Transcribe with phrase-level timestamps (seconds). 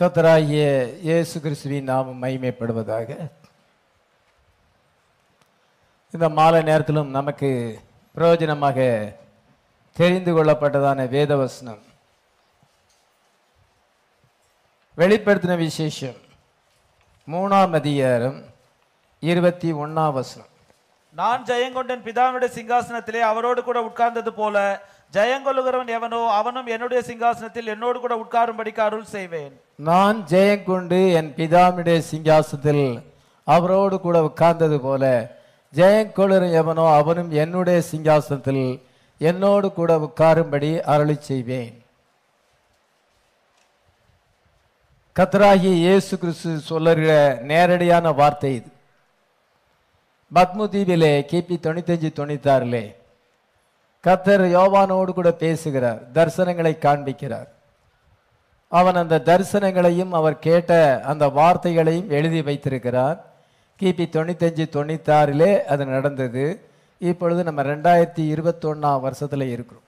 [0.00, 0.64] கத்தராகிய
[1.04, 3.30] இயேசு கிறிஸ்துவின் நாமம் மகிமைப்படுவதாக.
[6.10, 7.50] இந்த மாலை நேரத்திலும் நமக்கு
[8.16, 8.78] பிரயோஜனமாக
[9.92, 11.80] தெரிந்து கொள்ளப்பட்டதான வேதவசனம்.
[14.98, 16.18] வெளிப்படுத்தின விசேஷம்
[17.28, 18.38] மூணாம் அதிகாரம்
[19.18, 20.52] இருபத்தி ஒண்ணாம் வசனம்.
[21.14, 24.56] நான் ஜெயங்கொண்டன் பிதாவினுடைய சிங்காசனத்திலே அவரோடு கூட உட்கார்ந்தது போல
[25.14, 29.52] ஜெயங்கொள்ளுகிறவன் எவனோ அவனும் என்னுடைய சிங்காசனத்தில் என்னோடு கூட உட்காரும்படிக்கு அருள் செய்வேன்.
[29.88, 32.86] நான் ஜெயம் கொண்டு என் பிதாமிடைய சிங்காசனத்தில்
[33.46, 35.04] அவரோடு கூட உட்கார்ந்தது போல
[35.74, 38.64] ஜெயங்கொள்ளும் எவனோ அவனும் என்னுடைய சிங்காசனத்தில்
[39.20, 41.74] என்னோடு கூட உட்காரும்படி அருளி செய்வேன்.
[45.16, 47.12] கத்தராகிய இயேசு கிறிஸ்து சொல்லுகிற
[47.50, 48.70] நேரடியான வார்த்தை இது.
[50.32, 52.84] பத்முதீபிலே கிபி தொண்ணூத்தஞ்சு தொண்ணூத்தாறுலே
[54.06, 57.48] கத்தர் யோவானோடு கூட பேசுகிறார் தரிசனங்களை காண்பிக்கிறார்.
[58.68, 63.18] அவன் அந்த தரிசனங்களையும் அவர் கேட்ட அந்த வார்த்தைகளையும் எழுதி வைத்திருக்கிறார்.
[63.80, 66.44] கிபி தொண்ணூத்தஞ்சு தொண்ணூத்தாறிலே அது நடந்தது.
[66.98, 69.86] இப்பொழுது நம்ம ரெண்டாயிரத்தி இருபத்தொன்னாம் வருஷத்தில் இருக்கிறோம்.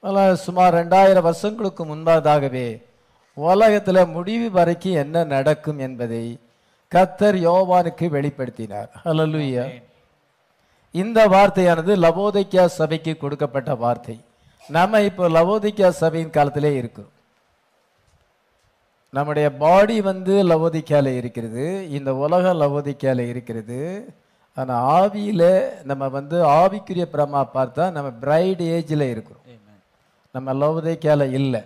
[0.00, 2.68] அதனால் சுமார் ரெண்டாயிரம் வருஷங்களுக்கு முன்பதாகவே
[3.34, 6.24] உலகத்தில் முடிவு வரைக்கும் என்ன நடக்கும் என்பதை
[6.94, 8.88] கத்தர் யோவானுக்கு வெளிப்படுத்தினார்.
[9.04, 9.64] ஹலலுயா
[10.94, 14.16] இந்த வார்த்தையானது லவோதிக்கா சபைக்கு கொடுக்கப்பட்ட வார்த்தை.
[14.68, 17.14] நம்ம இப்போ லவோதிக்கா சபையின் காலத்திலே இருக்கிறோம்
[19.16, 21.64] நம்முடைய பாடி வந்து லவோதிக்கால இருக்கிறது
[21.98, 23.78] இந்த உலகம் லவோதிக்கால இருக்கிறது.
[24.60, 25.50] ஆனால் ஆவியில்
[25.90, 29.44] நம்ம வந்து ஆவிக்குரிய பிரமா பார்த்தா நம்ம பிரைட் ஏஜில் இருக்கிறோம்.
[30.34, 31.62] நம்ம லவோதிக்கால இல்லை.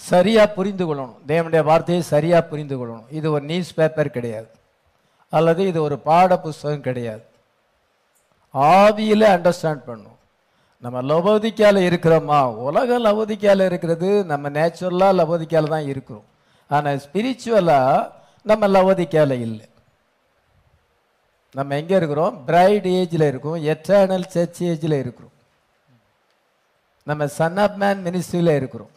[0.00, 1.18] சரியாக புரிந்து கொள்ளணும்.
[1.30, 3.08] தேவனுடைய வார்த்தையை சரியாக புரிந்து கொள்ளணும்.
[3.18, 4.50] இது ஒரு நியூஸ் பேப்பர் கிடையாது.
[5.32, 7.24] அல்லது இது ஒரு பாட புஸ்தகம் கிடையாது.
[8.56, 10.18] ஆவியில் அண்டர்ஸ்டாண்ட் பண்ணும்.
[10.78, 12.54] நம்ம லவோதிக்கால இருக்கிறோமா?
[12.54, 16.24] உலக லவோதிக்கால இருக்கிறது நம்ம நேச்சுரலாக லவோதிக்கால தான் இருக்கிறோம்.
[16.68, 18.10] ஆனால் ஸ்பிரிச்சுவலாக
[18.42, 19.68] நம்ம லவோதிக்கால இல்லை.
[21.54, 22.44] நம்ம எங்கே இருக்கிறோம்?
[22.44, 25.32] பிரைட் ஏஜில் இருக்கோம் எட்டர்னல் சர்ச் ஏஜில் இருக்கிறோம்.
[27.02, 28.90] நம்ம சன் ஆஃப் மேன் மினிஸ்ட்ரியில் இருக்கிறோம்.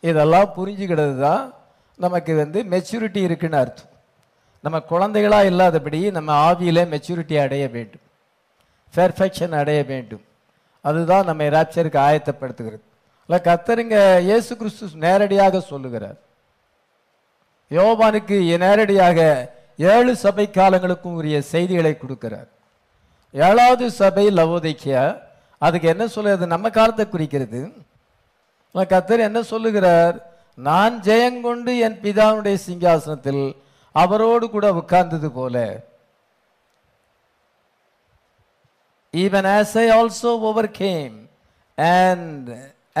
[0.00, 1.52] இதெல்லாம் புரிஞ்சுக்கிறது தான்
[1.96, 3.90] நமக்கு வந்து மெச்சூரிட்டி இருக்குன்னு அர்த்தம்.
[4.60, 8.00] நம்ம குழந்தைகளாக இல்லாதபடி நம்ம ஆவியில் மெச்சூரிட்டி அடைய வேண்டும்.
[8.96, 10.24] பெர்ஃபெக்ஷன் அடைய வேண்டும்.
[10.84, 12.84] அதுதான் நம்ம ராப்சருக்கு ஆயத்தப்படுத்துகிறது.
[13.26, 13.96] இல்லை கத்தருங்க
[14.28, 16.18] இயேசு கிறிஸ்து நேரடியாக சொல்லுகிறார்.
[17.76, 19.18] யோபானுக்கு நேரடியாக
[19.92, 22.48] ஏழு சபை காலங்களுக்கும் உரிய செய்திகளை கொடுக்கிறார்.
[23.34, 25.04] ஏழாவது சபை லவோதைக்கியா
[25.58, 27.60] அதுக்கு என்ன சொல்லுறது நம்ம காலத்தை குறிக்கிறது.
[28.92, 30.16] கத்தர் என்ன சொல்லுகிறார்?
[30.68, 33.44] நான் ஜெயங்கொண்டு என் பிதாவுடைய சிங்காசனத்தில்
[33.94, 35.56] அவரோடு கூட உட்கார்ந்தது போல
[39.22, 41.14] even as I also overcame
[41.78, 42.44] and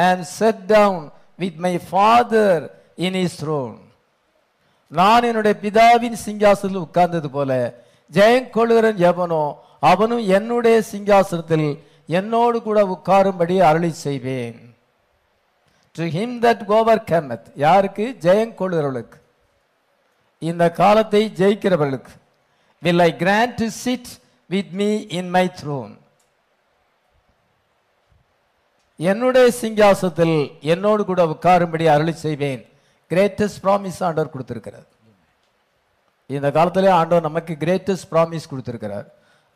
[0.04, 0.96] and sat down
[1.42, 2.50] with my father
[3.06, 3.76] in his throne.
[4.98, 7.50] நான் என்னுடைய பிதாவின் சிங்காசனத்தில் உட்கார்ந்தது போல
[8.12, 9.44] ஜெயம் கொள்கிறன் எவனோ
[9.90, 11.68] அவனும் என்னுடைய சிங்காசனத்தில்
[12.18, 14.58] என்னோடு கூட உட்காரும்படி அருளி செய்வேன்.
[15.96, 18.04] To him that overcometh யாருக்கு?
[18.20, 19.18] ஜெயம் கொள்கிறவர்களுக்கு
[20.50, 22.14] இந்த காலத்தை ஜெயிக்கிறவர்களுக்கு
[22.82, 24.10] will I grant to sit
[24.50, 24.88] with me
[25.18, 25.92] in my throne
[28.98, 30.36] என்னுடைய சிங்காசனத்தில்
[30.72, 32.62] என்னோடு கூட உட்காரும்படி அருளி செய்வேன்.
[33.10, 34.88] கிரேட்டஸ்ட் ப்ராமிஸ் ஆண்டவர் கொடுத்துருக்கிறார்.
[36.30, 39.06] இந்த காலத்திலே ஆண்டவர் நமக்கு கிரேட்டஸ்ட் ப்ராமிஸ் கொடுத்துருக்கிறார்.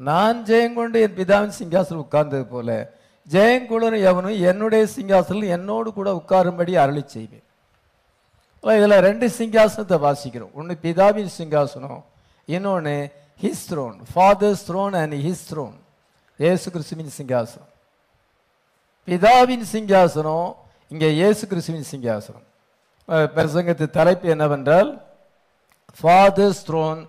[0.01, 2.71] நான் ஜெயங்கொண்டு என் பிதாவின் சிங்காசனம் உட்கார்ந்தது போல
[3.35, 7.47] ஜெயங்குளர் எவனும் என்னுடைய சிங்காசனம் என்னோடு கூட உட்காரும்படி அருளி செய்வேன்.
[8.65, 10.53] இதில் ரெண்டு சிங்காசனத்தை வாசிக்கிறோம்.
[10.59, 12.01] ஒன்று பிதாவின் சிங்காசனம்
[12.55, 12.95] இன்னொன்று
[13.43, 15.77] his throne father's throne and his throne
[16.41, 17.68] Yesu கிறிஸ்துவின் சிங்காசனம்.
[19.09, 20.49] பிதாவின் சிங்காசனம்
[20.93, 22.47] இங்கே இயேசு கிறிஸ்துவின் சிங்காசனம்.
[23.37, 24.91] பிரசங்கத்து தலைப்பு என்னவென்றால்
[25.99, 27.01] father's throne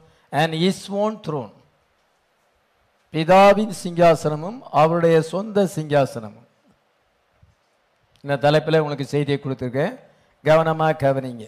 [0.42, 1.54] and his own throne
[3.14, 6.48] பிதாவின் சிங்காசனமும் அவருடைய சொந்த சிங்காசனமும்.
[8.24, 9.96] இந்த தலைப்பில் உங்களுக்கு செய்தியை கொடுத்துருக்கேன்.
[10.44, 11.46] கவனமாக கவனிங்க.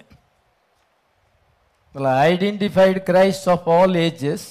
[2.30, 4.50] Identified Christ of all ages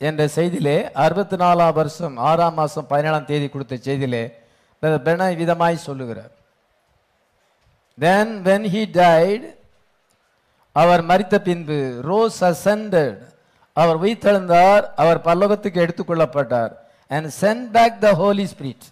[0.00, 0.74] என்ற செய்தியிலே
[1.04, 4.24] அறுபத்தி நாலாம் வருஷம் ஆறாம் மாதம் பதினேழாம் தேதி கொடுத்த செய்தியிலே
[4.82, 6.32] பென விதமாய் சொல்லுகிறார்.
[7.98, 9.46] தென் வென் ஹி டைட்
[10.82, 11.78] அவர் மறித்த பின்பு
[12.08, 13.18] ரோஸ் அசண்டட்
[13.80, 16.72] அவர் உயிர்த்தெழுந்தார் அவர் பல்லவத்துக்கு எடுத்துக்கொள்ளப்பட்டார்
[17.14, 18.86] and sent back the Holy Spirit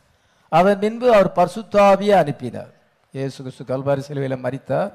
[0.49, 2.73] அதன் பின்பு அவர் பர்சுத்தாவியை அனுப்பினார்.
[3.17, 4.91] இயேசு கிறிஸ்து கல்வாரி சிலுவையில் மறித்தார்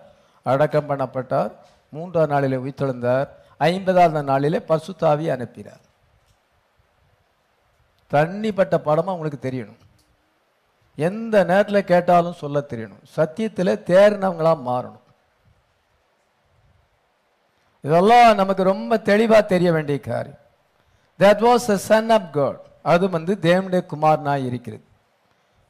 [0.52, 1.52] அடக்கம் பண்ணப்பட்டார்
[1.96, 3.28] மூன்றாம் நாளிலே உயிர்த்தெழுந்தார்
[3.58, 5.82] ஐம்பதாவது நாளிலே பர்சுத்தாவியை அனுப்பினார்.
[8.12, 9.80] தண்ணிப்பட்ட படமாக உங்களுக்கு தெரியணும்.
[10.96, 13.04] எந்த நேரத்தில் கேட்டாலும் சொல்ல தெரியணும்.
[13.18, 15.00] சத்தியத்தில் தேர்னவங்களா மாறணும்.
[17.82, 20.40] இதெல்லாம் நமக்கு ரொம்ப தெளிவாக தெரிய வேண்டிய காரியம்.
[21.20, 24.84] That was a son of God அது வந்து தேவனுடைய குமாரனாக இருக்கிறது.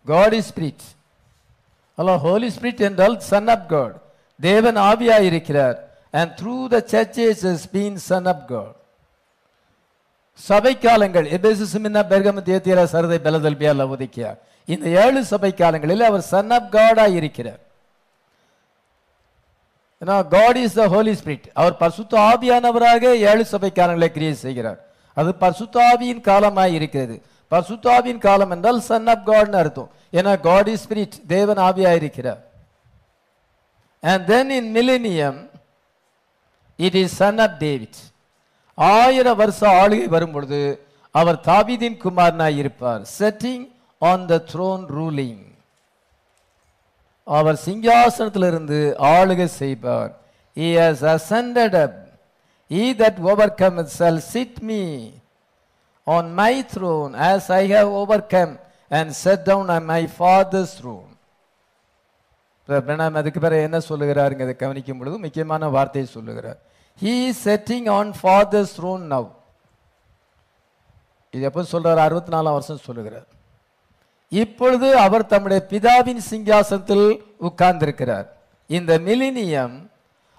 [0.06, 0.86] God is Spirit
[1.98, 3.96] hello Holy Spirit என்றால் சன் ஆஃப் காட்
[4.40, 5.78] தேவன் ஆவியாக இருக்கிறார்.
[6.12, 8.76] And through the churches is been son of God
[10.36, 14.38] சபை காலங்கள் எபேசுமின்னா பெர்கம தேத்தியரா சரதை பெலதல்பியா லவோதிக்கியா?
[14.66, 17.60] இந்த ஏழு சபை காலங்களில் அவர் சன் ஆஃப் காடாக இருக்கிறார்.
[20.02, 24.80] ஏன்னா God is the Holy Spirit அவர் பர்சுத்த ஆவியானவராக ஏழு சபை காலங்களை கிரியேட் செய்கிறார்.
[25.14, 27.22] அது பரிசுத்த ஆவியின் இருக்கிறது.
[27.48, 29.92] பரிசுத்த ஆவியின் காலம் என்றால் சன் ஆஃப் காட்னு அர்த்தம்.
[30.14, 32.42] ஏன்னா காட் இஸ் ஸ்பிரிட் தேவன் ஆவியாக இருக்கிறார்.
[34.02, 35.50] And then in millennium
[36.76, 38.00] it is son of David
[38.90, 40.60] ஆயிரம் வருஷ ஆளுகை வரும் பொழுது
[41.16, 43.66] அவர் தாவீதின் குமாரனாய் இருப்பார் setting
[44.10, 45.42] on the throne ruling
[47.38, 48.80] அவர் சிங்காசனத்திலிருந்து
[49.16, 50.12] ஆளுகை செய்வார்.
[50.56, 51.94] He has ascended up.
[52.72, 54.84] He that overcometh shall sit me
[56.08, 58.54] on my throne as i have overcome
[58.98, 61.08] and set down on my father's throne.
[62.68, 66.60] Pranam அதுக்கு பிறகு என்ன சொல்லுகிறாருங்க அதை கவனிக்கும் பொழுது முக்கியமான வார்த்தையை சொல்லுகிறார்.
[67.02, 69.30] He setting on father's throne now
[71.34, 73.28] இது எப்போ சொல்கிறார் அறுபத்தி நாலாம் வருஷம் சொல்லுகிறார்.
[74.30, 77.06] இப்பொழுது அவர் தம்முடைய பிதாவின் சிங்காசனத்தில்
[77.48, 78.28] உட்கார்ந்திருக்கிறார்.
[78.78, 79.76] இந்த மிலினியம்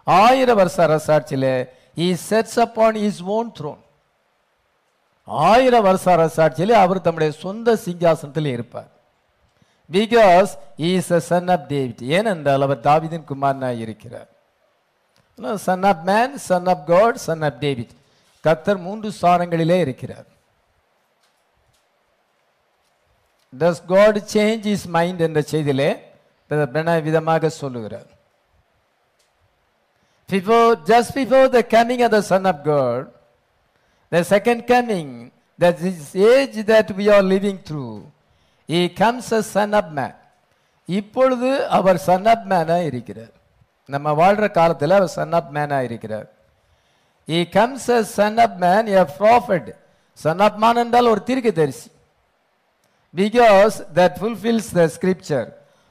[0.04, 1.52] ஆயிரம் வருஷ அரசாட்சியில்
[1.96, 3.82] he sets upon his own throne
[5.24, 8.90] ஆயிரம் வருஷ அரசாட்சியில் அவர் தம்முடைய சொந்த சிங்காசனத்தில் இருப்பார்.
[9.92, 14.30] Because his a son of David ஏனென்றால் அவர் தாவிதின் குமாரனாய் இருக்கிறார்.
[15.38, 17.92] Son of man son of God son of David
[18.44, 20.28] கத்தர் மூன்று ஸ்தானங்களிலே இருக்கிறார்
[23.52, 25.90] does God change his mind என்ற செய்தியிலே
[27.08, 28.08] விதமாக சொல்லுகிறார்
[30.28, 33.06] before just before the coming of the son of God
[34.12, 35.14] the second coming
[35.58, 37.92] that this age that we are living through
[38.68, 40.14] he comes a son of man
[40.88, 43.34] இப்பொழுது அவர் Sun of மேனாக இருக்கிறார்
[43.94, 46.28] நம்ம வாழ்ற காலத்தில் அவர் சன் ஆஃப் மேனாக இருக்கிறார்
[47.28, 49.68] he comes a son of man a prophet
[50.18, 51.88] son of man என்றால் ஒரு தீர்க்கதரிசி.
[53.14, 55.48] Because that fulfills the scripture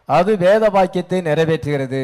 [0.09, 2.03] அது வேத வாக்கியத்தை நிறைவேற்றுகிறது.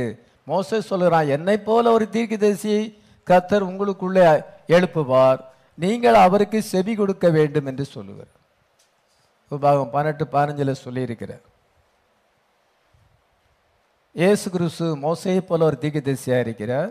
[0.51, 2.83] மோச சொல்கிறான் என்னை போல ஒரு தீர்க்கதரிசியை
[3.27, 4.27] கத்தர் உங்களுக்குள்ளே
[4.75, 5.39] எழுப்புவார்.
[5.83, 8.31] நீங்கள் அவருக்கு செவி கொடுக்க வேண்டும் என்று சொல்லுவார்
[9.55, 11.45] உபாகம் பன்னெண்டு பதினஞ்சில் சொல்லியிருக்கிறார்.
[14.22, 16.88] இயேசு கிறிஸ்து மோசையை போல ஒரு தீர்க்கதரிசியாக இருக்கிறார்.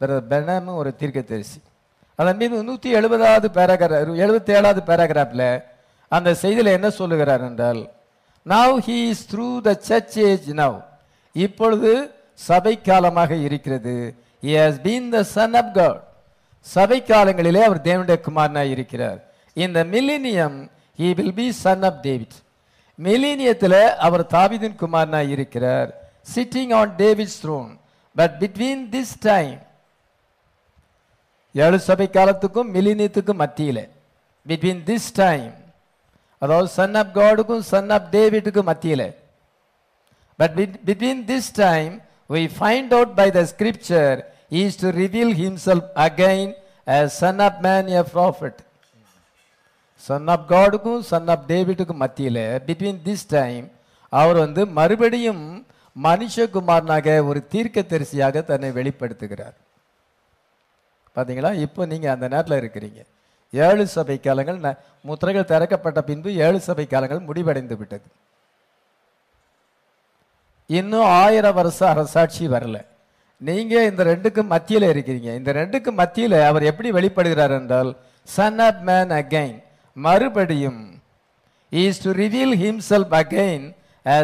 [0.00, 1.58] பிறகு பெனமும் ஒரு தீர்க்கதரிசி.
[2.20, 5.62] அதன் மீது நூற்றி எழுபதாவது பேராகிராஃப் எழுபத்தி ஏழாவது பேராகிராஃபில்
[6.08, 7.80] அந்த செய்தியில் என்ன சொல்லுகிறார் என்றால்
[8.46, 10.76] now he is through the church age now
[11.32, 11.92] இப்பொழுது
[12.48, 13.94] சபை காலமாக இருக்கிறது.
[14.42, 15.96] He has been the son of
[16.66, 19.18] சபை காலங்களிலே அவர் தேவனுடைய குமாரனாக இருக்கிறார்.
[19.64, 20.58] இந்த millennium
[21.00, 22.36] he will be son of David
[23.06, 25.90] மில்லினியத்தில் அவர் தாவிதின் குமாரனாக இருக்கிறார்.
[26.26, 27.70] Sitting on David's throne.
[28.16, 29.56] But between this time
[31.54, 33.82] ஏழு சபை காலத்துக்கும் மில்லினியத்துக்கும் மத்தியில்
[34.46, 35.48] பிட்வீன் திஸ் டைம்
[36.42, 39.08] அதாவது சன் ஆஃப் காடுக்கும் சன் ஆஃப் டேவிட்டுக்கும் மத்தியில்
[40.38, 40.54] but
[40.88, 41.92] between this time
[42.30, 44.10] we find out by the scripture
[44.48, 46.44] he is to reveal himself again
[46.86, 48.54] as son of man a prophet.
[50.04, 53.64] Son of காடுக்கும் son of டேவிட்டுக்கும் மத்தியில் between this time
[54.12, 55.42] அவர் வந்து மறுபடியும்
[56.02, 59.54] மனுஷகுமாரனாக ஒரு தீர்க்க தரிசியாக தன்னை வெளிப்படுத்துகிறார்.
[61.16, 63.04] பார்த்தீங்களா இப்போ நீங்கள் அந்த நேரத்தில் இருக்கிறீங்க.
[63.52, 68.02] ஏழு சபை காலங்கள் ந- முத்திரைகள் திறக்கப்பட்ட பின்பு ஏழு சபை காலங்கள் முடிவடைந்து விட்டது.
[70.66, 72.86] இன்னும் ஆயிரம் வருஷம் அரசாட்சி வரல.
[73.36, 75.36] நீங்கள் இந்த ரெண்டுக்கும் மத்தியில் இருக்கிறீங்க.
[75.36, 79.62] இந்த ரெண்டுக்கும் மத்தியில் அவர் எப்படி வெளிப்படுகிறார் என்றால் சன் ஆஃப் மேன் அகைன்
[79.94, 81.02] மறுபடியும்
[81.70, 83.76] is to reveal himself again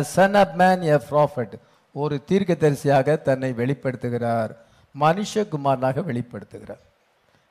[0.02, 1.52] son of man a prophet
[1.92, 4.56] ஒரு தீர்க்கதரிசியாக தன்னை வெளிப்படுத்துகிறார்.
[5.00, 6.82] மனுஷகுமாரனாக வெளிப்படுத்துகிறார்.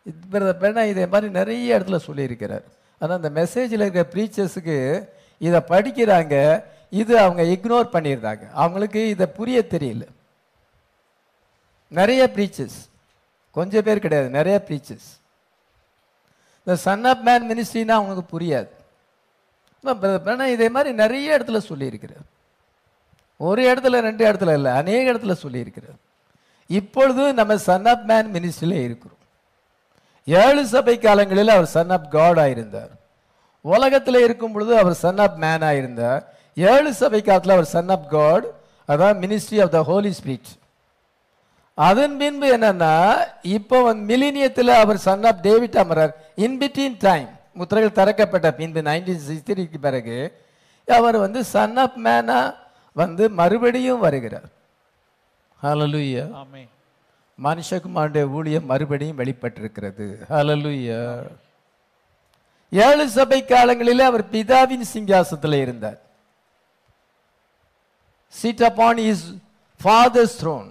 [0.06, 2.64] இது இதே மாதிரி நிறைய இடத்துல சொல்லியிருக்கிறார்.
[3.00, 6.64] ஆனால் அந்த மெசேஜில் இருக்கிற ப்ரீச்சர்ஸுக்கு இதை படிக்கிறாங்க.
[6.90, 10.08] இது அவங்க இக்னோர் பண்ணியிருந்தாங்க அவங்களுக்கு இதை புரிய தெரியல.
[11.88, 12.90] நிறைய ப்ரீச்சர்ஸ்
[13.52, 15.10] கொஞ்சம் பேர் கிடையாது நிறைய ப்ரீச்சர்ஸ்
[16.60, 18.75] இந்த சன் ஆஃப் மேன் மினிஸ்ட்ரின்னா அவங்களுக்கு புரியாது.
[19.88, 22.26] ஆனால் இதே மாதிரி நிறைய இடத்துல சொல்லியிருக்கிறார்.
[23.40, 26.00] ஒரு இடத்துல ரெண்டு இடத்துல இல்லை அநேக இடத்துல சொல்லியிருக்கிறார்.
[26.70, 29.22] இப்பொழுது நம்ம சன் ஆஃப் மேன் மினிஸ்ட்ரியில் இருக்கிறோம்.
[30.28, 32.94] ஏழு சபை காலங்களில் அவர் சன் ஆஃப் காட் இருந்தார்
[33.62, 36.24] உலகத்தில் இருக்கும் பொழுது அவர் சன் ஆஃப் மேனாக இருந்தார்
[36.58, 38.46] ஏழு சபை காலத்தில் அவர் சன் ஆஃப் காட்
[38.90, 40.52] அதான் ministry of the Holy Spirit
[41.78, 42.94] அதன் பின்பு என்னன்னா
[43.42, 49.26] இப்போ வந்து மிலினியத்தில் அவர் சன் ஆஃப் டேவிட் அமரர் இன் பிட்வீன் டைம் முத்திரைகள் திறக்கப்பட்ட பின்பு நைன்டீன்
[49.30, 50.18] சிக்ஸ்டிக்கு பிறகு
[51.00, 52.40] அவர் வந்து சன் ஆஃப் மேனா
[53.02, 54.50] வந்து மறுபடியும் வருகிறார்.
[55.64, 56.72] ஆமென்
[57.46, 60.06] மனுஷகுமாருடைய ஊழியம் மறுபடியும் வெளிப்பட்டிருக்கிறது.
[60.30, 61.00] ஹalleluya
[62.86, 66.00] ஏழு சபை காலங்களிலே அவர் பிதாவின் சிங்காசனத்தில் இருந்தார்.
[68.40, 69.26] Seat upon his
[69.84, 70.70] father's throne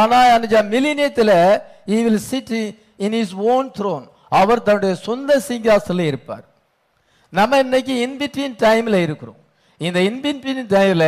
[0.00, 1.36] ஆனா அந்த மிலினியத்தில்
[1.90, 2.50] he will sit
[3.04, 4.06] in his own throne.
[4.38, 6.44] அவர் தன்னுடைய சொந்த சிங்காசனத்தில் இருப்பார்.
[7.38, 9.38] நம்ம இன்னைக்கு இன்பிட்வீன் டைம்ல இருக்கிறோம்.
[9.86, 11.04] இந்த இன்பிட்வீன் டைம்ல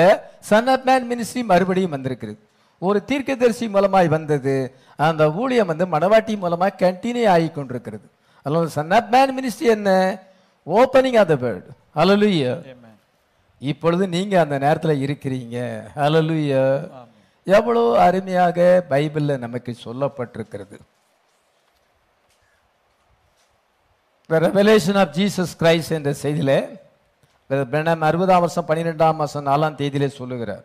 [0.50, 2.38] சன் ஆஃப் மேன் மினிஸ்ட்ரி மறுபடியும் வந்திருக்கிறது.
[2.78, 4.54] ஒரு தீர்க்கதரிசி மூலமாய் வந்தது.
[4.96, 8.06] அந்த ஊழியம் வந்து மணவாட்டி மூலமா கண்டினியூ ஆகி கொண்டிருக்கிறது.
[8.42, 9.90] அதனால சன் ஆஃப் மேன் மினிஸ்ட்ரி என்ன?
[10.66, 12.98] ஓப்பனிங் ஆஃப் த வேர்ல்ட் ஹalleluya ஆமென்
[13.58, 15.56] இப்பொழுது நீங்க அந்த நேரத்துல இருக்கிறீங்க.
[15.94, 20.76] ஆமென் எவ்வளவு அருமையாக பைபிள்ல நமக்கு சொல்லப்பட்டிருக்கிறது.
[24.32, 26.58] The revelation of Jesus Christ என்ற செய்தியிலே
[27.72, 30.62] பிரணம் அறுபதாம் வருஷம் பன்னிரெண்டாம் வருஷம் நாலாம் தேதியிலே சொல்லுகிறார்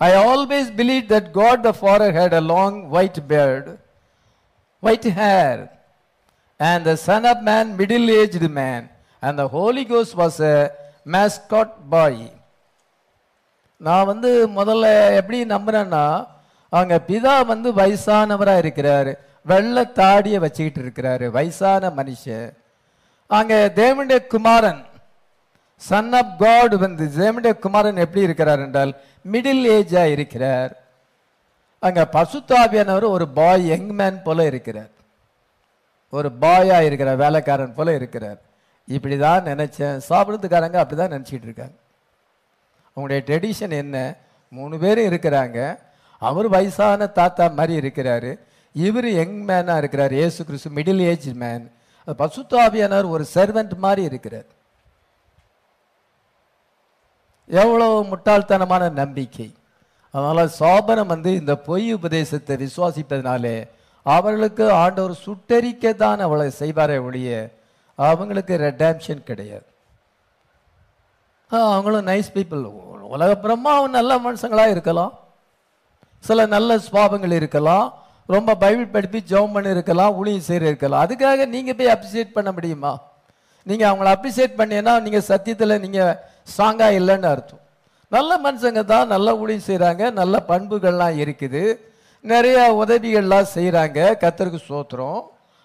[0.00, 3.68] I always believe that God the father had a long white beard
[4.82, 5.60] white hair
[6.60, 8.84] and the son of man middle aged man
[9.22, 10.54] and the Holy cos was a
[11.16, 12.22] mascot boy
[13.80, 14.86] நான் வந்து முதல்ல
[15.20, 16.04] எப்படி நம்புறேன்னா
[16.72, 19.12] அவங்க பிதா வந்து வயசானவராக இருக்கிறாரு.
[19.44, 21.30] வெள்ளை தாடியை வச்சுக்கிட்டு இருக்கிறாரு.
[21.30, 22.52] வயசான மனுஷன்.
[23.26, 24.84] அங்கே தேவனுடைய குமாரன்
[25.76, 28.96] சன் ஆஃப் காட் வந்து தேவனுடைய குமாரன் எப்படி இருக்கிறார் என்றால்
[29.32, 30.76] மிடில் ஏஜாக இருக்கிறார்.
[31.78, 34.98] அங்கே பசுத்தாபியானவர் ஒரு பாய் யங் மேன் போல இருக்கிறார்.
[36.10, 38.38] ஒரு பாயாக இருக்கிறார் வேலைக்காரன் போல இருக்கிறார்.
[38.86, 40.00] இப்படி தான் நினச்சேன்.
[40.08, 41.72] சாப்பிட்றதுக்காரங்க அப்படி அப்படிதான் நினச்சிட்டு இருக்காங்க.
[42.96, 44.14] அவங்களுடைய ட்ரெடிஷன் என்ன?
[44.48, 45.78] மூணு பேரும் இருக்கிறாங்க.
[46.18, 48.38] அவர் வயசான தாத்தா மாதிரி இருக்கிறாரு.
[48.74, 51.64] இவர் யங் மேனாக இருக்கிறார் இயேசு கிறிஸ்து மிடில் ஏஜ் மேன்
[52.20, 54.48] பசுத்தாபியானவர் ஒரு சர்வெண்ட் மாதிரி இருக்கிறார்.
[57.50, 59.48] எவ்வளோ முட்டாள்தனமான நம்பிக்கை.
[60.14, 63.56] அதனால் சோபனம் வந்து இந்த பொய் உபதேசத்தை விசுவாசிப்பதனாலே
[64.06, 67.30] அவர்களுக்கு ஆண்டவர் சுட்டரிக்க தான் அவளை செய்வாரே ஒழிய
[67.98, 69.66] அவங்களுக்கு ரெடாம்ஷன் கிடையாது.
[71.50, 72.62] அவங்களும் நைஸ் பீப்புள்
[73.14, 75.12] உலகப்புறமா அவங்க நல்ல மனுஷங்களாக இருக்கலாம்.
[76.28, 77.88] சில நல்ல சுவாபங்கள் இருக்கலாம்.
[78.34, 82.92] ரொம்ப பைபிள் படிப்பு ஜெபம் பண்ணியிருக்கலாம் ஊழியம் செய்யிருக்கலாம் அதுக்காக நீங்கள் போய் அப்ரிசியேட் பண்ண முடியுமா?
[83.66, 86.12] நீங்கள் அவங்கள அப்ரிசியேட் பண்ணீங்கன்னா நீங்கள் சத்தியத்தில் நீங்கள்
[86.52, 87.62] ஸ்ட்ராங்காக இல்லைன்னு அர்த்தம்.
[88.12, 91.62] நல்ல மனுஷங்க தான் நல்ல ஊழியம் செய்கிறாங்க நல்ல பண்புகள்லாம் இருக்குது.
[92.24, 95.20] நிறையா உதவிகள்லாம் செய்கிறாங்க கத்தருக்கு சோத்திரம்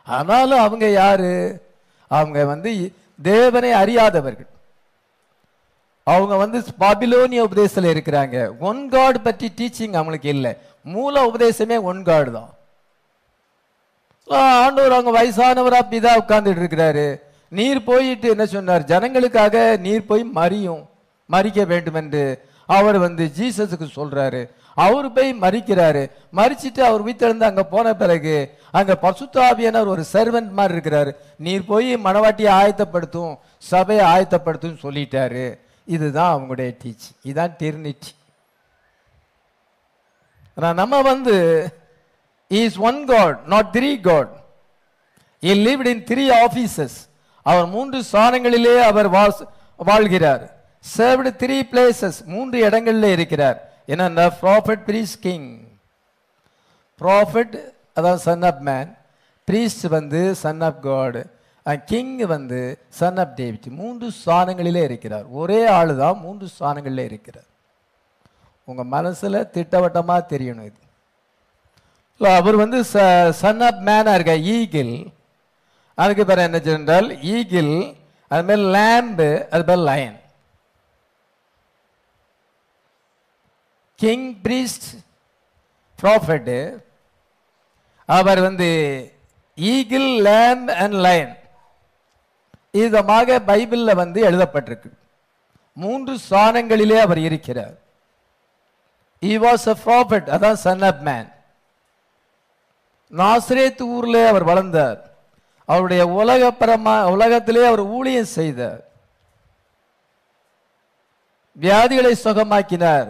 [0.07, 1.29] ஆனாலும் அவங்க யார்?
[2.11, 2.71] அவங்க வந்து
[3.29, 4.49] தேவனை அறியாதவர்கள்.
[6.13, 8.35] அவங்க வந்து பாபிலோனிய உபதேசத்தில் இருக்கிறாங்க.
[8.69, 10.51] ஒன் காட் பற்றி டீச்சிங் அவங்களுக்கு இல்லை.
[10.95, 12.51] மூல உபதேசமே ஒன் காடு தான்.
[14.65, 17.07] ஆண்டவர் அவங்க வயசானவரா பிதா உட்கார்ந்துட்டு இருக்கிறாரு.
[17.57, 18.85] நீர் போயிட்டு என்ன சொன்னார்?
[18.91, 19.55] ஜனங்களுக்காக
[19.87, 20.83] நீர் போய் மறியும்
[21.29, 22.23] மறிக்க வேண்டும் என்று
[22.77, 24.43] அவர் வந்து ஜீசஸுக்கு சொல்றாரு.
[24.85, 26.01] அவர் போய் மறிக்கிறாரு
[26.39, 28.37] மறிச்சிட்டு அவர் வீட்டிலிருந்து அங்க போன பிறகு
[28.79, 31.11] அங்க பசுத்தாபியனர் ஒரு சர்வெண்ட் மாதிரி இருக்கிறாரு.
[31.45, 33.35] நீர் போய் மணவாட்டியை ஆயத்தப்படுத்தும்
[33.73, 35.45] சபையை ஆயத்தப்படுத்தும் சொல்லிட்டாரு.
[35.87, 38.11] இதுதான் அவங்களுடைய டீச்சிங் இதுதான் டிர்னிட்டி
[40.57, 41.35] ஆனா நம்ம வந்து
[42.47, 44.31] is one god not three god
[45.43, 46.97] he lived in three offices
[47.45, 49.47] அவர் மூன்று ஸ்தானங்களிலே அவர் வாஸ்-
[49.79, 50.43] வாழ்கிறார்.
[50.97, 53.57] சர்வ்டு த்ரீ பிளேசஸ் மூன்று இடங்களில் இருக்கிறார்.
[53.85, 55.47] என்னென்ன ப்ராஃபிட் பிரீஸ் கிங்
[57.01, 57.55] ப்ராஃபிட்
[57.93, 58.89] அதாவது சன் ஆஃப் மேன்
[59.47, 61.21] பிரீஸ்ட் வந்து சன் ஆஃப் காடு
[61.91, 62.59] கிங் வந்து
[62.99, 65.25] சன் ஆஃப் டேவிட் மூன்று ஸ்தானங்களிலே இருக்கிறார்.
[65.41, 67.47] ஒரே ஆள் தான் மூன்று ஸ்தானங்களிலே இருக்கிறார்.
[68.67, 70.79] உங்கள் மனசில் திட்டவட்டமாக தெரியணும் இது.
[72.21, 72.97] இல்லை அவர் வந்து ச
[73.41, 74.93] சன் ஆஃப் மேனாக இருக்க ஈகிள்
[75.97, 77.73] அதுக்கு பேர் என்ன சொன்னால் ஈகிள்
[78.31, 80.17] அது மாதிரி லேம்பு அது பேர் லயன்
[83.99, 84.87] கிங் பிரீஸ்ட்
[85.99, 86.57] ப்ராஃபட்டு
[88.09, 88.69] அவர் வந்து
[89.57, 91.33] ஈகிள் லேம்ப் அண்ட் லயன்
[92.75, 94.91] இதமாக பைபிளில் வந்து எழுதப்பட்டிருக்கு.
[95.73, 97.75] மூன்று ஸ்தானங்களிலே அவர் இருக்கிறார்.
[99.21, 101.29] இ வாஸ் அ ப்ராஃபிட் அதான் சன் அப் மேன்
[103.11, 104.99] நாசிரேத் ஊரில் அவர் வளர்ந்தார்.
[105.65, 108.81] அவருடைய உலகப்பரமா உலகத்திலே அவர் ஊழியம் செய்தார்.
[111.61, 113.09] வியாதிகளை சுகமாக்கினார்.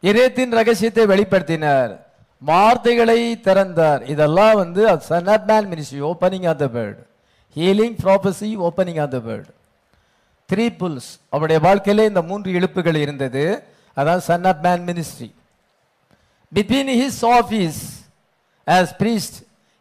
[0.00, 1.92] இதயத்தின் ரகசியத்தை வெளிப்படுத்தினார்.
[2.38, 4.02] வார்த்தைகளை திறந்தார்.
[4.02, 7.06] இதெல்லாம் வந்து son of man ministry opening of the bird
[7.58, 9.50] healing prophecy opening of the word
[10.50, 13.44] three pulls அவருடைய வாழ்க்கையிலே இந்த மூன்று இழுப்புகள் இருந்தது.
[13.96, 15.30] அதான் son of man ministry
[16.52, 17.80] between his office
[18.66, 19.34] as priest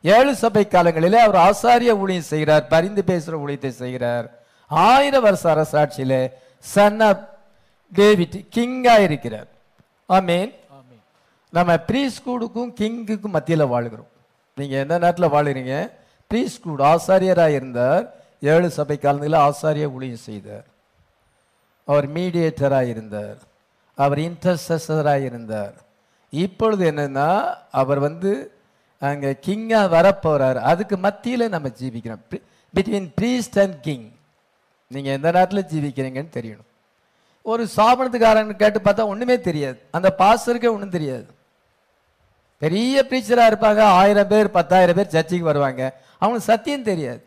[0.04, 4.26] ஏழு சபை காலங்களிலே அவர் ஆசாரிய ஊழியம் செய்கிறார் பரிந்து பேசுகிற ஊழியத்தை செய்கிறார்.
[4.72, 6.22] ஆயிரம் வருஷ அரசாட்சியிலே
[6.74, 7.24] சன் ஆஃப்
[7.92, 9.48] டேவிட் கிங்காக இருக்கிறார்.
[10.10, 11.02] ஆமீன் ஆமென்
[11.58, 14.12] நம்ம ப்ரீ ஸ்கூலுக்கும் கிங்குக்கும் மத்தியில் வாழுகிறோம்.
[14.58, 15.76] நீங்கள் எந்த நேரத்தில் வாழுறீங்க?
[16.32, 18.06] ப்ரீஸ்கூட் ஆசாரியராக இருந்தார்.
[18.54, 20.66] ஏழு சபை காலங்களில் ஆசாரிய ஊழியம் செய்தார்.
[21.88, 23.38] அவர் மீடியேட்டராக இருந்தார்.
[23.98, 25.76] அவர் இன்டர்செசராக இருந்தார்.
[26.34, 27.30] இப்பொழுது என்னன்னா
[27.82, 28.32] அவர் வந்து
[29.02, 32.24] அங்கே கிங்காக வரப்போகிறார் அதுக்கு மத்தியில் நம்ம ஜீவிக்கிறோம்.
[32.74, 34.08] பிட்வீன் ப்ரீஸ்ட் அண்ட் கிங்
[34.92, 36.70] நீங்கள் எந்த நேரத்தில் ஜீவிக்கிறீங்கன்னு தெரியணும்.
[37.46, 39.80] ஒரு சாபனத்துக்காரன் கேட்டு பார்த்தா ஒன்றுமே தெரியாது.
[39.98, 41.28] அந்த பாஸ்டருக்கே ஒன்றும் தெரியாது.
[42.64, 43.82] பெரிய பிரீச்சரா இருப்பாங்க.
[44.02, 45.82] ஆயிரம் பேர் பத்தாயிரம் பேர் சர்ச்சைக்கு வருவாங்க.
[46.22, 47.24] அவங்களுக்கு சத்தியம் தெரியாது.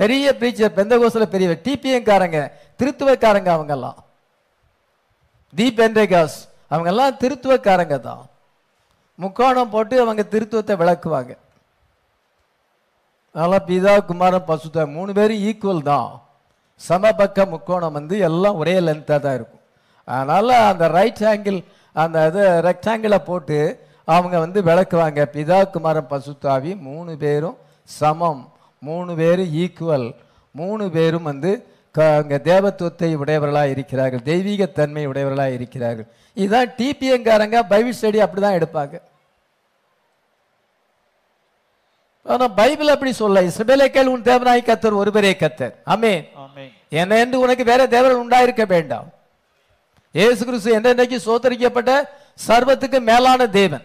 [0.00, 2.40] பெரிய பிரீச்சர் பெந்த பெரிய டிபிஎம் காரங்க
[2.80, 3.98] திருத்துவக்காரங்க அவங்கெல்லாம்.
[5.54, 6.38] தி பெந்தேகாஸ்
[6.72, 8.24] அவங்கெல்லாம் திருத்துவக்காரங்க தான்.
[9.22, 11.32] முக்கோணம் போட்டு அவங்க திருத்துவத்தை விளக்குவாங்க.
[13.34, 16.10] அதனால் பிதா குமாரன் பசுத்த மூணு பேரும் ஈக்குவல் தான்.
[16.80, 19.64] சமபக்க முக்கோணம் வந்து எல்லாம் ஒரே லென்த்தாக தான் இருக்கும்.
[20.08, 21.58] அதனால் அந்த ரைட் ஆங்கிள்
[21.96, 25.24] அந்த இது ரெக்டாங்கிளை போட்டு அவங்க வந்து விளக்குவாங்க.
[25.32, 28.52] பிதா குமாரன் பசுத்தாவி மூணு பேரும் சமம்.
[28.80, 30.14] மூணு பேரும் ஈக்குவல்
[30.50, 34.22] மூணு பேரும் வந்து க- அங்க தேவத்துவத்தை உடையவர்களாக இருக்கிறார்கள்.
[34.22, 36.06] தெய்வீக தன்மை உடையவர்களாக இருக்கிறார்கள்.
[36.34, 39.00] இதுதான் டிபிஎங்காரங்க பைபிள் ஸ்டடி அப்படிதான் எடுப்பாங்க.
[42.24, 46.28] ஆனா பைபிள் அப்படி சொல்ல இஸ்ரவேலேக்கள் உன் தேவனாய் கத்தர் ஒருவரே கத்தர் ஆமென்.
[46.88, 49.10] என்ன என்று உனக்கு வேற தேவர்கள் உண்டாயிருக்க வேண்டாம்.
[50.16, 52.10] இயேசு கிறிஸ்து என்றைக்கு சோதரிக்கப்பட்ட
[52.48, 53.82] சர்வத்துக்கு மேலான தேவன்.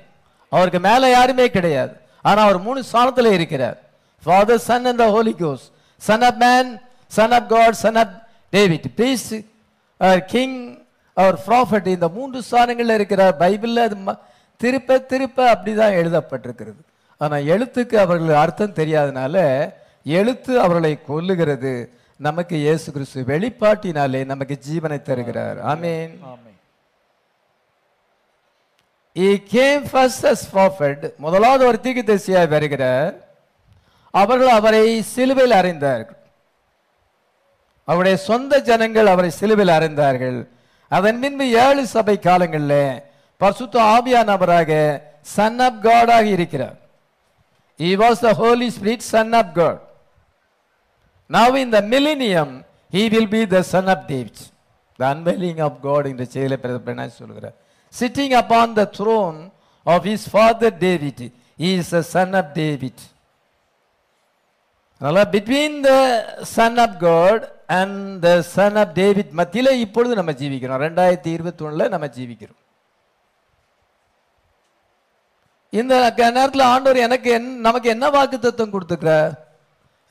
[0.50, 1.94] அவருக்கு மேல யாருமே கிடையாது.
[2.22, 3.78] ஆனா அவர் மூணு ஸ்தானத்துல இருக்கிறார்.
[4.24, 8.86] Father son and the Holy cos son of man son of God son of David
[8.98, 9.46] priest
[10.26, 10.78] king
[11.14, 14.18] our prophet இந்த மூன்று ஸ்தானங்களில் இருக்கிறார் பைபிளில் அது ம-
[14.58, 16.82] திருப்ப அப்படி அப்படிதான் எழுதப்பட்டிருக்கிறது.
[17.18, 19.70] ஆனால் எழுத்துக்கு அவர்கள் அர்த்தம் தெரியாதனால
[20.03, 21.88] எழுத்து அவர்களை கொல்லுகிறது.
[22.27, 25.60] நமக்கு இயேசு கிறிஸ்து வெளிப்பாட்டினாலே நமக்கு ஜீவனை தருகிறார்.
[25.72, 26.14] ஆமென்
[31.25, 33.14] முதலாவது ஒரு தீர்க்கதரிசியாய் வருகிறார்.
[34.22, 36.20] அவர்கள் அவரை சிலுவையில் அறைந்தார்கள்.
[37.92, 40.40] அவருடைய சொந்த ஜனங்கள் அவரை சிலுவையில் அறைந்தார்கள்.
[40.98, 42.84] அதன் பின்பு ஏழு சபை காலங்களில்
[43.44, 44.72] பரிசுத்த ஆவியானவராக
[45.36, 46.77] சன் ஆஃப் காடாக இருக்கிறார்.
[47.79, 49.77] He was the holy spirit son of god.
[51.31, 52.50] Now in the millennium
[52.94, 54.37] he will be the son of david
[55.00, 57.55] the unveiling of god இந்த செயலை பிரதமர் சொல்கிறார்
[57.94, 59.39] sitting upon the throne
[59.85, 61.17] of his father david
[61.59, 62.98] he is the son of david
[65.01, 66.00] அதனால between the
[66.50, 67.39] son of god
[67.77, 72.59] and the son of david மத்தியில இப்பொழுது நம்ம ஜீவிக்கிறோம் ரெண்டாயிரத்தி இருபத்தி ஒண்ணுல நம்ம ஜீவிக்கிறோம்
[75.74, 79.31] இந்த க- நேரத்துல ஆண்டவர் எனக்கு என் நமக்கு என்ன வாக்கு தத்துவம் கொடுத்துக்கிறார்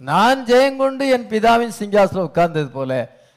[0.09, 2.93] நான் ஜெயங்கொண்டு என் பிதாவின் சிங்காசனம் உட்கார்ந்தது போல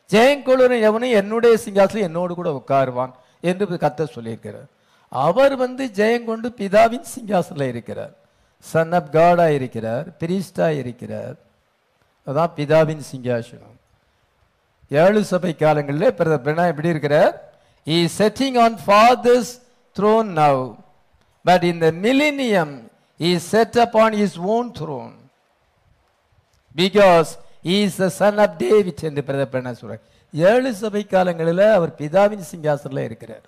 [0.10, 4.70] ஜெயங்கொள்ளும் எவனும் என்னுடைய சிங்காசனம் என்னோடு கூட உட்காருவான் என்று கத்த சொல்லியிருக்கிறார்.
[5.08, 8.14] அவர் வந்து ஜெயங்கொண்டு பிதாவின் சிங்காசனில் இருக்கிறார்.
[8.60, 11.36] சன் ஆஃப் காடா இருக்கிறார் பிரிஸ்டா இருக்கிறார்.
[12.28, 13.78] அதான் பிதாவின் சிங்காசனம்.
[14.90, 17.34] ஏழு சபை காலங்களில் பிரதர் பிரணா எப்படி இருக்கிறார்?
[17.88, 19.52] He sitting on father's
[20.00, 20.76] throne now
[21.44, 22.74] but in the millennium
[23.20, 25.14] he set on his own throne
[26.82, 27.32] because
[27.76, 30.04] is the son of David என்று பிரதர் பிரணா சொல்றார்?
[30.34, 33.48] ஏழு சபை காலங்களில் அவர் பிதாவின் சிங்காசனில் இருக்கிறார்.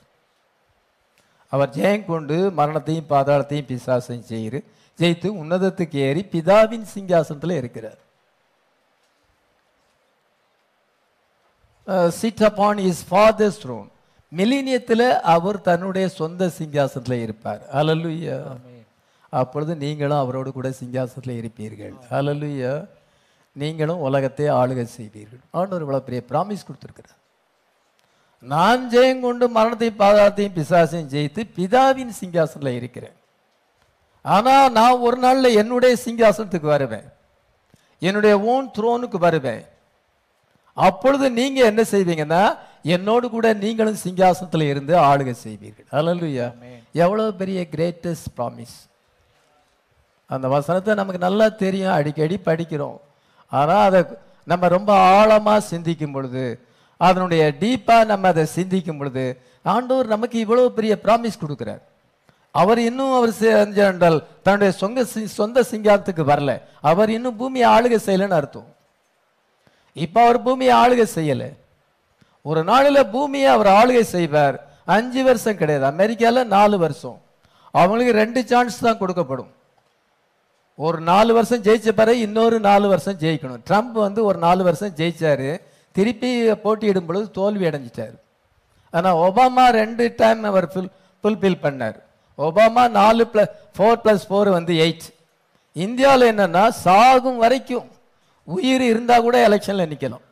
[1.54, 4.60] அவர் ஜெயம் கொண்டு மரணத்தையும் பாதாளத்தையும் பிசாசையும் செய்து
[5.00, 8.00] ஜெயித்து உன்னதத்துக்கு ஏறி பிதாவின் சிங்காசனத்தில் இருக்கிறார்.
[12.20, 13.90] Sit upon his father's throne
[14.32, 17.62] மிலினியத்தில் அவர் தன்னுடைய சொந்த சிங்காசனத்தில் இருப்பார்.
[17.80, 18.38] அலலுயா
[19.42, 21.96] அப்பொழுது நீங்களும் அவரோடு கூட சிங்காசனத்தில் இருப்பீர்கள்.
[22.18, 22.74] அலலுயா
[23.62, 25.44] நீங்களும் உலகத்தை ஆளுகை செய்வீர்கள்.
[25.58, 27.20] ஆண்டவர் இவ்வளவு பெரிய பிராமிஸ் கொடுத்துருக்கிறார்.
[28.54, 33.16] நான் ஜெயம் கொண்டு மரணத்தையும் பாதாளத்தையும் பிசாசையும் ஜெயித்து பிதாவின் சிங்காசனத்தில் இருக்கிறேன்.
[34.26, 37.08] ஆனா நான் ஒரு நாள்ல என்னுடைய சிங்காசனத்துக்கு வருவேன்.
[38.08, 39.64] என்னுடைய ஓன் த்ரோனுக்கு வருவேன்.
[40.88, 42.44] அப்பொழுது நீங்க என்ன செய்வீங்கன்னா
[42.96, 45.88] என்னோடு கூட நீங்களும் சிங்காசனத்தில் இருந்து ஆளுகை செய்வீர்கள்.
[45.98, 46.48] அல்லேலூயா
[47.04, 48.76] எவ்வளவு பெரிய கிரேட்டஸ்ட் ப்ராமிஸ்
[50.30, 51.96] அந்த வசனத்தை நமக்கு நல்லா தெரியும்.
[51.98, 53.00] அடிக்கடி படிக்கிறோம்.
[53.50, 54.04] ஆனால் அதை
[54.44, 56.60] நம்ம ரொம்ப ஆழமாக சிந்திக்கும் பொழுது
[56.98, 61.82] அதனுடைய டீப்பாக நம்ம அதை சிந்திக்கும் பொழுது ஆண்டவர் நமக்கு இவ்வளோ பெரிய ப்ராமிஸ் கொடுக்குறார்.
[62.52, 66.62] அவர் இன்னும் அவர் செஞ்சால் தன்னுடைய சொந்த சி- சொந்த சிங்காரத்துக்கு வரல.
[66.82, 68.76] அவர் இன்னும் பூமியை ஆளுகை செய்யலைன்னு அர்த்தம்.
[69.94, 71.56] இப்போ அவர் பூமியை ஆளுகை செய்யலை.
[72.42, 74.68] ஒரு நாளில் பூமியை அவர் ஆளுகை செய்வார்.
[74.86, 75.86] அஞ்சு வருஷம் கிடையாது.
[75.86, 77.22] அமெரிக்காவில் நாலு வருஷம்.
[77.72, 79.48] அவங்களுக்கு ரெண்டு சான்ஸ் தான் கொடுக்கப்படும்.
[80.78, 83.62] ஒரு நாலு வருஷம் ஜெயிச்ச பிறகு இன்னொரு நாலு வருஷம் ஜெயிக்கணும்.
[83.70, 85.50] ட்ரம்ப் வந்து ஒரு நாலு வருஷம் ஜெயிச்சாரு.
[85.96, 86.32] திருப்பி
[86.64, 88.16] போட்டியிடும் பொழுது தோல்வி அடைஞ்சிட்டார்.
[88.98, 90.92] ஆனால் ஒபாமா ரெண்டு டைம் அவர் ஃபுல்
[91.24, 91.98] ஃபுல்ஃபில் பண்ணார்.
[92.38, 95.08] ஒபாமா நாலு ப்ளஸ் ஃபோர் ப்ளஸ் ஃபோர் வந்து எயிட்
[95.86, 97.88] இந்தியாவில் என்னென்னா சாகும் வரைக்கும்
[98.48, 100.26] உயிர் இருந்தால் கூட எலெக்ஷனில் நிற்கலாம்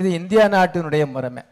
[0.00, 1.42] இது இந்தியா நாட்டினுடைய முறைமை.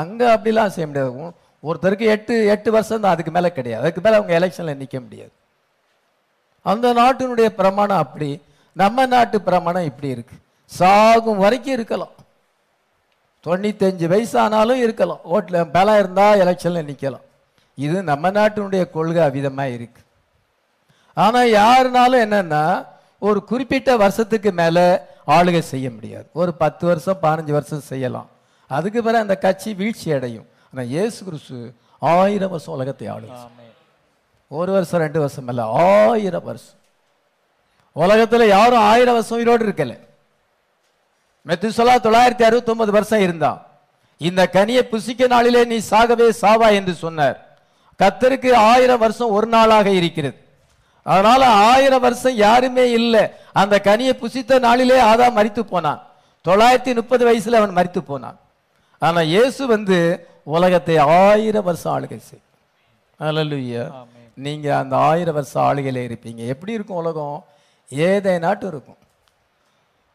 [0.00, 1.32] அங்கே அப்படிலாம் செய்ய முடியாது.
[1.68, 3.82] ஒருத்தருக்கு எட்டு எட்டு வருஷம் தான் அதுக்கு மேலே கிடையாது.
[3.82, 5.32] அதுக்கு மேலே அவங்க எலெக்ஷனில் நிற்க முடியாது.
[6.70, 8.30] அந்த நாட்டினுடைய பிரமாணம் அப்படி
[8.76, 10.36] நம்ம நாட்டு பிரமாணம் இப்படி இருக்கு.
[10.70, 12.14] சாகும் வரைக்கும் இருக்கலாம்.
[13.44, 15.22] தொண்ணூத்தஞ்சு வயசானாலும் இருக்கலாம்.
[15.34, 17.26] ஓட்டில் பலம் இருந்தால் எலெக்ஷனில் நிற்கலாம்
[17.78, 20.00] இது நம்ம நாட்டினுடைய கொள்கை விதமாக இருக்கு.
[21.16, 22.64] ஆனால் யாருனாலும் என்னென்னா
[23.28, 24.86] ஒரு குறிப்பிட்ட வருஷத்துக்கு மேலே
[25.36, 26.26] ஆளுகை செய்ய முடியாது.
[26.40, 28.28] ஒரு பத்து வருஷம் பதினஞ்சு வருஷம் செய்யலாம்.
[28.70, 31.58] அதுக்கு பிறகு அந்த கட்சி வீழ்ச்சி அடையும் ஆனால் இயேசு கிறிஸ்து
[32.02, 33.38] ஆயிரம் வருஷம் உலகத்தை ஆளுகை
[34.56, 36.76] ஒரு வருஷம் ரெண்டு வருஷம் இல்லை ஆயிரம் வருஷம்.
[37.92, 39.94] உலகத்தில் யாரும் ஆயிரம் வருஷம் உயிரோடு இருக்கல.
[41.48, 43.58] மெத்துசலா தொள்ளாயிரத்தி அறுபத்தி ஒன்பது வருஷம் இருந்தான்
[44.28, 47.36] இந்த கனியை புசிக்க நாளிலே நீ சாகவே சாவா என்று சொன்னார்.
[48.02, 50.38] கத்தருக்கு ஆயிரம் வருஷம் ஒரு நாளாக இருக்கிறது.
[51.02, 53.22] அதனால ஆயிரம் வருஷம் யாருமே இல்லை.
[53.52, 56.00] அந்த கனியை புசித்த நாளிலே ஆதா மறித்து போனான்.
[56.48, 58.38] தொள்ளாயிரத்தி முப்பது வயசுல அவன் மறித்து போனான்.
[58.98, 59.98] ஆனா இயேசு வந்து
[60.56, 62.46] உலகத்தை ஆயிரம் வருஷம் ஆளுகை செய்யும்
[64.38, 64.60] அல்லேலூயா ஆமென்.
[64.60, 66.46] நீங்க அந்த ஆயிரம் வருஷம் ஆளுகையில இருப்பீங்க.
[66.46, 67.44] எப்படி இருக்கும் உலகம்?
[67.88, 68.96] ஏதே நாட்டு இருக்கும்.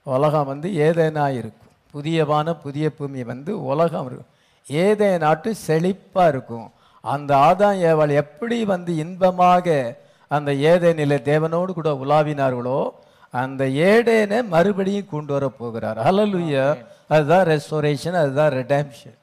[0.03, 1.71] உலகம் வந்து ஏதேனா இருக்கும்.
[1.93, 4.27] புதியவான புதிய பூமி வந்து உலகம் இருக்கும்.
[4.67, 6.71] ஏதே நாட்டு செழிப்பா இருக்கும்.
[7.01, 9.95] அந்த ஆதாம் ஏவாள் எப்படி வந்து இன்பமாக
[10.27, 12.89] அந்த ஏதேனில தேவனோடு கூட உலாவினார்களோ
[13.31, 15.97] அந்த ஏடேனை மறுபடியும் கொண்டு வர போகிறார்.
[15.97, 19.21] ஹalleluya அதுதான் ரெஸ்டோரேஷன் அதுதான் ரெடம்ஷன்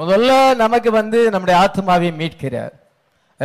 [0.00, 2.74] முதல்ல நமக்கு வந்து நம்முடைய ஆத்மாவை மீட்கிறார்.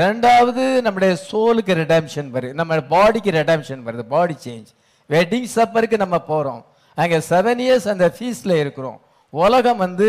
[0.03, 2.53] ரெண்டாவது நம்முடைய சோலுக்கு ரெடம்ஷன் வருது.
[2.59, 4.03] நம்ம பாடிக்கு ரெடம்ஷன் வருது.
[4.13, 4.69] பாடி சேஞ்ச்
[5.09, 6.61] வெட்டிங் சப்பருக்கு நம்ம போகிறோம்
[7.01, 8.99] அங்கே செவன் இயர்ஸ் அந்த ஃபீஸில் இருக்கிறோம்.
[9.29, 10.07] உலகம் வந்து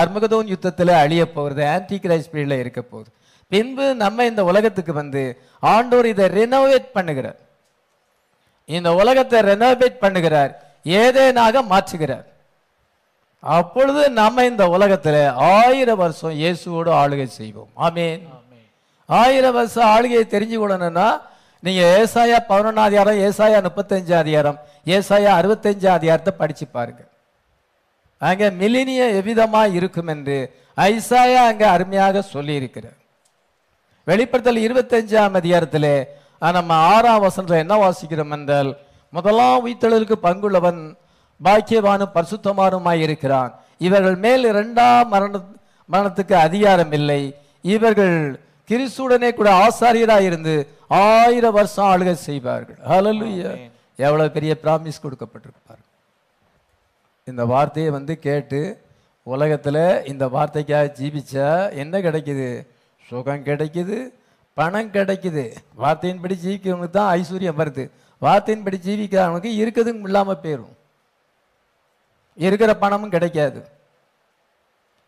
[0.00, 3.10] அர்மகதோன் யுத்தத்தில் அழிய போகிறது ஆன்டி கிரைஸ் பீரியடில் இருக்க போகுது.
[3.52, 5.22] பின்பு நம்ம இந்த உலகத்துக்கு வந்து
[5.74, 7.38] ஆண்டோர் இதை ரெனோவேட் பண்ணுகிறார்.
[8.76, 10.52] இந்த உலகத்தை ரெனோவேட் பண்ணுகிறார்.
[10.84, 12.26] ஏதேனாக மாற்றுகிறார்.
[13.44, 15.16] அப்பொழுது நம்ம இந்த உலகத்துல
[15.54, 17.70] ஆயிரம் வருஷம் இயேசுவோடு ஆளுகை செய்வோம்.
[17.78, 18.22] ஆமென்.
[19.08, 21.06] ஆயிரம் வருஷம் ஆளுகையை தெரிஞ்சு கொள்ளணும்னா
[21.62, 27.02] நீங்க ஏசாயா பதினொன்னாம் அதிகாரம் ஏசாயா முப்பத்தஞ்சு அதிகாரம் ஏசாயா அறுபத்தஞ்சு அதிகாரத்தை படிச்சு பாருங்க.
[28.20, 30.38] அங்க மிலினிய எவ்விதமா இருக்கும் என்று
[30.86, 32.96] ஐசாயா அங்க அருமையாக சொல்லி இருக்கிறார்
[34.06, 35.94] வெளிப்படுத்தல் இருபத்தஞ்சாம் அதிகாரத்திலே
[36.42, 38.70] நம்ம ஆறாம் வசனத்துல என்ன வாசிக்கிறோம் என்றால்
[39.12, 40.80] முதலாம் உயிர்த்தெழுதலுக்கு பங்குள்ளவன்
[41.44, 43.52] பாக்கியவானும் பரிசுத்தமானுமாய் இருக்கிறான்
[43.86, 45.38] இவர்கள் மேல் இரண்டாம் மரண
[45.88, 47.22] மரணத்துக்கு அதிகாரம் இல்லை
[47.74, 48.16] இவர்கள்
[48.68, 50.54] கிறிஸ்துடனே கூட ஆசாரியராய் இருந்து
[50.88, 52.78] ஆயிரம் வருஷம் ஆளுகை செய்வார்கள்.
[52.90, 53.50] ஹalleluya
[54.06, 55.82] எவ்வளவு பெரிய பிராமிஸ் கொடுக்கப்பட்டிருப்பார்
[57.24, 58.60] இந்த வார்த்தையை வந்து கேட்டு
[59.26, 59.78] உலகத்துல
[60.12, 61.48] இந்த வார்த்தைக்காக ஜீவிச்சா
[61.82, 62.48] என்ன கிடைக்குது?
[63.08, 63.98] சுகம் கிடைக்குது
[64.56, 65.44] பணம் கிடைக்குது.
[65.82, 67.84] வார்த்தையின்படி ஜீவிக்கிறவனுக்கு தான் ஐஸ்வர்யம் வருது.
[68.22, 70.74] வார்த்தையின்படி ஜீவிக்கிறவனுக்கு இருக்கிறதும் இல்லாம போயிரும்.
[72.46, 73.60] இருக்கிற பணமும் கிடைக்காது.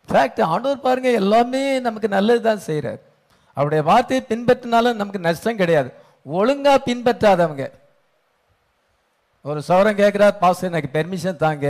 [0.08, 3.00] ஃபேக்ட் ஆண்டவர் பாருங்க எல்லாமே நமக்கு நல்லது தான் செய்கிறார்
[3.56, 5.90] அவருடைய வார்த்தையை பின்பற்றினாலும் நமக்கு நஷ்டம் கிடையாது.
[6.38, 7.64] ஒழுங்கா பின்பற்றாதவங்க.
[9.48, 11.66] ஒரு சவரம் கேட்குறாரு பாஸ் எனக்கு பெர்மிஷன் தாங்க.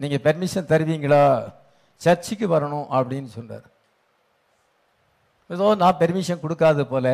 [0.00, 1.22] நீங்க பெர்மிஷன் தருவீங்களா?
[2.04, 3.66] சர்ச்சுக்கு வரணும் அப்படின்னு சொன்னார்
[5.54, 7.08] ஏதோ நான் பெர்மிஷன் கொடுக்காத போல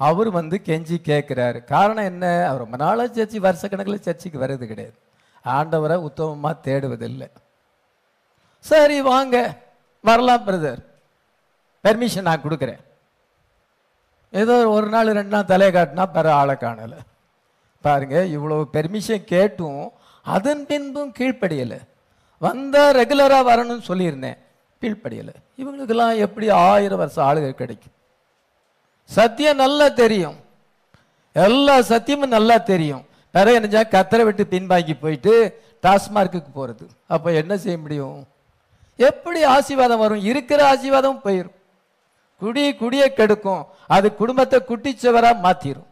[0.00, 2.24] அவர் வந்து கெஞ்சி கேட்குறாரு காரணம் என்ன?
[2.48, 4.96] அவர் ரொம்ப நாளாக சர்ச்சு வருஷக்கணக்கில் சர்ச்சுக்கு வர்றது கிடையாது.
[5.44, 7.28] ஆண்டவரை உத்தமமாக தேடுவதில்லை.
[8.58, 9.36] சரி வாங்க.
[10.00, 10.82] வரலாம் பிரதர்
[11.84, 12.82] பெர்மிஷன் நான் கொடுக்குறேன்.
[14.30, 16.98] ஏதோ ஒரு நாள் ரெண்டு நாள் தலையை காட்டினா பிற ஆளை காணலை.
[17.80, 21.78] பாருங்க இவ்வளோ பெர்மிஷன் கேட்டும் அதன் பின்பும் கீழ்ப்படியலை.
[22.38, 24.38] வந்தால் ரெகுலராக வரணும்னு சொல்லியிருந்தேன்
[24.80, 25.34] கீழ்ப்படியலை.
[25.60, 27.94] இவங்களுக்கெல்லாம் எப்படி ஆயிரம் வருஷம் ஆளுகள் கிடைக்கும்?
[29.04, 30.36] சத்தியம் நல்லா தெரியும்.
[31.32, 33.04] எல்லா சத்தியமும் நல்லா தெரியும்.
[33.36, 35.32] நிறைய நினைச்சா கத்தரை விட்டு பின்வாங்கி போயிட்டு
[35.84, 38.18] டாஸ்மார்க்குக்கு போகிறது அப்போ என்ன செய்ய முடியும்?
[39.08, 40.22] எப்படி ஆசீர்வாதம் வரும்?
[40.30, 41.56] இருக்கிற ஆசீர்வாதம் போயிடும்
[42.42, 43.64] குடி குடியை கெடுக்கும்.
[43.96, 45.90] அது குடும்பத்தை குட்டிச்சவராக மாற்றிடும்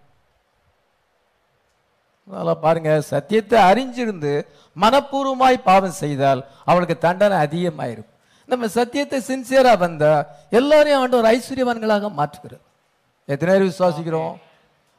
[2.28, 2.90] அதெல்லாம் பாருங்க.
[3.12, 4.32] சத்தியத்தை அறிஞ்சிருந்து
[4.82, 8.18] மனப்பூர்வமாய் பாவம் செய்தால் அவளுக்கு தண்டனை அதிகமாயிருக்கும்
[8.50, 10.26] நம்ம சத்தியத்தை சின்சியராக வந்தால்
[10.58, 12.64] எல்லாரையும் ஆண்டவர் ஐஸ்வர்யவான்களாக மாற்றுகிறார்.
[13.32, 14.34] எத்தனை பேர் விசுவாசிக்கிறோம்?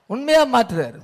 [0.10, 1.02] உண்மையாக மாற்றுறாரு.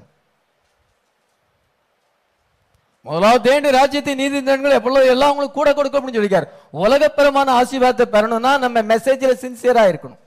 [3.05, 6.47] முதலாவது தேண்டி ராஜ்யத்தை நீதி தண்டங்கள் எவ்வளவு எல்லாம் உங்களுக்கு கூட கொடுக்க அப்படின்னு சொல்லியிருக்காரு.
[6.83, 10.19] உலகப்பெருமான ஆசீர்வாதத்தை பெறணும்னா நம்ம மெசேஜில் சின்சியரா இருக்கணும்.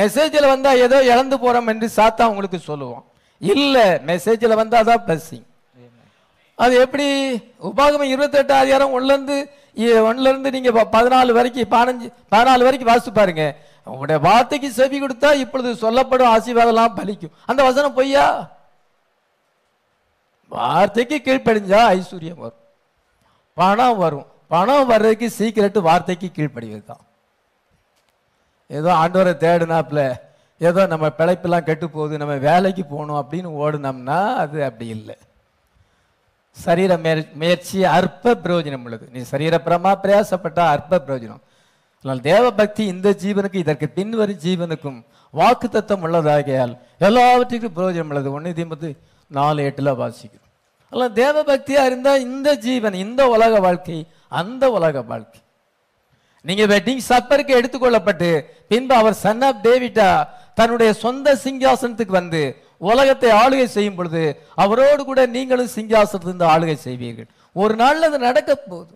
[0.00, 3.02] மெசேஜில் வந்தா ஏதோ இழந்து போறோம் என்று சாத்தா உங்களுக்கு சொல்லுவோம்
[3.40, 3.78] இல்ல
[4.10, 5.48] மெசேஜில் வந்தா தான் பிளஸிங்
[6.58, 7.06] அது எப்படி?
[7.68, 13.44] உபாகமம் இருபத்தெட்டு அதிகாரம் ஒன்லேருந்து இருந்து நீங்கள் இருந்து நீங்க பதினாலு வரைக்கும் பதினஞ்சு பதினாலு வரைக்கும் வாசித்து பாருங்க.
[13.86, 17.32] உங்களுடைய வார்த்தைக்கு செவி கொடுத்தா இப்பொழுது சொல்லப்படும் ஆசீர்வாதம்லாம் பலிக்கும்.
[17.50, 18.26] அந்த வசனம் பொய்யா?
[20.56, 22.60] வார்த்தைக்கு கீழ்ப்படிஞ்சா ஐஸ்வர்யம் வரும்.
[23.56, 24.26] பணம் வரும்.
[24.52, 27.04] பணம் வர்றதுக்கு சீக்கிரட்டு வார்த்தைக்கு கீழ்ப்படிவது தான்
[28.78, 30.02] ஏதோ ஆண்டவரை தேடினாப்புல
[30.68, 35.16] ஏதோ நம்ம பிழைப்பெல்லாம் கெட்டு போகுது நம்ம வேலைக்கு போகணும் அப்படின்னு ஓடுனோம்னா அது அப்படி இல்லை.
[36.56, 36.92] சரீர
[37.40, 39.04] முயற்சி அற்ப பிரயோஜனம் உள்ளது.
[39.14, 41.42] நீ சரீரப்பிரமா பிரயாசப்பட்டால் அற்ப பிரயோஜனம்.
[41.98, 44.98] அதனால் தேவ பக்தி இந்த ஜீவனுக்கு இதற்கு பின்வரும் ஜீவனுக்கும்
[45.34, 46.74] வாக்கு தத்துவம் உள்ளதாகையால்
[47.08, 48.32] எல்லாவற்றுக்கும் பிரயோஜனம் உள்ளது.
[48.36, 48.90] ஒன்று தீம்பத்து
[49.38, 50.48] நாலு எட்டுல வாசிக்கிறோம்
[50.92, 53.98] அதனால் தேவ பக்தியா இருந்தா இந்த ஜீவன் இந்த உலக வாழ்க்கை
[54.40, 55.40] அந்த உலக வாழ்க்கை.
[56.44, 58.28] நீங்க வெட்டிங் சப்பருக்கு எடுத்துக்கொள்ளப்பட்டு
[58.70, 60.08] பின்பு அவர் சன் ஆஃப் டேவிட்டா
[60.58, 62.42] தன்னுடைய சொந்த சிங்காசனத்துக்கு வந்து
[62.90, 64.22] உலகத்தை ஆளுகை செய்யும் பொழுது
[64.64, 67.28] அவரோடு கூட நீங்களும் சிங்காசனத்திலிருந்து ஆளுகை செய்வீர்கள்.
[67.62, 68.94] ஒரு நாள்ல அது நடக்க போகுது.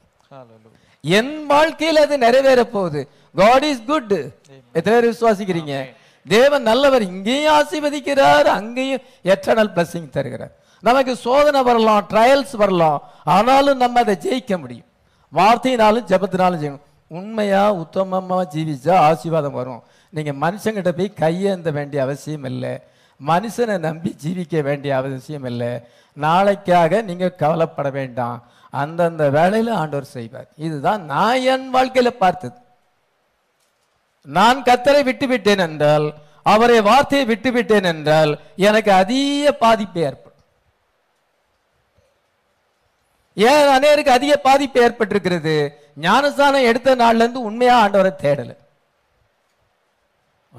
[1.05, 3.01] என் வாழ்க்கையில் அது நிறைவேற போகுது.
[3.41, 4.15] காட் இஸ் குட்
[4.79, 5.75] எத்தனை பேர் விசுவாசிக்கிறீங்க?
[6.27, 10.55] தேவன் நல்லவர் இங்கேயும் ஆசீர்வதிக்கிறார் அங்கேயும் எட்டர்னல் பிளஸிங் தருகிறார்.
[10.83, 12.99] நமக்கு சோதனை வரலாம் ட்ரையல்ஸ் வரலாம்
[13.37, 14.89] ஆனாலும் நம்ம அதை ஜெயிக்க முடியும்.
[15.33, 16.85] வார்த்தையினாலும் ஜபத்தினாலும் ஜெயிக்கணும்.
[17.19, 19.83] உண்மையாக உத்தமமாக ஜீவிச்சா ஆசீர்வாதம் வரும்.
[20.13, 22.75] நீங்கள் மனுஷங்கிட்ட போய் கையேந்த வேண்டிய அவசியம் இல்லை.
[23.21, 25.73] மனுஷனை நம்பி ஜீவிக்க வேண்டிய அவசியம் இல்லை.
[26.17, 28.39] நாளைக்காக நீங்கள் கவலைப்பட வேண்டாம்.
[28.71, 30.49] அந்தந்த வேலையில் ஆண்டவர் செய்வார்.
[30.57, 32.57] இதுதான் நான் என் வாழ்க்கையில் பார்த்தது.
[34.27, 40.39] நான் கத்தரை விட்டுவிட்டேன் என்றால் அவரை வார்த்தையை விட்டு விட்டேன் என்றால் எனக்கு அதிக பாதிப்பு ஏற்படும்.
[43.35, 45.71] ஏன் அநேருக்கு அதிக பாதிப்பு ஏற்பட்டிருக்கிறது?
[45.97, 48.57] ஞானஸ்தானம் எடுத்த நாள்ல இருந்து உண்மையா ஆண்டவரை தேடல.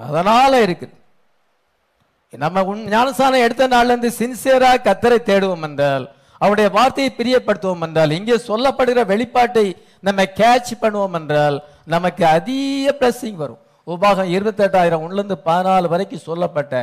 [0.08, 0.96] அதனால இருக்குது.
[2.30, 8.36] நம்ம உன்- ஞானஸ்தானம் எடுத்த நாள்ல இருந்து சின்சியரா கத்தரை தேடுவோம் என்றால் அவருடைய வார்த்தையை பிரியப்படுத்துவோம் என்றால் இங்கே
[8.36, 13.62] சொல்லப்படுகிற வெளிப்பாட்டை நம்ம கேட்ச் பண்ணுவோம் என்றால் நமக்கு அதிக பிளஸிங் வரும்.
[13.88, 16.74] உபாகம் இருபத்தெட்டாயிரம் இருந்து பதினாலு வரைக்கும் சொல்லப்பட்ட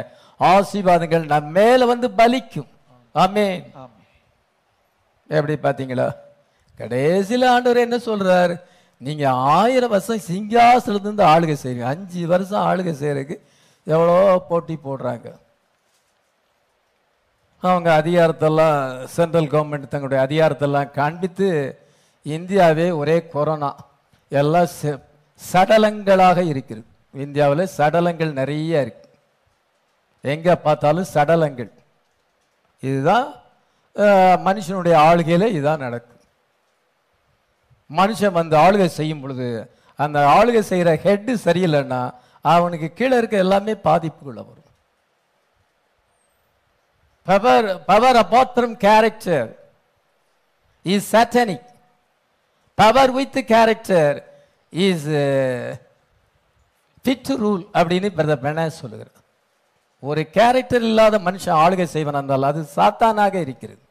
[0.41, 2.69] ஆசீர்வாதங்கள் நம்ம மேல வந்து பலிக்கும்.
[3.15, 3.65] ஆமென்.
[5.31, 6.09] எப்படி பாத்தீங்களா
[6.81, 8.55] கடைசியில ஆண்டவர் என்ன சொல்றார்?
[9.01, 9.25] நீங்க
[9.59, 13.37] ஆயிரம் வருஷம் சிங்காசனத்திலிருந்து ஆளுகை செய்வீங்க அஞ்சு வருஷம் ஆளுகை செய்யறதுக்கு
[13.87, 15.27] எவ்வளோ போட்டி போடுறாங்க?
[17.63, 18.79] அவங்க அதிகாரத்தெல்லாம்
[19.17, 21.49] சென்ட்ரல் கவர்மெண்ட் தங்களுடைய அதிகாரத்தெல்லாம் காண்பித்து
[22.27, 23.71] இந்தியாவே ஒரே கொரோனா
[24.39, 25.01] எல்லாம் செ-
[25.53, 26.87] சடலங்களாக இருக்கிறது.
[27.15, 29.09] இந்தியாவில் சடலங்கள் நிறைய இருக்கு.
[30.21, 31.71] எங்கே பார்த்தாலும் சடலங்கள்.
[32.81, 33.35] இதுதான்
[34.47, 36.13] மனுஷனுடைய ஆளுகையில் இதுதான் நடக்கும்.
[37.97, 44.43] மனுஷன் வந்து ஆளுகை செய்யும் பொழுது அந்த ஆளுகை செய்கிற ஹெட்டு சரியில்லைன்னா அவனுக்கு கீழே இருக்க எல்லாமே பாதிப்புக்குள்ள
[44.43, 44.63] வரும்.
[47.25, 49.59] Power power apart from character
[50.83, 51.73] is satanic
[52.79, 54.17] power with character
[54.73, 55.09] is
[57.05, 59.23] fit rule அப்படின்னு பிரதர் பெனாஸ் சொல்லுகிறார்.
[60.03, 63.83] ஒரு கேரக்டர் இல்லாத மனுஷன் ஆளுகை செய்வன் என்றால் அது சாத்தானாக இருக்கிறது.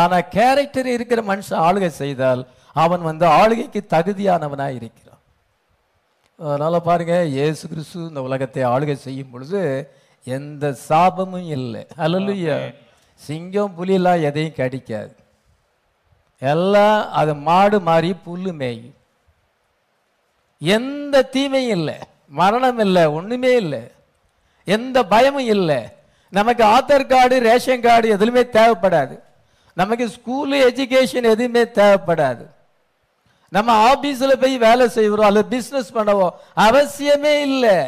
[0.00, 2.42] ஆனா கேரக்டர் இருக்கிற மனுஷன் ஆளுகை செய்தால்
[2.84, 5.22] அவன் வந்து ஆளுகைக்கு தகுதியானவனாய் இருக்கிறான்.
[6.38, 9.60] அதனால பாருங்க இயேசு கிறிஸ்து இந்த உலகத்தை ஆளுகை செய்யும் பொழுது
[10.26, 11.82] எந்த சாபமும் இல்லை.
[12.04, 12.56] அல்லலுயா
[13.20, 15.14] சிங்கம் புலியெல்லாம் எதையும் கடிக்காது.
[16.38, 18.94] எல்லாம் அது மாடு மாறி புல்லு மேயும்.
[20.58, 21.94] எந்த தீமையும் இல்லை.
[22.28, 23.06] மரணம் இல்லை.
[23.06, 23.90] ஒன்றுமே இல்லை.
[24.64, 25.82] எந்த பயமும் இல்லை.
[26.30, 29.20] நமக்கு ஆதார் கார்டு ரேஷன் கார்டு எதுவுமே தேவைப்படாது.
[29.72, 32.46] நமக்கு ஸ்கூலு எஜுகேஷன் எதுவுமே தேவைப்படாது.
[33.48, 37.84] நம்ம ஆஃபீஸில் போய் வேலை செய்கிறோம் அல்லது பிஸ்னஸ் பண்ணவோ அவசியமே இல்லை.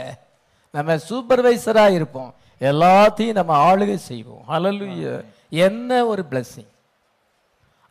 [0.70, 2.34] நம்ம சூப்பர்வைசராக இருப்போம்.
[2.60, 4.44] எல்லாத்தையும் நம்ம ஆளுகை செய்வோம்.
[4.48, 6.76] ஹalleluya என்ன ஒரு பிளஸ்ஸிங்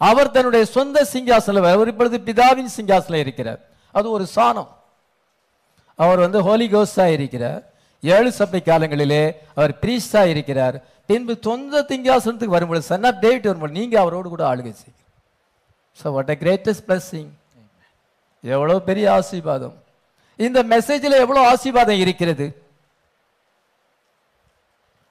[0.02, 3.62] அவர் தன்னுடைய சொந்த சிங்காசனம் அவர் இப்பொழுது பிதாவின் சிங்காசனம் இருக்கிறார்.
[3.98, 4.70] அது ஒரு சாணம்.
[6.00, 7.62] அவர் வந்து ஹோலி கோஸ்டா இருக்கிறார்.
[8.04, 9.24] ஏழு சபை காலங்களிலே
[9.58, 10.76] அவர் பிரீஸ்டா இருக்கிறார்.
[11.10, 15.04] பின்பு சொந்த சிங்காசனத்துக்கு வரும்பொழுது சன் ஆஃப் டேவிட் வரும்போது நீங்க அவரோடு கூட ஆளுகை செய்யும்
[16.00, 17.32] so what a greatest blessing
[18.44, 19.76] எவ்வளோ பெரிய ஆசீர்வாதம்.
[20.40, 22.48] இந்த மெசேஜில் எவ்வளோ ஆசீர்வாதம் இருக்கிறது?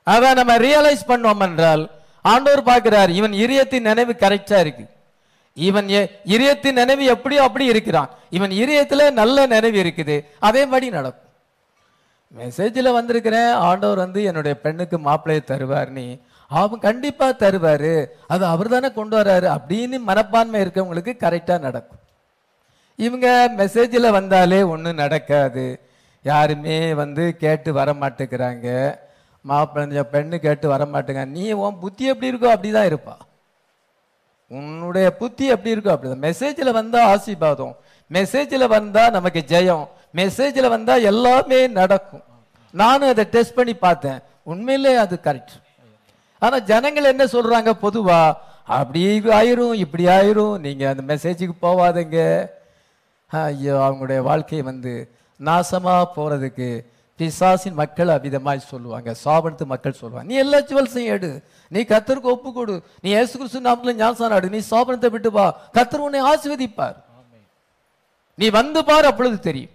[0.07, 1.85] அதை நம்ம ரியலைஸ் பண்ணோம் என்றால்
[2.33, 4.85] ஆண்டவர் பார்க்கிறார் இவன் இரியத்தின் நினைவு கரெக்டா இருக்கு.
[5.57, 5.89] இவன்
[6.35, 8.11] இரியத்தின் நினைவு எப்படியோ அப்படி இருக்கிறான்.
[8.37, 10.17] இவன் இரியத்துல நல்ல நினைவு இருக்குது.
[10.49, 11.25] அதே மாதிரி நடக்கும்.
[12.39, 16.07] மெசேஜில் வந்திருக்கிறேன் ஆண்டவர் வந்து என்னுடைய பெண்ணுக்கு மாப்பிள்ளையை தருவார் நீ.
[16.51, 17.95] அவன் கண்டிப்பா தருவாரு.
[18.33, 22.03] அது அவர் தானே கொண்டு வர்றாரு அப்படின்னு மனப்பான்மை இருக்கவங்களுக்கு கரெக்டா நடக்கும்.
[23.07, 25.65] இவங்க மெசேஜில் வந்தாலே ஒன்றும் நடக்காது.
[26.31, 28.69] யாருமே வந்து கேட்டு வர மாட்டேங்கிறாங்க
[29.51, 33.17] மாப்பிள்ளை பெண்ணு கேட்டு வர மாட்டேங்க நீ உன் புத்தி எப்படி இருக்கோ அப்படிதான் இருப்பா.
[34.51, 36.25] உன்னுடைய புத்தி எப்படி இருக்கோ அப்படிதான்.
[36.29, 37.75] மெசேஜில் வந்தா ஆசீர்வாதம்.
[38.17, 39.85] மெசேஜில் வந்தா நமக்கு ஜெயம்.
[40.21, 42.25] மெசேஜில் வந்தா எல்லாமே நடக்கும்.
[42.75, 44.19] நானும் அதை டெஸ்ட் பண்ணி பார்த்தேன்.
[44.53, 45.55] உண்மையிலே அது கரெக்ட்
[46.43, 47.71] ஆனா ஜனங்கள் என்ன சொல்றாங்க?
[47.85, 48.21] பொதுவா
[48.79, 49.01] அப்படி
[49.39, 50.57] ஆயிரும் இப்படி ஆயிரும்.
[50.65, 52.19] நீங்க அந்த மெசேஜுக்கு போவாதீங்க.
[53.31, 54.93] ஐயோ அவங்களுடைய வாழ்க்கை வந்து
[55.41, 56.69] நாசமா போறதுக்கு
[57.19, 60.29] பிசாசின் மக்கள் அவ்விதமாய் சொல்லுவாங்க சாபனத்து மக்கள் சொல்லுவாங்க.
[60.31, 61.31] நீ எல்லா ஜுவல்ஸையும் எடு.
[61.71, 62.75] நீ கத்தருக்கு ஒப்பு கொடு
[63.05, 64.51] நீ ஏசு கிறிஸ்து நாமத்தில் ஞானசானம் எடு.
[64.57, 65.47] நீ சாபனத்தை விட்டு வா.
[65.77, 66.97] கத்தர் உன்னை ஆசிர்வதிப்பார்.
[68.35, 69.73] நீ வந்து பார் அப்பொழுது தெரியும்.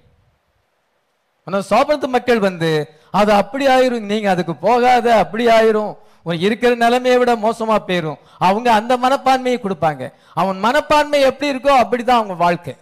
[1.48, 2.72] ஆனால் சாபனத்து மக்கள் வந்து
[3.20, 4.08] அது அப்படி ஆயிரும்.
[4.12, 5.08] நீங்க அதுக்கு போகாத.
[5.24, 5.94] அப்படி ஆயிரும்.
[6.28, 8.20] உன் இருக்கிற நிலைமையை விட மோசமா போயிரும்.
[8.48, 10.04] அவங்க அந்த மனப்பான்மையை கொடுப்பாங்க.
[10.42, 12.74] அவன் மனப்பான்மை எப்படி இருக்கோ அப்படிதான் அவங்க வாழ்க்கை.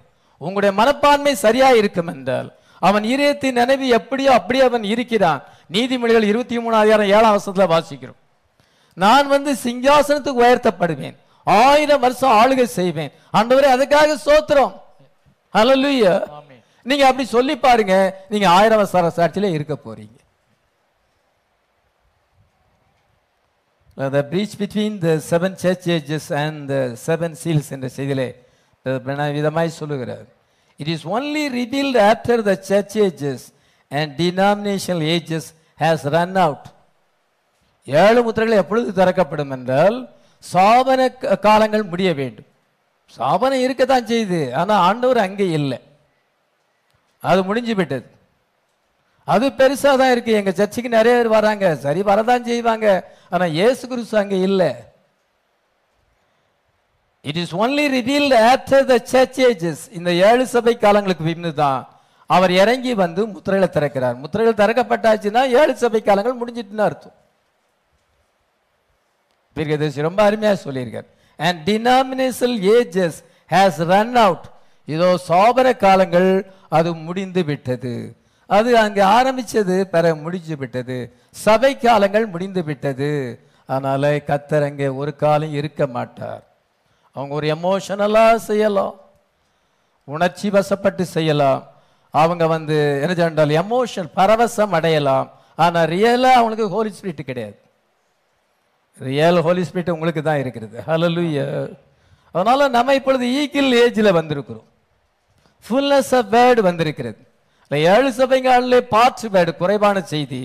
[0.42, 5.44] உங்களுடைய மனப்பான்மை சரியா இருக்கும் என்றால் அவன் இதயத்தின் நினைவு எப்படியோ அப்படியே அவன் இருக்கிறான்.
[5.72, 8.20] நீதிமொழிகள் இருபத்தி மூணாயிரம் ஏழாம் வருஷத்துல வாசிக்கிறோம்.
[8.94, 11.16] நான் வந்து சிங்காசனத்துக்கு உயர்த்தப்படுவேன்.
[11.44, 13.12] ஆயிரம் வருஷம் ஆளுகை செய்வேன்.
[13.34, 14.74] ஆண்டவரே அதுக்காக சோத்திரம்
[16.30, 16.64] ஆமென்.
[16.84, 18.26] நீங்க அப்படி சொல்லி பாருங்க.
[18.30, 20.18] நீங்க ஆயிரம் வருஷ சாட்சியில இருக்க போறீங்க.
[23.98, 28.28] The breach between the seven church ages and the seven seals என்ற செய்தியிலே
[28.86, 30.38] விதமாய் சொல்லுகிறார்.
[30.80, 33.38] It is only revealed after the church ages
[33.90, 35.42] and denominational ages
[35.80, 36.62] has run out.
[37.86, 40.10] ஏழு முத்திரைகள் எப்பொழுது திறக்கப்படும் என்றால்
[40.54, 42.46] சாபன க- காலங்கள் முடிய வேண்டும்.
[43.18, 45.80] சாபனம் இருக்கத்தான் செய்யுது ஆனால் ஆண்டவர் அங்கே இல்லை.
[47.22, 48.06] அது முடிஞ்சு விட்டது.
[49.24, 50.32] அது பெருசாக தான் இருக்கு.
[50.32, 51.76] எங்கள் சர்ச்சுக்கு நிறைய பேர் வராங்க.
[51.76, 53.14] சரி வரதான் செய்வாங்க.
[53.30, 54.76] ஆனால் இயேசு குருசு அங்கே இல்லை.
[57.26, 61.82] It is only revealed after the church ages இந்த ஏழு சபை காலங்களுக்கு பின்னு தான்
[62.30, 64.16] அவர் இறங்கி வந்து முத்திரைகளை திறக்கிறார்.
[64.24, 67.16] முத்திரைகள் திறக்கப்பட்டாச்சுன்னா ஏழு சபை காலங்கள் முடிஞ்சிட்டுன்னு அர்த்தம்.
[69.56, 71.08] தீர்க்கதரிசி ரொம்ப அருமையாக சொல்லியிருக்கார்.
[71.40, 73.20] And denominational ages
[73.54, 74.48] has run out
[74.88, 76.30] இதோ சோபர காலங்கள்
[76.78, 77.94] அது முடிந்து விட்டது.
[78.50, 80.98] அது அங்கே ஆரம்பிச்சது பிற முடிஞ்சு விட்டது.
[81.46, 83.12] சபை காலங்கள் முடிந்து விட்டது.
[83.70, 86.44] அதனால் கத்தர் அங்கே ஒரு காலம் இருக்க மாட்டார்.
[87.20, 88.94] அவங்க ஒரு எமோஷனலாக செய்யலாம்.
[90.16, 91.62] உணர்ச்சி வசப்பட்டு செய்யலாம்.
[92.14, 95.28] அவங்க வந்து என்ன சொன்னால் எமோஷன் பரவசம் அடையலாம்.
[95.64, 97.58] ஆனால் ரியலாக அவங்களுக்கு ஹோலி ஸ்பிரிட் கிடையாது.
[98.98, 101.40] ரியல் ஹோலி ஸ்பிரிட் உங்களுக்கு தான் இருக்கிறது ஹலலுய
[102.36, 104.68] அதனால் நம்ம இப்பொழுது ஈக்கிள் ஏஜில் வந்திருக்கிறோம்.
[105.66, 107.20] ஃபுல்னஸ் ஆஃப் வேர்டு வந்திருக்கிறது.
[107.64, 110.42] இல்லை ஏழு சபைகளிலே பார்ட்ஸ் வேர்டு குறைவான செய்தி.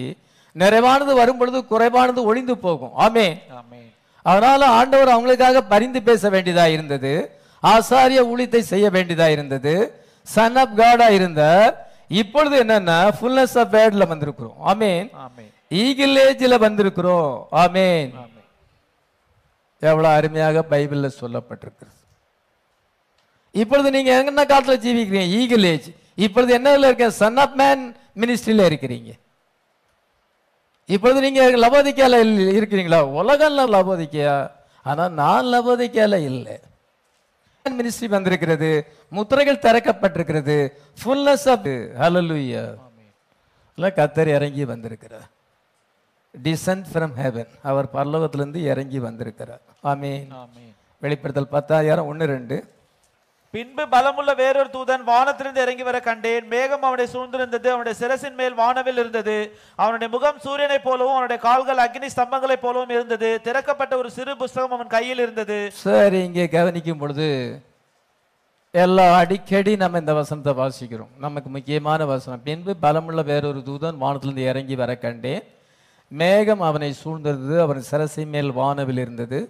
[0.62, 2.92] நிறைவானது வரும் பொழுது குறைவானது ஒழிந்து போகும்.
[3.06, 3.26] ஆமே
[3.60, 3.80] ஆமே
[4.24, 7.12] அதனால ஆண்டவர் அவங்களுக்காக பரிந்து பேச வேண்டியதா இருந்தது.
[7.62, 9.74] ஆசாரிய ஊழியத்தை செய்ய வேண்டியதா இருந்தது.
[10.22, 11.72] சன் ஆஃப் காடா இருந்தார்
[12.08, 14.56] இப்பொழுது என்னன்னா ஃபுல்னஸ் ஆஃப் வேர்ட்ல வந்திருக்கிறோம்.
[14.66, 15.50] ஆமேன் ஆமென்.
[15.68, 17.44] ஈகிள் ஏஜ்ல வந்திருக்கிறோம்.
[17.52, 18.10] ஆமேன்.
[19.80, 22.00] எவ்வளவு அருமையாக பைபிள்ல சொல்லப்பட்டிருக்கிறது.
[23.52, 25.28] இப்பொழுது நீங்க என்ன காலத்துல ஜீவிக்கிறீங்க?
[25.40, 29.12] ஈகிள் ஏஜ் இப்பொழுது என்னதுல இருக்க சன் ஆஃப் மேன் மினிஸ்ட்ரியில இருக்கிறீங்க.
[30.86, 32.14] இப்பொழுது நீங்க லபோதிக்கால
[32.56, 32.98] இருக்கிறீங்களா?
[33.20, 34.50] உலகம்ல லபோதிக்கையா?
[34.82, 36.58] ஆனா நான் லபோதிக்கால இல்லை.
[37.68, 40.72] மினிஸ்ட்ரி வந்திருக்கிறது முத்திரைகள் திறக்கப்பட்டிருக்கிறது
[41.04, 41.66] ஃபுல்னஸ் ஆஃப்
[42.00, 42.76] ஹalleluya
[43.76, 45.28] இல்ல கத்தர் இறங்கி வந்திருக்கிறார்.
[46.42, 49.60] டிசன்ட் ஃப்ரம் ஹெவன் அவர் பரலோகத்திலிருந்து இறங்கி வந்திருக்கிறார்.
[49.82, 50.28] ஆமென்.
[51.00, 52.73] வெளிப்படுத்தல் பத்தாயிரம் ஒன்று ரெண்டு.
[53.54, 56.46] பின்பு பலமுள்ள வேறொரு தூதன் வானத்திலிருந்து இறங்கி வர கண்டேன்.
[56.52, 57.68] மேகம் அவனை சூழ்ந்திருந்தது.
[57.74, 59.36] அவனுடைய சிரசின் மேல் வானவில் இருந்தது.
[59.76, 63.40] அவனுடைய முகம் சூரியனைப் போலவும் அவனுடைய கால்கள் அக்னி ஸ்தம்பங்களைப் போலவும் இருந்தது.
[63.44, 65.70] திறக்கப்பட்ட ஒரு சிறு புஸ்தகம் அவன் கையில் இருந்தது.
[65.72, 67.28] சரி இங்கே கவனிக்கும் பொழுது
[68.70, 71.12] எல்லாம் அடிக்கடி நம்ம இந்த வசனத்தை வாசிக்கிறோம்.
[71.18, 75.44] நமக்கு முக்கியமான வசனம் பின்பு பலமுள்ள வேறொரு தூதன் வானத்திலிருந்து இறங்கி வர கண்டேன்.
[76.08, 77.60] மேகம் அவனை சூழ்ந்திருந்தது.
[77.60, 79.40] அவன் சிரசின் மேல் வானவில் இருந்தது.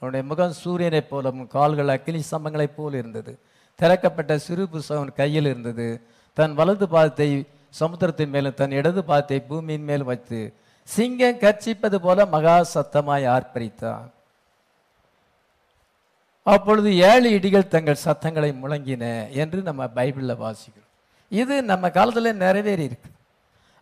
[0.00, 3.32] அவனுடைய முகம் சூரியனைப் போலவும் கால்கள் அக்கினி ஸ்தம்பங்களைப் போல் இருந்தது.
[3.80, 5.88] திறக்கப்பட்ட சிறு புஸ்தகம் கையில் இருந்தது.
[6.38, 7.28] தன் வலது பாதத்தை
[7.80, 10.40] சமுத்திரத்தின் மேலும் தன் இடது பாதத்தை பூமியின் மேல் வைத்து
[10.82, 14.06] சிங்கம் கர்ச்சிப்பது போல மகா சத்தமாய் ஆர்ப்பரித்தான்.
[16.54, 19.04] அப்பொழுது ஏழு இடிகள் தங்கள் சத்தங்களை முழங்கின
[19.42, 20.90] என்று நம்ம பைபிளில் வாசிக்கிறோம்.
[21.28, 23.10] இது நம்ம காலத்தில் நிறைவேறி இருக்கு.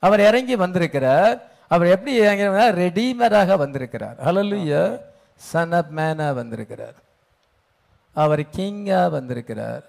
[0.07, 1.37] அவர் இறங்கி வந்திருக்கிறார்.
[1.75, 2.21] அவர் எப்படி
[2.83, 4.17] ரெடீமராக வந்திருக்கிறார்.
[4.27, 4.83] ஹalleluya
[5.51, 6.97] சன் அப் மேனாக வந்திருக்கிறார்.
[8.23, 9.85] அவர் கிங்கா வந்திருக்கிறார்.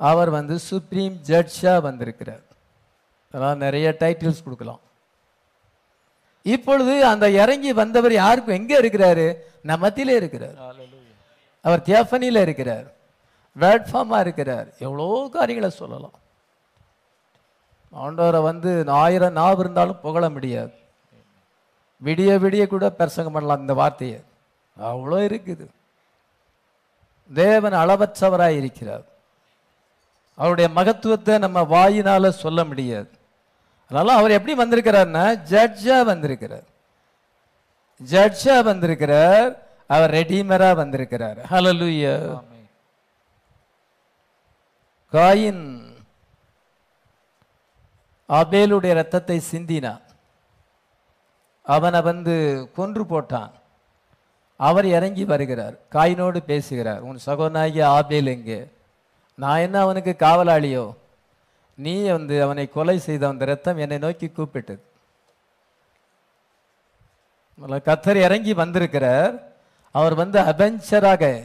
[0.00, 2.44] அவர் வந்து சுப்ரீம் ஜட்ஜா வந்திருக்கிறார்.
[3.32, 4.80] அதெல்லாம் நிறைய டைட்டில்ஸ் கொடுக்கலாம்.
[6.42, 9.26] இப்பொழுது அந்த இறங்கி வந்தவர் யாருக்கும் எங்க இருக்கிறாரு?
[9.62, 10.56] நம்ம மத்தியிலே இருக்கிறார்.
[11.64, 12.86] அவர் தியாஃபனியில் இருக்கிறார்.
[13.58, 14.68] பிளாட்ஃபார்மா இருக்கிறார்.
[14.78, 16.16] எவ்வளோ காரியங்களை சொல்லலாம்.
[18.02, 18.70] ஆண்டவரை வந்து
[19.02, 20.72] ஆயிரம் நாவு இருந்தாலும் புகழ முடியாது.
[22.04, 24.20] விடிய விடிய கூட பிரசங்கம் பண்ணலாம் இந்த வார்த்தையை.
[24.90, 25.66] அவ்வளோ இருக்குது.
[27.34, 29.04] தேவன் அளவற்றவராய் இருக்கிறார்
[30.34, 33.10] அவருடைய மகத்துவத்தை நம்ம வாயினால சொல்ல முடியாது.
[33.88, 36.66] அதனால அவர் எப்படி வந்திருக்கிறார்னா ஜட்ஜா வந்திருக்கிறார்.
[38.10, 41.38] ஜட்ஜா வந்திருக்கிறார் அவர் ரெடீமரா வந்திருக்கிறார்.
[41.38, 42.42] ஹalleluya
[45.12, 45.62] காயின்
[48.28, 50.02] ஆபேலுடைய ரத்தத்தை சிந்தினான்.
[51.62, 52.34] அவனை வந்து
[52.74, 53.50] கொன்று போட்டான்.
[54.66, 55.74] அவர் இறங்கி வருகிறார்.
[55.92, 57.00] காயினோடு பேசுகிறார்.
[57.00, 58.60] உன் சகோதராகிய ஆபேல் எங்கே?
[59.34, 60.86] நான் என்ன அவனுக்கு காவலாளியோ?
[61.74, 64.78] நீ வந்து அவனை கொலை செய்த அந்த ரத்தம் என்னை நோக்கி கூப்பிட்டது.
[67.68, 69.32] கத்தர் இறங்கி வந்திருக்கிறார்.
[69.92, 71.42] அவர் வந்து அபெஞ்சராக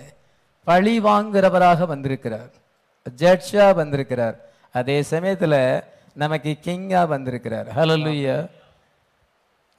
[0.63, 2.51] பழி வாங்குறவராக வந்திருக்கிறார்.
[3.17, 4.37] ஜட்ஜாக வந்திருக்கிறார்.
[4.71, 7.67] அதே சமயத்துல நமக்கு கிங்கா வந்திருக்கிறார்.
[7.75, 8.49] ஹalleluya.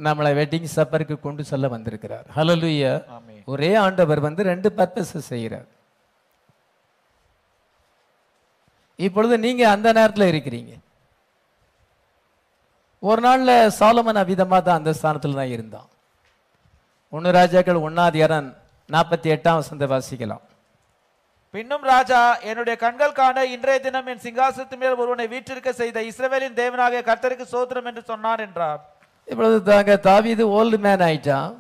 [0.01, 2.26] நம்மளை வெட்டிங் சப்பருக்கு கொண்டு செல்ல வந்திருக்கிறார்.
[2.36, 3.42] ஹalleluya ஆமென்.
[3.53, 5.68] ஒரே ஆண்டவர் வந்து ரெண்டு பர்பஸ் செய்கிறார்
[8.99, 10.72] இப்பொழுது நீங்க அந்த நேரத்துல இருக்கிறீங்க.
[13.03, 15.88] ஒரு நாள்ல சாலமன் அவிதமா தான் அந்த ஸ்தானத்துல தான் இருந்தான்.
[17.12, 18.49] ஒன்னு ராஜாக்கள் ஒன்னாதிகாரம்
[18.88, 20.44] நாற்பத்தி எட்டாம் வசந்த வாசிக்கலாம்.
[21.55, 22.20] பின்னும் ராஜா
[22.51, 27.88] என்னுடைய கண்கள் காண இன்றைய தினம் என் சிங்காசனத்து மேல் ஒருவனை வீற்றிருக்க செய்த இஸ்ரவேலின் தேவனாகிய கர்த்தருக்கு சோத்திரம்
[27.90, 28.82] என்று சொன்னான் என்றார்.
[29.30, 31.52] இப்பொழுது தாங்க தாவீது ஓல்டு மேன் ஆயிட்டான்.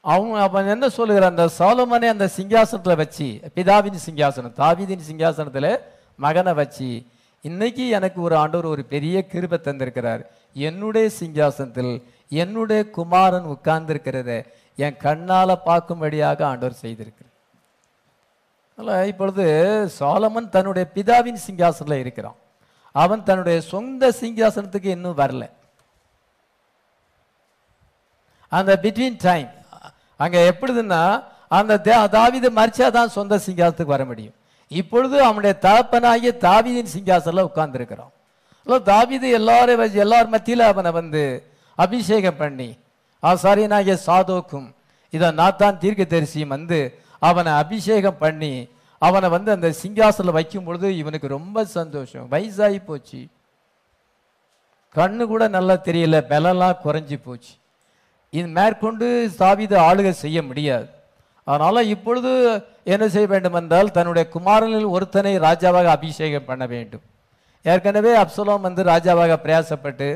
[0.00, 5.72] அவன் அவன் என்ன சொல்லுகிறான் அந்த சாலமனை அந்த சிங்காசனத்தில் வச்சு பிதாவின் சிங்காசனம் தாவிதின் சிங்காசனத்தில்
[6.24, 6.88] மகனை வச்சு
[7.42, 10.22] இன்னைக்கு எனக்கு ஒரு ஆண்டவர் ஒரு பெரிய கிருபை தந்திருக்கிறார்.
[10.68, 11.94] என்னுடைய சிங்காசனத்தில்
[12.42, 14.30] என்னுடைய குமாரன் உட்கார்ந்திருக்கிறத
[14.76, 17.32] என் கண்ணால் பார்க்கும்படியாக ஆண்டவர் செய்திருக்கிறார்.
[18.78, 19.44] அதனால இப்பொழுது
[19.98, 22.38] சாலமன் தன்னுடைய பிதாவின் சிங்காசனத்தில் இருக்கிறான்.
[22.92, 25.44] அவன் தன்னுடைய சொந்த சிங்காசனத்துக்கு இன்னும் வரல.
[28.54, 29.48] அந்த பிட்வீன் டைம்
[30.16, 34.34] அங்கே எப்படிதுன்னா அந்த தே- தாவீது மறிச்சாதான் சொந்த சிங்காசத்துக்கு வர முடியும்.
[34.68, 38.82] இப்பொழுது அவனுடைய தகப்பனாகிய தாவிதின் சிங்காசனில் உட்கார்ந்துருக்கிறான்.
[38.82, 41.22] தாவீது எல்லாரும் வச்சு எல்லார் மத்தியில் அவனை வந்து
[41.74, 42.78] அபிஷேகம் பண்ணி
[43.22, 44.74] ஆசாரியனாகிய சாதோக்கும்
[45.10, 51.64] இதை நாத்தான் தீர்க்கதரிசியும் வந்து அவனை அபிஷேகம் பண்ணி அவனை வந்து அந்த சிங்காசனில் வைக்கும் பொழுது இவனுக்கு ரொம்ப
[51.64, 52.26] சந்தோஷம்.
[52.30, 53.26] வயசாகி போச்சு.
[54.94, 57.52] கண்ணு கூட நல்லா தெரியல பலம்லாம் குறைஞ்சி போச்சு.
[58.38, 59.06] இது மேற்கொண்டு
[59.42, 60.86] தாவீது ஆளுகை செய்ய முடியாது.
[61.46, 62.30] அதனால் இப்பொழுது
[62.92, 67.04] என்ன செய்ய வேண்டும் என்றால் தன்னுடைய குமாரனில் ஒருத்தனை ராஜாவாக அபிஷேகம் பண்ண வேண்டும்.
[67.64, 70.08] ஏற்கனவே அப்சலோம் வந்து ராஜாவாக பிரயாசப்பட்டு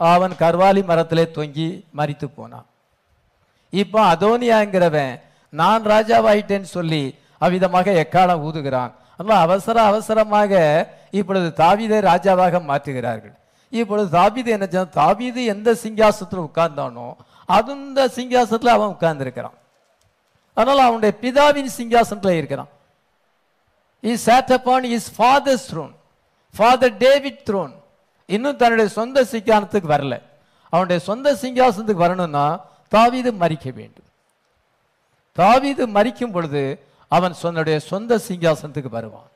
[0.00, 2.66] அவன் கர்வாலி மரத்திலே தொங்கி மறித்து போனான்.
[3.72, 5.14] இப்போ அதோனியாங்கிறவன்
[5.52, 7.02] நான் ராஜாவாயிட்டேன்னு சொல்லி
[7.44, 8.92] அவ்விதமாக எக்காலம் ஊதுகிறான்?
[9.18, 10.52] அதனால் அவசர அவசரமாக
[11.18, 13.34] இப்பொழுது தாவிதை ராஜாவாக மாற்றுகிறார்கள்.
[13.72, 17.08] இப்பொழுது தாபீது என்ன தாபீது தாவீது எந்த சிங்காசத்தில் உட்கார்ந்தானோ
[17.46, 19.56] அந்த சிங்காசனத்தில் அவன் உட்கார்ந்துருக்கிறான்.
[20.54, 22.68] அதனால அவனுடைய பிதாவின் சிங்காசனத்தில் இருக்கிறான்.
[24.00, 25.92] His sat upon his father's throne
[26.56, 27.72] father David throne
[28.26, 30.22] இன்னும் தன்னுடைய சொந்த சிங்காசனத்துக்கு வரல.
[30.68, 34.04] அவனுடைய சொந்த சிங்காசனத்துக்கு வரணும்னா தாவீது மறிக்க வேண்டும்.
[35.32, 39.28] தாவீது மறிக்கும் பொழுது அவன் சொன்னுடைய சொந்த சிங்காசனத்துக்கு வருவான்.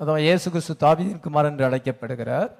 [0.00, 2.50] அதான் இயேசு கிறிஸ்து தாவீதின் குமார் என்று அழைக்கப்படுகிறார்.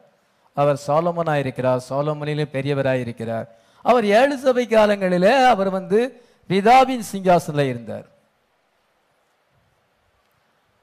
[0.54, 3.48] அவர் சோலமனாக இருக்கிறார் சோலமனிலும் பெரியவராக இருக்கிறார்
[3.82, 8.06] அவர் ஏழு சபை காலங்களிலே அவர் வந்து பிதாவின் சிங்காசனில் இருந்தார்.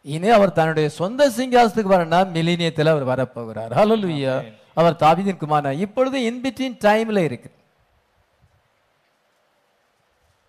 [0.01, 3.73] இனி அவர் தன்னுடைய சொந்த சிங்காசனத்துக்கு வரனா மிலினியத்தில் அவர் வரப்போகிறார்.
[3.77, 5.79] ஹalleluya அவர் தாவீதின் குமாரன்.
[5.79, 7.51] இப்பொழுது இன் பிட்வீன் டைம்ல இருக்கு.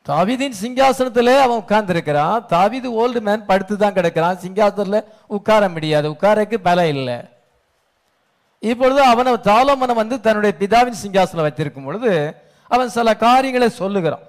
[0.08, 4.38] தாவீதின் சிங்காசனத்திலே அவன் உட்கார்ந்து இருக்கிறான் தாவீது ஓல்டு மேன் படுத்து தான் கிடக்கிறான்.
[4.46, 6.10] சிங்காசனத்துல உட்கார முடியாது.
[6.10, 7.18] உட்காரக்கு பலம் இல்லை.
[8.62, 12.12] இப்பொழுது அவனை தாலமனை வந்து தன்னுடைய பிதாவின் சிங்காசனம் வைத்திருக்கும் பொழுது
[12.74, 14.24] அவன் சில காரியங்களை சொல்லுகிறான்.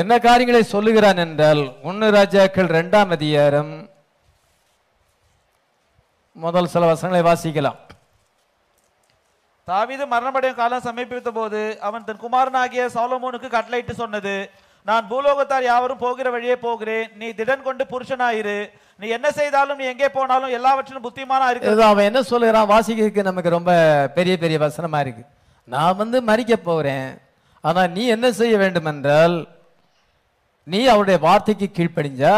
[0.00, 3.72] என்ன காரியங்களை சொல்லுகிறான் என்றால் ஒன்னு ராஜாக்கள் இரண்டாம் அதிகாரம்
[6.44, 7.80] முதல் சில வசனங்களை வாசிக்கலாம்.
[9.68, 14.34] தாவீது மரணமடையும் காலம் சமீபித்த போது அவன் தன் குமாரனாகிய சாலமோனுக்கு கட்டளையிட்டு சொன்னது
[14.88, 17.06] நான் பூலோகத்தார் யாவரும் போகிற வழியே போகிறேன்.
[17.20, 18.58] நீ திடன் கொண்டு புருஷனாயிரு.
[19.00, 21.82] நீ என்ன செய்தாலும் நீ எங்கே போனாலும் எல்லாவற்றிலும் புத்திமானா இருக்கு.
[21.90, 23.72] அவன் என்ன சொல்லுகிறான் வாசிக்கிறதுக்கு நமக்கு ரொம்ப
[24.14, 25.24] பெரிய பெரிய வசனமா இருக்கு.
[25.64, 27.08] நான் வந்து மறிக்க போறேன்.
[27.60, 29.36] ஆனா நீ என்ன செய்ய வேண்டும் என்றால்
[30.64, 32.36] நீ அவருடைய வார்த்தைக்கு கீழ்ப்படிஞ்சா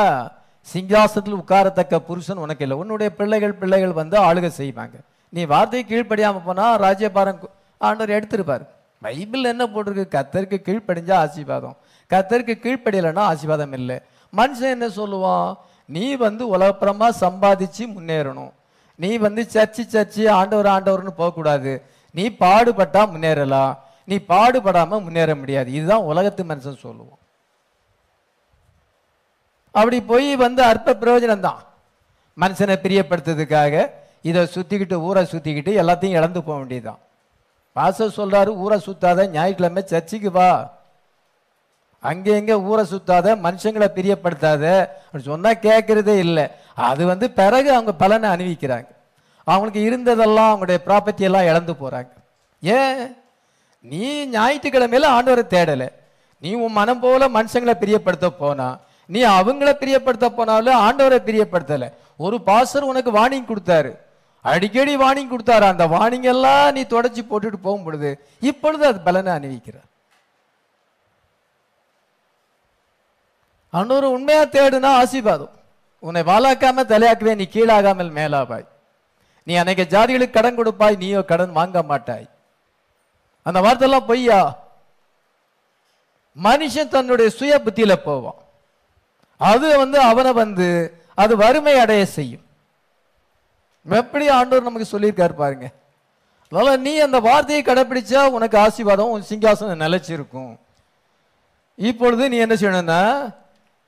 [0.72, 2.78] சிங்காசனத்தில் உட்காரத்தக்க புருஷன் உனக்கு இல்லை.
[2.78, 4.96] உன்னுடைய பிள்ளைகள் பிள்ளைகள் வந்து ஆளுகை செய்வாங்க.
[5.28, 8.64] நீ வார்த்தைக்கு கீழ்ப்படியாம போனா ராஜ்யபாரம் ஆண்டவர் எடுத்திருப்பார்.
[9.02, 10.06] பைபிள் என்ன போட்டிருக்கு?
[10.16, 11.76] கத்தருக்கு கீழ்ப்படிஞ்சா ஆசீர்வாதம்.
[12.10, 13.96] கத்தருக்கு கீழ்ப்படியலைன்னா ஆசீர்வாதம் இல்லை.
[14.36, 15.48] மனுஷன் என்ன சொல்லுவான்?
[15.88, 18.52] நீ வந்து உலகப்புறமா சம்பாதிச்சு முன்னேறணும்.
[18.98, 21.72] நீ வந்து சர்ச்சு சர்ச்சு ஆண்டவர் ஆண்டவர்னு போகக்கூடாது.
[22.14, 23.74] நீ பாடுபட்டா முன்னேறலாம்.
[24.08, 25.68] நீ பாடுபடாம முன்னேற முடியாது.
[25.78, 27.22] இதுதான் உலகத்து மனுஷன் சொல்லுவோம்
[29.78, 31.62] அப்படி போய் வந்து அற்ப பிரயோஜனம் தான்
[32.42, 33.74] மனுஷனை பிரியப்படுத்துறதுக்காக
[34.28, 37.00] இதை சுத்திக்கிட்டு ஊரை சுத்திக்கிட்டு எல்லாத்தையும் இழந்து போக வேண்டியதுதான்.
[37.76, 40.50] பாச சொல்றாரு ஊரை சுத்தாத ஞாயிற்றுக்கிழமை சர்ச்சுக்கு வா.
[42.08, 44.64] அங்கே இங்கே ஊரை சுத்தாத மனுஷங்களை பிரியப்படுத்தாத
[45.04, 46.44] அப்படின்னு சொன்னா கேட்கறதே இல்லை.
[46.90, 48.88] அது வந்து பிறகு அவங்க பலனை அணிவிக்கிறாங்க.
[49.50, 52.10] அவங்களுக்கு இருந்ததெல்லாம் அவங்களுடைய ப்ராப்பர்ட்டி எல்லாம் இழந்து போறாங்க.
[52.62, 53.00] ஏன்?
[53.92, 54.04] நீ
[54.36, 55.88] ஞாயிற்றுக்கிழமையில ஆண்டவரை தேடலை.
[56.42, 58.68] நீ உன் மனம் போல மனுஷங்களை பிரியப்படுத்த போனா
[59.14, 61.88] நீ அவங்கள பிரியப்படுத்த போனாலும் ஆண்டவரை பிரியப்படுத்தலை.
[62.24, 63.90] ஒரு பாசர் உனக்கு வார்னிங் கொடுத்தாரு.
[64.50, 65.66] அடிக்கடி வார்னிங் கொடுத்தாரு.
[65.72, 68.10] அந்த வார்னிங் எல்லாம் நீ தொடச்சி போட்டுட்டு போகும் பொழுது
[68.50, 69.88] இப்பொழுது அது பலனை அணிவிக்கிறார்.
[73.78, 75.52] அன்னொரு உண்மையா தேடுனா ஆசீர்வாதம்.
[76.06, 78.66] உன்னை வாழாக்காம தலையாக்குவே நீ கீழாகாமல் மேலாவாய்.
[79.46, 82.26] நீ அன்னைக்கு ஜாதிகளுக்கு கடன் கொடுப்பாய் நீயோ கடன் வாங்க மாட்டாய்.
[83.46, 84.40] அந்த வார்த்தைலாம் பொய்யா?
[86.36, 88.40] மனுஷன் தன்னுடைய சுய புத்தியில போவான்.
[89.40, 90.66] அது வந்து அவனை வந்து
[91.22, 92.44] அது வறுமை அடைய செய்யும்.
[93.86, 95.66] எப்படி ஆண்டவர் நமக்கு சொல்லியிருக்காரு பாருங்க.
[96.52, 100.52] அதனால நீ அந்த வார்த்தையை கடைப்பிடிச்சா உனக்கு ஆசீர்வாதம் உன் சிங்காசனம் நிலைச்சிருக்கும்.
[101.88, 103.00] இப்பொழுது நீ என்ன செய்யணும்னா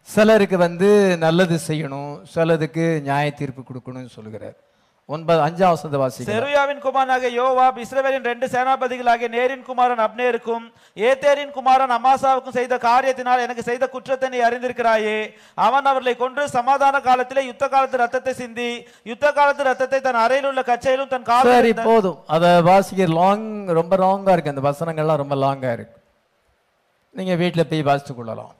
[0.06, 0.88] சிலருக்கு வந்து
[1.24, 4.56] நல்லது செய்யணும் சிலதுக்கு நியாய தீர்ப்பு கொடுக்கணும்னு சொல்லுகிறார்.
[5.14, 10.64] ஒன்பது அஞ்சாம் வசந்த வாசிக்கலாம் செருயாவின் குமாரனாக யோவாப் இஸ்ரவேலின் ரெண்டு சேனாபதிகளாகிய நேரின் குமாரன் அப்னேருக்கும்
[11.08, 15.16] ஏத்தேரின் குமாரன் அமாசாவுக்கும் செய்த காரியத்தினால் எனக்கு செய்த குற்றத்தை நீ அறிந்திருக்கிறாயே.
[15.66, 18.70] அவன் அவர்களை கொன்று சமாதான காலத்திலே யுத்த காலத்து ரத்தத்தை சிந்தி
[19.12, 22.18] யுத்த காலத்து ரத்தத்தை தன் அறையில் உள்ள கச்சையிலும் தன் சரி காலில் போதும்.
[22.36, 23.48] அதை வாசிக்க லாங்
[23.80, 24.54] ரொம்ப லாங்கா இருக்கு.
[24.54, 25.98] அந்த வசனங்கள்லாம் ரொம்ப லாங்கா இருக்கு.
[27.14, 28.54] நீங்க வீட்டுல போய் வாசித்து கொள்ளலாம்.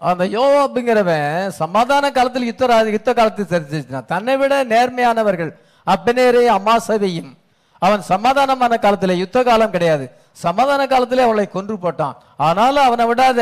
[0.00, 5.50] அந்த யோவாப்புங்கிறவன் சமாதான காலத்தில் யுத்த யுத்த காலத்தில் சரிச்சிருச்சான் தன்னை விட நேர்மையானவர்கள்
[5.86, 7.30] அப்பனேரே அமாசதையும்
[7.78, 10.10] அவன் சமாதானமான காலத்தில் யுத்த காலம் கிடையாது.
[10.32, 12.14] சமாதான காலத்திலே அவளை கொன்று போட்டான்.
[12.36, 13.40] ஆனாலும் அவனை விடாத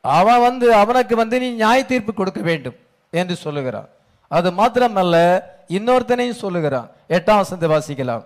[0.00, 2.74] அவன் வந்து அவனுக்கு வந்து நீ நியாய தீர்ப்பு கொடுக்க வேண்டும்
[3.10, 3.88] என்று சொல்லுகிறான்.
[4.28, 5.16] அது மாத்திரமல்ல
[5.68, 6.90] இன்னொருத்தனையும் சொல்லுகிறான்.
[7.08, 8.24] எட்டாம் வசந்த வாசிக்கலாம்.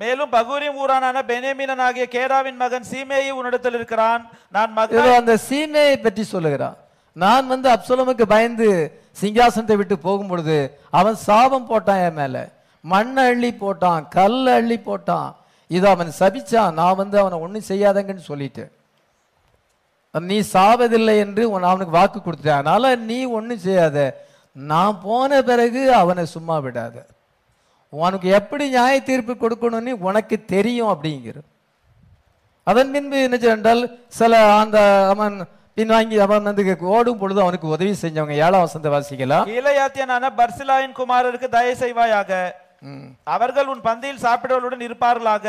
[0.00, 4.22] மேலும் பகூரின் ஊரானான பெனேமினன் ஆகிய கேராவின் மகன் சீமேயி உன்னிடத்தில் இருக்கிறான்.
[4.56, 6.76] நான் மகன் அந்த சீமேயை பற்றி சொல்லுகிறான்.
[7.22, 8.68] நான் வந்து அப்சலமுக்கு பயந்து
[9.20, 10.58] சிங்காசனத்தை விட்டு போகும் பொழுது
[11.00, 12.36] அவன் சாபம் போட்டான் என் மேல.
[12.84, 15.28] மண்ணை அள்ளி போட்டான் கல் அள்ளி போட்டான்.
[15.70, 18.72] இதை அவன் சபிச்சான் நான் வந்து அவனை ஒன்றும் செய்யாதங்கன்னு சொல்லிட்டேன்
[20.30, 22.60] நீ சாவதில்லை என்று உன் அவனுக்கு வாக்கு கொடுத்துட்டேன்.
[22.60, 23.98] அதனால நீ ஒன்றும் செய்யாத.
[24.56, 26.96] நான் போன பிறகு அவனை சும்மா விடாத.
[28.04, 31.36] உனக்கு எப்படி நியாய தீர்ப்பு கொடுக்கணும்னு உனக்கு தெரியும் அப்படிங்கிற.
[32.70, 33.82] அதன் பின்பு என்ன என்றால்
[34.18, 34.32] சில
[34.62, 34.78] அந்த
[35.12, 35.36] அவன்
[35.78, 41.76] பின்வாங்கி அவன் வந்து ஓடும் பொழுது அவனுக்கு உதவி செஞ்சவங்க ஏழாம் வசந்த வாசிக்கலாம் கீழையாத்தியனான பர்சிலாயின் குமாரருக்கு தயவு
[41.82, 42.30] செய்வாயாக.
[43.34, 45.46] அவர்கள் உன் பந்தியில் சாப்பிடுவர்களுடன் இருப்பார்களாக.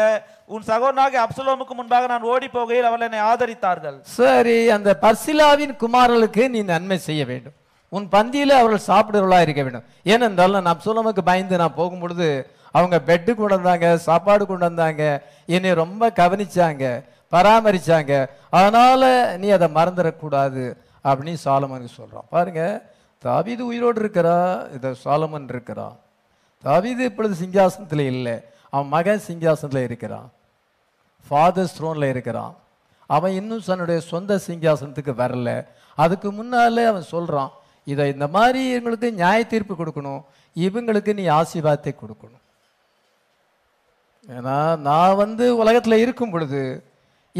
[0.53, 3.97] உன் சகோதரனாகிய அப்சலோமுக்கு முன்பாக நான் ஓடி போகையில் அவர்கள் என்னை ஆதரித்தார்கள்.
[4.19, 7.57] சரி அந்த பர்சிலாவின் குமாரர்களுக்கு நீ நன்மை செய்ய வேண்டும்.
[7.89, 9.83] உன் பந்தியில் அவர்கள் சாப்பிடுறவர்களாக இருக்க வேண்டும்.
[10.03, 16.09] ஏனென்றால் நான் அப்சுலமுக்கு பயந்து நான் போகும்பொழுது அவங்க பெட்டு கொண்டு வந்தாங்க சாப்பாடு கொண்டு வந்தாங்க என்னை ரொம்ப
[16.09, 18.27] கவனிச்சாங்க பராமரிச்சாங்க.
[18.49, 19.03] அதனால
[19.37, 20.63] நீ அதை மறந்துடக்கூடாது
[21.03, 22.83] அப்படின்னு சாலமனுக்கு சொல்கிறான் பாருங்க
[23.25, 24.37] தாவிது உயிரோடு இருக்கிறா?
[24.73, 25.97] இதை சாலமன் இருக்கிறான்
[26.65, 28.39] தாவிது இப்பொழுது சிங்காசனத்தில் இல்லை.
[28.69, 30.31] அவன் மகன் சிங்காசனத்தில் இருக்கிறான்.
[31.27, 32.55] ஃபாதர் ஸ்ட்ரோனில் இருக்கிறான்.
[33.05, 35.65] அவன் இன்னும் தன்னுடைய சொந்த சிங்காசனத்துக்கு வரல.
[35.95, 37.51] அதுக்கு முன்னாலே அவன் சொல்கிறான்
[37.91, 40.21] இதை இந்த மாதிரி இவங்களுக்கு நியாய தீர்ப்பு கொடுக்கணும்.
[40.65, 42.43] இவங்களுக்கு நீ ஆசீர்வாதத்தை கொடுக்கணும்.
[44.35, 44.57] ஏன்னா
[44.87, 46.61] நான் வந்து உலகத்தில் இருக்கும் பொழுது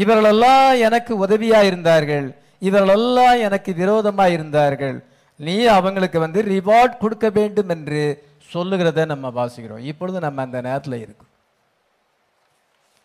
[0.02, 2.26] இவர்களெல்லாம் எனக்கு உதவியாக இருந்தார்கள்.
[2.68, 4.96] இவர்களெல்லாம் எனக்கு விரோதமாக இருந்தார்கள்.
[5.46, 8.02] நீ அவங்களுக்கு வந்து ரிவார்ட் கொடுக்க வேண்டும் என்று
[8.52, 9.84] சொல்லுகிறத நம்ம வாசிக்கிறோம்.
[9.90, 11.32] இப்பொழுது நம்ம அந்த நேரத்தில் இருக்கோம்.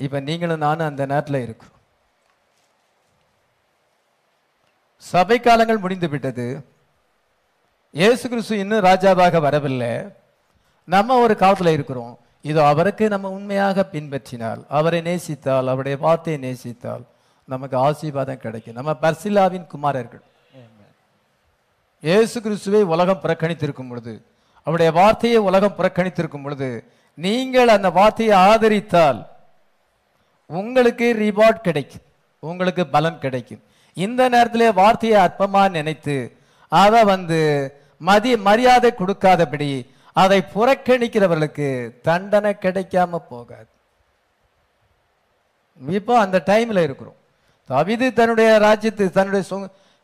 [0.06, 1.74] இப்போ நீங்களும் நானும் அந்த நேரத்தில் இருக்கும்.
[5.12, 6.46] சபை காலங்கள் முடிந்து விட்டது.
[8.02, 9.90] இயேசு கிறிஸ்து இன்னும் ராஜாவாக வரவில்லை.
[10.88, 12.14] நம்ம ஒரு காலத்தில் இருக்கிறோம்.
[12.50, 17.04] இதோ அவருக்கு நம்ம உண்மையாக பின்பற்றினால் அவரை நேசித்தால் அவருடைய வார்த்தையை நேசித்தால்
[17.54, 18.78] நமக்கு ஆசீர்வாதம் கிடைக்கும்.
[18.80, 20.24] நம்ம பர்சிலாவின் குமாரர்கள்.
[22.04, 24.14] இயேசு கிறிஸ்துவை உலகம் புறக்கணித்திருக்கும் பொழுது
[24.68, 26.70] அவருடைய வார்த்தையை உலகம் புறக்கணித்திருக்கும் பொழுது
[27.18, 29.20] நீங்கள் அந்த வார்த்தையை ஆதரித்தால்
[30.50, 32.08] உங்களுக்கு ரிவார்ட் கிடைக்கும்.
[32.44, 33.62] உங்களுக்கு பலன் கிடைக்கும்.
[33.98, 36.18] இந்த நேரத்திலே வார்த்தையை அற்பமாக நினைத்து
[36.72, 37.40] அதை வந்து
[38.10, 39.70] மதி மரியாதை கொடுக்காதபடி
[40.22, 41.68] அதை புறக்கணிக்கிறவர்களுக்கு
[42.08, 43.70] தண்டனை கிடைக்காம போகாது.
[46.00, 47.20] இப்போ அந்த டைம்ல இருக்கிறோம்.
[47.72, 49.44] தவிது தன்னுடைய ராஜ்யத்து தன்னுடைய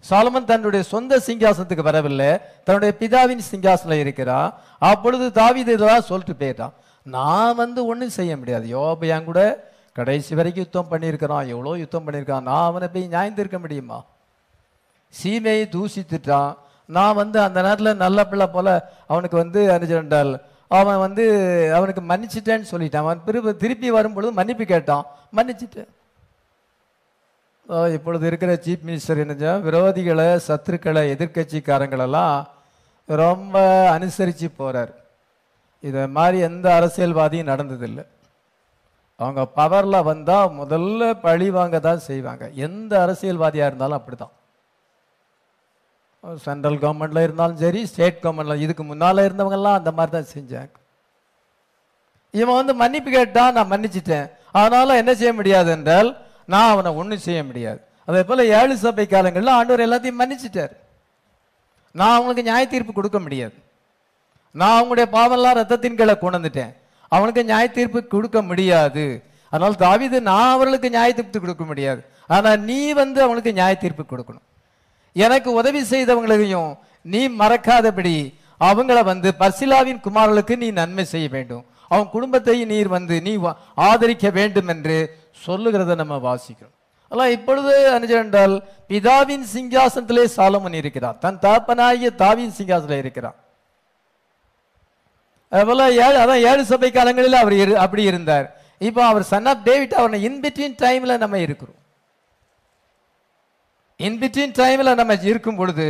[0.10, 2.30] சாலமன் தன்னுடைய சொந்த சிங்காசனத்துக்கு வரவில்லை.
[2.68, 4.54] தன்னுடைய பிதாவின் சிங்காசனம் இருக்கிறான்
[4.90, 6.76] அப்பொழுது தாவிது இதெல்லாம் சொல்லிட்டு போயிட்டான்.
[7.16, 8.66] நான் வந்து ஒன்றும் செய்ய முடியாது.
[8.78, 9.42] யோபையான் கூட
[9.98, 11.46] கடைசி வரைக்கும் யுத்தம் பண்ணியிருக்கிறான்.
[11.54, 12.48] எவ்வளோ யுத்தம் பண்ணியிருக்கான்.
[12.50, 14.00] நான் அவனை போய் நியாயந்திருக்க முடியுமா?
[15.20, 16.52] சீமையை தூசித்துட்டான்.
[16.98, 18.68] நான் வந்து அந்த நேரத்தில் நல்ல பிள்ளை போல
[19.12, 20.34] அவனுக்கு வந்து அனுஜண்டால்
[20.72, 21.24] அவன் வந்து
[21.78, 23.06] அவனுக்கு மன்னிச்சிட்டேன்னு சொல்லிட்டான்.
[23.06, 25.06] அவன் திருப்பி திருப்பி வரும்பொழுது மன்னிப்பு கேட்டான்.
[25.38, 25.90] மன்னிச்சிட்டேன்
[27.96, 32.38] இப்பொழுது இருக்கிற சீஃப் மினிஸ்டர் என்ன விரோதிகளை சத்துருக்களை எதிர்க்கட்சிக்காரங்களெல்லாம்
[33.10, 33.58] ரொம்ப
[33.96, 34.94] அனுசரித்து போகிறார்
[35.84, 38.04] இதை மாதிரி எந்த அரசியல்வாதியும் நடந்ததில்லை.
[39.20, 42.44] அவங்க பவரில் வந்தால் முதல்ல பழி வாங்க தான் செய்வாங்க.
[42.68, 44.36] எந்த அரசியல்வாதியாக இருந்தாலும் அப்படி தான்
[46.46, 50.74] சென்ட்ரல் கவர்மெண்ட்டில் இருந்தாலும் சரி ஸ்டேட் கவர்மெண்ட்டில் இதுக்கு முன்னால் இருந்தவங்கெல்லாம் அந்த மாதிரி தான் செஞ்சாங்க.
[52.40, 54.28] இவன் வந்து மன்னிப்பு கேட்டால் நான் மன்னிச்சிட்டேன்.
[54.60, 56.10] அதனால் என்ன செய்ய முடியாது என்றால்
[56.54, 57.80] நான் அவனை ஒன்றும் செய்ய முடியாது.
[58.10, 60.74] அதே போல் ஏழு சபை காலங்களில் ஆண்டவர் எல்லாத்தையும் மன்னிச்சிட்டார்.
[62.00, 63.58] நான் அவனுக்கு நியாய தீர்ப்பு கொடுக்க முடியாது.
[64.60, 66.74] நான் அவங்களுடைய பாவம்லாம் ரத்தத்தின் கீழே கொண்டுட்டேன்
[67.16, 69.06] அவனுக்கு நியாய தீர்ப்பு கொடுக்க முடியாது.
[69.54, 72.02] அதனால் தாவிது நான் அவர்களுக்கு நியாய தீர்ப்பு கொடுக்க முடியாது.
[72.36, 74.46] ஆனால் நீ வந்து அவனுக்கு நியாய தீர்ப்பு கொடுக்கணும்.
[75.14, 81.66] எனக்கு உதவி செய்தவங்களையும் நீ மறக்காதபடி அவங்கள வந்து பர்சிலாவின் குமாரர்களுக்கு நீ நன்மை செய்ய வேண்டும்.
[81.88, 86.78] அவன் குடும்பத்தையும் நீர் வந்து நீ வா- ஆதரிக்க வேண்டும் என்று சொல்லுகிறத நம்ம வாசிக்கிறோம்.
[87.10, 91.20] அதெல்லாம் இப்பொழுது என்றால் பிதாவின் சிங்காசனத்திலே சாலமன் இருக்கிறான்.
[91.20, 93.36] தன் தாப்பனாகிய தாவின் சிங்காசனத்தில் இருக்கிறான்.
[95.50, 98.62] அதுபோல ஏழு அதான் ஏழு சபை காலங்களில் அவர் இரு- அப்படி இருந்தார்.
[98.80, 101.79] இப்போ அவர் சன் ஆஃப் டேவிட் அவனை இன்பிட்வீன் டைம்ல நம்ம இருக்கிறோம்.
[104.00, 105.88] இன்பிட்வீன் டைம்ல நம்ம இருக்கும் பொழுது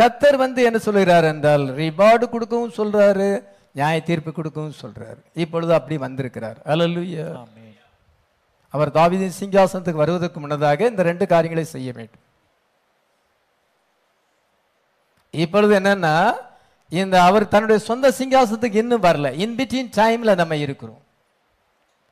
[0.00, 5.20] கத்தர் வந்து என்ன சொல்லுகிறார் என்றால் ரிவார்டு கொடுக்கவும் சொல்றாரு நியாய தீர்ப்பு கொடுக்கவும் சொல்றாரு.
[5.34, 6.58] இப்பொழுது அப்படி வந்திருக்கிறார்.
[6.66, 7.58] அல்லேலூயா ஆமென்.
[8.68, 12.24] அவர் தாவீதின் சிங்காசனத்துக்கு வருவதற்கு முன்னதாக இந்த ரெண்டு காரியங்களை செய்ய வேண்டும்.
[15.30, 16.32] இப்பொழுது என்னன்னா
[16.88, 19.34] இந்த அவர் தன்னுடைய சொந்த சிங்காசனத்துக்கு இன்னும் வரல.
[19.34, 21.02] இன் பிட்வீன் டைம்ல நம்ம இருக்கிறோம்.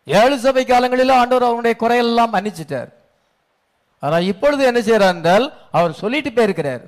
[0.05, 2.91] ஏழு சபை காலங்களில் ஆண்டவர் அவனுடைய குறையெல்லாம் மன்னிச்சிட்டார்.
[4.01, 6.85] ஆனா இப்பொழுது என்ன செய்யறார் என்றால் அவர் சொல்லிட்டு போயிருக்கிறார்.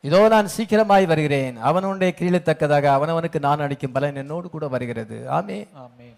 [0.00, 1.56] இதோ நான் சீக்கிரமாய் வருகிறேன்.
[1.56, 5.16] அவனுடைய கீழத்தக்கதாக அவனவனுக்கு நான் அளிக்கும் பலன் என்னோடு கூட வருகிறது.
[5.30, 6.16] ஆமே ஆமென்.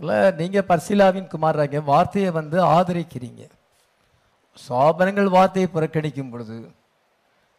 [0.00, 3.48] இல்ல நீங்க பர்சிலாவின் குமாரராக வார்த்தையை வந்து ஆதரிக்கிறீங்க.
[4.68, 6.70] சாபனங்கள் வார்த்தையை புறக்கணிக்கும் பொழுது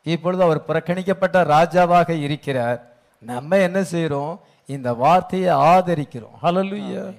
[0.04, 2.80] இப்பொழுது அவர் புறக்கணிக்கப்பட்ட ராஜாவாக இருக்கிறார்.
[3.20, 6.36] நம்ம என்ன செய்றோம் இந்த வார்த்தையை ஆதரிக்கிறோம்.
[6.42, 7.14] ஹalleluya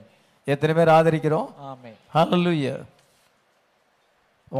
[0.45, 1.49] எத்தனை பேர் ஆதரிக்கிறோம்?
[1.59, 1.97] ஆமென்.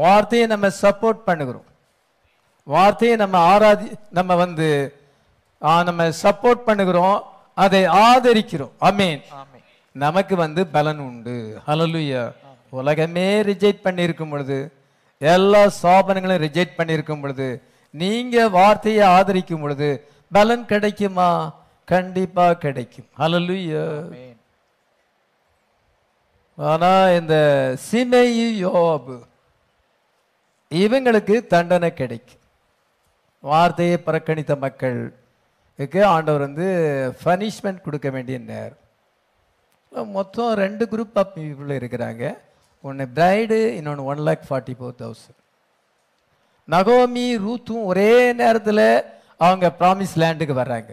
[0.01, 1.67] வார்த்தையை நம்ம சப்போர்ட் பண்ணுகிறோம்.
[2.63, 3.87] வார்த்தையை நம்ம ஆராதி
[4.17, 4.69] நம்ம வந்து
[5.89, 7.19] நம்ம சப்போர்ட் பண்ணுகிறோம்.
[7.63, 8.73] அதை ஆதரிக்கிறோம்.
[8.87, 9.21] அமீன்.
[10.05, 11.35] நமக்கு வந்து பலன் உண்டு.
[11.67, 12.23] ஹalleluya
[12.79, 14.57] உலகமே ரிஜெக்ட் பண்ணியிருக்கும் பொழுது
[15.17, 17.47] எல்லா சாபனங்களும் ரிஜெக்ட் பண்ணியிருக்கும் பொழுது
[18.03, 19.89] நீங்க வார்த்தையை ஆதரிக்கும் பொழுது
[20.31, 21.29] பலன் கிடைக்குமா?
[21.93, 23.07] கண்டிப்பா கிடைக்கும்.
[23.19, 24.37] ஹalleluya ஆமென்.
[26.71, 27.35] ஆனா இந்த
[27.87, 29.15] சிமையு யோபு
[30.81, 32.43] இவங்களுக்கு தண்டனை கிடைக்கும்
[33.49, 36.67] வார்த்தையை புறக்கணித்த மக்களுக்கு ஆண்டவர் வந்து
[37.23, 38.81] பனிஷ்மெண்ட் கொடுக்க வேண்டிய நேரம்
[40.17, 42.23] மொத்தம் ரெண்டு குரூப் ஆஃப் பீப்புள் இருக்கிறாங்க.
[42.87, 45.39] ஒன்று பிரைடு இன்னொன்று one lakh forty four thousand
[46.73, 48.11] நகோமி ரூத்தும் ஒரே
[48.41, 48.87] நேரத்தில்
[49.45, 50.91] அவங்க ப்ராமிஸ் லேண்டுக்கு வர்றாங்க.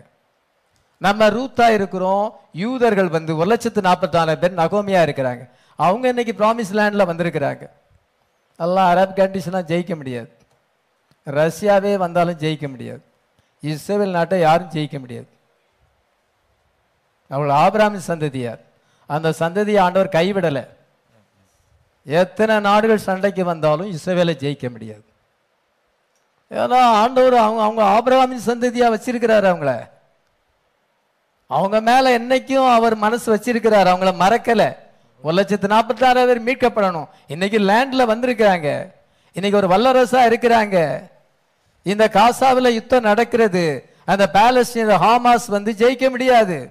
[1.07, 2.27] நம்ம ரூத்தா இருக்கிறோம்
[2.63, 5.45] யூதர்கள் வந்து ஒரு லட்சத்து நாற்பத்தாறு பேர் நகோமியாக இருக்கிறாங்க.
[5.79, 7.65] அவங்க இன்னைக்கு ப்ராமிஸ் லேண்டில் வந்திருக்கிறாங்க.
[8.63, 10.31] எல்லாம் அரப் கண்டிஷனாக ஜெயிக்க முடியாது.
[11.27, 13.03] ரஷ்யாவே வந்தாலும் ஜெயிக்க முடியாது.
[13.61, 15.29] இஸ்ரேல் நாட்டை யாரும் ஜெயிக்க முடியாது.
[17.29, 18.63] அவள் ஆபிராமின் சந்ததியார்
[19.07, 20.65] அந்த சந்ததியை ஆண்டவர் கைவிடலை.
[22.05, 25.05] எத்தனை நாடுகள் சண்டைக்கு வந்தாலும் இஸ்ரேலை ஜெயிக்க முடியாது.
[26.51, 29.73] ஏன்னா ஆண்டவர் அவங்க அவங்க ஆபிரகாமின் சந்ததியாக வச்சிருக்கிறாரு அவங்கள.
[31.47, 33.91] அவங்க மேலே என்னைக்கும் அவர் மனசு வச்சிருக்கிறார்.
[33.93, 34.69] அவங்கள மறக்கலை.
[35.23, 37.09] ஒரு லட்சத்து நாற்பத்தாறாயிரம் பேர் மீட்கப்படணும்.
[37.27, 38.93] இன்னைக்கு லேண்டில் வந்திருக்கிறாங்க.
[39.33, 41.03] இன்னைக்கு ஒரு வல்லரசாக இருக்கிறாங்க.
[41.83, 43.87] இந்த காசாவில் யுத்தம் நடக்கிறது.
[44.05, 46.71] அந்த பாலஸ்தீன ஹாமாஸ் வந்து ஜெயிக்க முடியாது.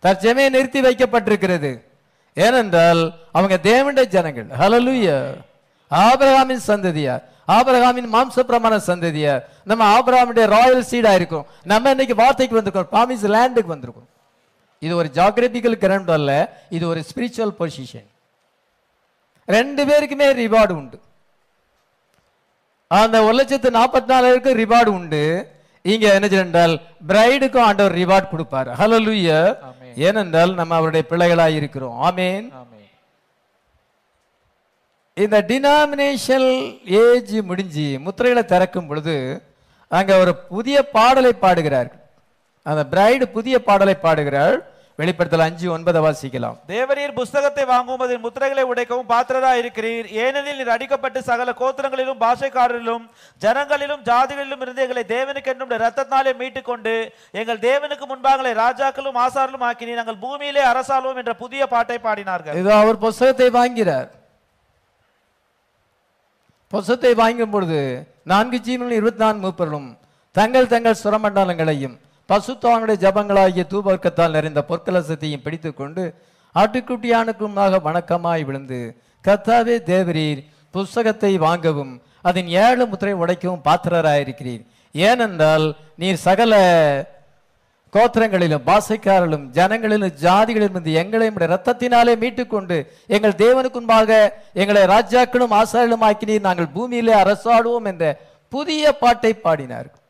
[0.00, 1.80] தற்சமயம் நிறுத்தி வைக்கப்பட்டிருக்கிறது.
[2.34, 4.46] ஏனென்றால் அவங்க தேவண்ட ஜனங்கள்.
[4.46, 5.34] ஹalleluya
[5.90, 11.46] ஆபிரகாமின் சந்ததியார் ஆபிரகாமின் மாம்ச பிரமாண சந்ததியார் நம்ம ஆபிரகாமுடைய ராயல் சீடா இருக்கும்.
[11.62, 12.92] நம்ம இன்னைக்கு வார்த்தைக்கு வந்திருக்கோம்.
[12.92, 14.13] பாமிஸ் லேண்டுக்கு வந்திருக்கோம்.
[14.78, 16.32] இது ஒரு ஜாகிரபிக்கல் கரண்ட் அல்ல
[16.76, 18.08] இது ஒரு ஸ்பிரிச்சுவல் பொசிஷன்
[19.46, 20.98] ரெண்டு பேருக்குமே ரிவார்டு உண்டு.
[22.90, 25.22] அந்த ஒரு லட்சத்து நாற்பத்தி நாலாயிருக்கு ரிவார்டு உண்டு.
[25.82, 26.74] இங்க என்ன என்றால்
[27.06, 28.70] பிரைடுக்கும் ஆண்டவர் ரிவார்ட் கொடுப்பாரு.
[28.80, 29.96] ஹalleluya ஆமென்.
[30.06, 31.96] ஏனென்றால் நம்ம அவருடைய பிள்ளைகளாய் இருக்கிறோம்.
[32.08, 32.88] ஆமேன் ஆமென்
[35.16, 36.48] இந்த டினாமினேஷன்
[36.84, 39.16] ஏஜ் முடிஞ்சு முத்திரைகளை திறக்கும் பொழுது
[39.88, 42.03] அங்க ஒரு புதிய பாடலை பாடுகிறார்கள்.
[42.70, 44.56] அந்த பிரைடு புதிய பாடலை பாடுகிறாள்.
[45.00, 46.56] வெளிப்படுத்தல் அஞ்சு ஒன்பதை வாசிக்கலாம்.
[46.72, 50.06] தேவரீர் புஸ்தகத்தை வாங்கவும் அதில் முத்திரைகளை உடைக்கவும் பாத்திரரா இருக்கிறீர்.
[50.24, 53.04] ஏனெனில் நீர் அடிக்கப்பட்டு சகல கோத்திரங்களிலும் பாஷைக்காரரிலும்
[53.44, 56.94] ஜனங்களிலும் ஜாதிகளிலும் இருந்து எங்களை தேவனுக்கு என்னும் ரத்தத்தினாலே மீட்டுக் கொண்டு
[57.40, 60.00] எங்கள் தேவனுக்கு முன்பாக ராஜாக்களும் ஆசாரலும் ஆக்கினீர்.
[60.00, 62.58] நாங்கள் பூமியிலே அரசாளுவோம் என்ற புதிய பாட்டை பாடினார்கள்.
[62.62, 64.08] இதோ அவர் புஸ்தகத்தை வாங்கிறார்.
[66.72, 67.80] புஸ்தகத்தை வாங்கும் பொழுது
[68.32, 69.90] நான்கு ஜீவனும் இருபத்தி நான்கு மூப்பர்களும்
[70.38, 71.96] தங்கள் தங்கள் சுரமண்டலங்களையும்
[72.28, 76.02] பசுத்தானுடைய ஜபங்களாகிய தூபர்க்கத்தால் நிறைந்த பொற்கலசத்தையும் பிடித்து கொண்டு
[76.54, 78.78] ஆட்டுக்குட்டியானுக்குமாக வணக்கமாய் விழுந்து
[79.24, 80.40] கத்தாவே தேவரீர்
[80.74, 81.92] புஸ்தகத்தை வாங்கவும்
[82.28, 84.62] அதன் ஏழு முத்திரை உடைக்கவும் பாத்திரராயிருக்கிறீர்.
[84.94, 85.66] ஏனென்றால்
[86.00, 86.54] நீர் சகல
[87.94, 92.78] கோத்திரங்களிலும் பாசைக்காரர்களும் ஜனங்களிலும் ஜாதிகளிலும் இருந்து எங்களை ரத்தத்தினாலே மீட்டுக்கொண்டு
[93.16, 94.10] எங்கள் தேவனுக்கு முன்பாக
[94.62, 96.46] எங்களை ராஜாக்களும் ஆசாரிகளும் ஆக்கினீர்.
[96.48, 98.06] நாங்கள் பூமியிலே அரசாடுவோம் என்ற
[98.48, 100.00] புதிய பாட்டை பாடினார்கள்.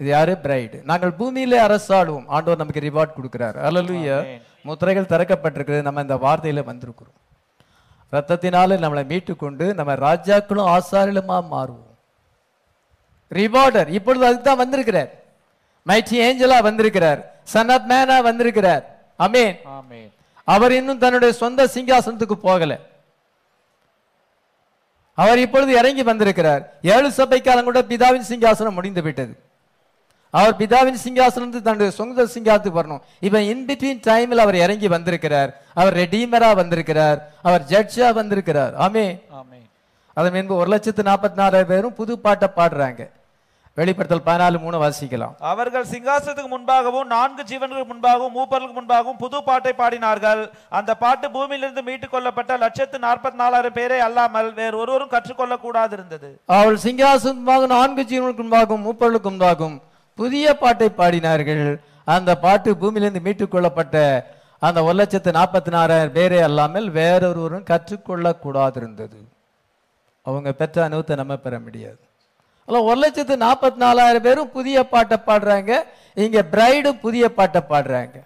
[0.00, 0.32] இது யாரு?
[0.44, 3.56] பிரைடு நாங்கள் பூமியிலே அரசாடுவோம் ஆண்டவர் நமக்கு ரிவார்ட் கொடுக்கிறார்.
[3.68, 4.16] அல்லலுயா
[4.68, 5.86] முத்திரைகள் திறக்கப்பட்டிருக்கிறது.
[5.88, 7.16] நம்ம இந்த வார்த்தையில வந்திருக்கிறோம்.
[8.14, 11.90] ரத்தத்தினாலே நம்மளை மீட்டுக்கொண்டு நம்ம ராஜாக்களும் ஆசாரிலுமா மாறுவோம்.
[13.38, 15.10] ரிவார்டர் இப்பொழுது அதுக்கு தான் வந்திருக்கிறார்.
[15.88, 17.20] மைட்டி ஏஞ்சலா வந்திருக்கிறார்.
[17.52, 18.82] சன் ஆஃப் மேனா வந்திருக்கிறார்.
[19.26, 20.10] அமேன் ஆமென்
[20.54, 22.72] அவர் இன்னும் தன்னுடைய சொந்த சிங்காசனத்துக்கு போகல.
[25.18, 26.62] அவர் இப்பொழுது இறங்கி வந்திருக்கிறார்.
[26.94, 29.34] ஏழு சபை காலம் கூட பிதாவின் சிங்காசனம் முடிந்து விட்டது.
[30.40, 33.02] அவர் பிதாவின் சிங்காசனத்து தன்னுடைய சொந்த சிங்காசனத்துக்கு வரணும்.
[33.26, 35.50] இப்ப இன் பிட்வீன் டைமில் அவர் இறங்கி வந்திருக்கிறார்.
[35.80, 37.18] அவர் ரெடீமரா வந்திருக்கிறார்.
[37.48, 38.72] அவர் ஜட்ஜா வந்திருக்கிறார்.
[38.86, 39.06] ஆமே
[39.40, 39.66] ஆமென்.
[40.16, 43.02] அதன் முன்பு ஒரு லட்சத்து நாற்பத்தி நாலாயிரம் பேரும் புது பாட்டை பாடுறாங்க.
[43.80, 45.36] வெளிப்படுத்தல் பதினாலு மூணு வாசிக்கலாம்.
[45.52, 50.42] அவர்கள் சிங்காசனத்துக்கு முன்பாகவும் நான்கு ஜீவன்களுக்கு முன்பாகவும் மூப்பர்களுக்கு முன்பாகவும் புது பாட்டை பாடினார்கள்.
[50.78, 56.30] அந்த பாட்டு பூமியிலிருந்து மீட்டுக் கொள்ளப்பட்ட லட்சத்து நாற்பத்தி நாலாயிரம் பேரை அல்லாமல் வேறு ஒருவரும் கற்றுக்கொள்ள கூடாது இருந்தது
[56.58, 59.80] அவள் சிங்காசனமாக நான்கு ஜீவனுக்கு முன்பாகவும் மூப்பர்களுக்கு முன்பாகவும்
[60.18, 61.64] புதிய பாட்டை பாடினார்கள்.
[62.14, 63.96] அந்த பாட்டு பூமியிலிருந்து மீட்டுக் கொள்ளப்பட்ட
[64.66, 69.20] அந்த ஒரு லட்சத்து நாற்பத்தி நாலாயிரம் பேரே அல்லாமல் வேறொருவரும் கற்றுக்கொள்ள கூடாது இருந்தது
[70.26, 72.02] அவங்க பெற்ற அனுபவத்தை நம்ம பெற முடியாது.
[72.68, 75.72] ஒரு லட்சத்து நாற்பத்தி நாலாயிரம் பேரும் புதிய பாட்டை பாடுறாங்க.
[76.24, 78.16] இங்க பிரைடும் புதிய பாட்டை பாடுறாங்க.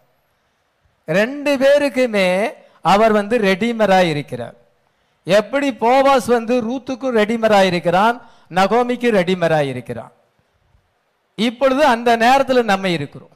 [1.18, 2.28] ரெண்டு பேருக்குமே
[2.92, 4.56] அவர் வந்து ரெடிமராய் இருக்கிறார்.
[5.26, 8.16] எப்படி போவாஸ் வந்து ரூத்துக்கும் ரெடிமராய் இருக்கிறான்
[8.58, 10.12] நகோமிக்கும் ரெடிமராய் இருக்கிறான்.
[11.36, 13.34] இப்பொழுது அந்த நேரத்துல நம்ம இருக்கிறோம்.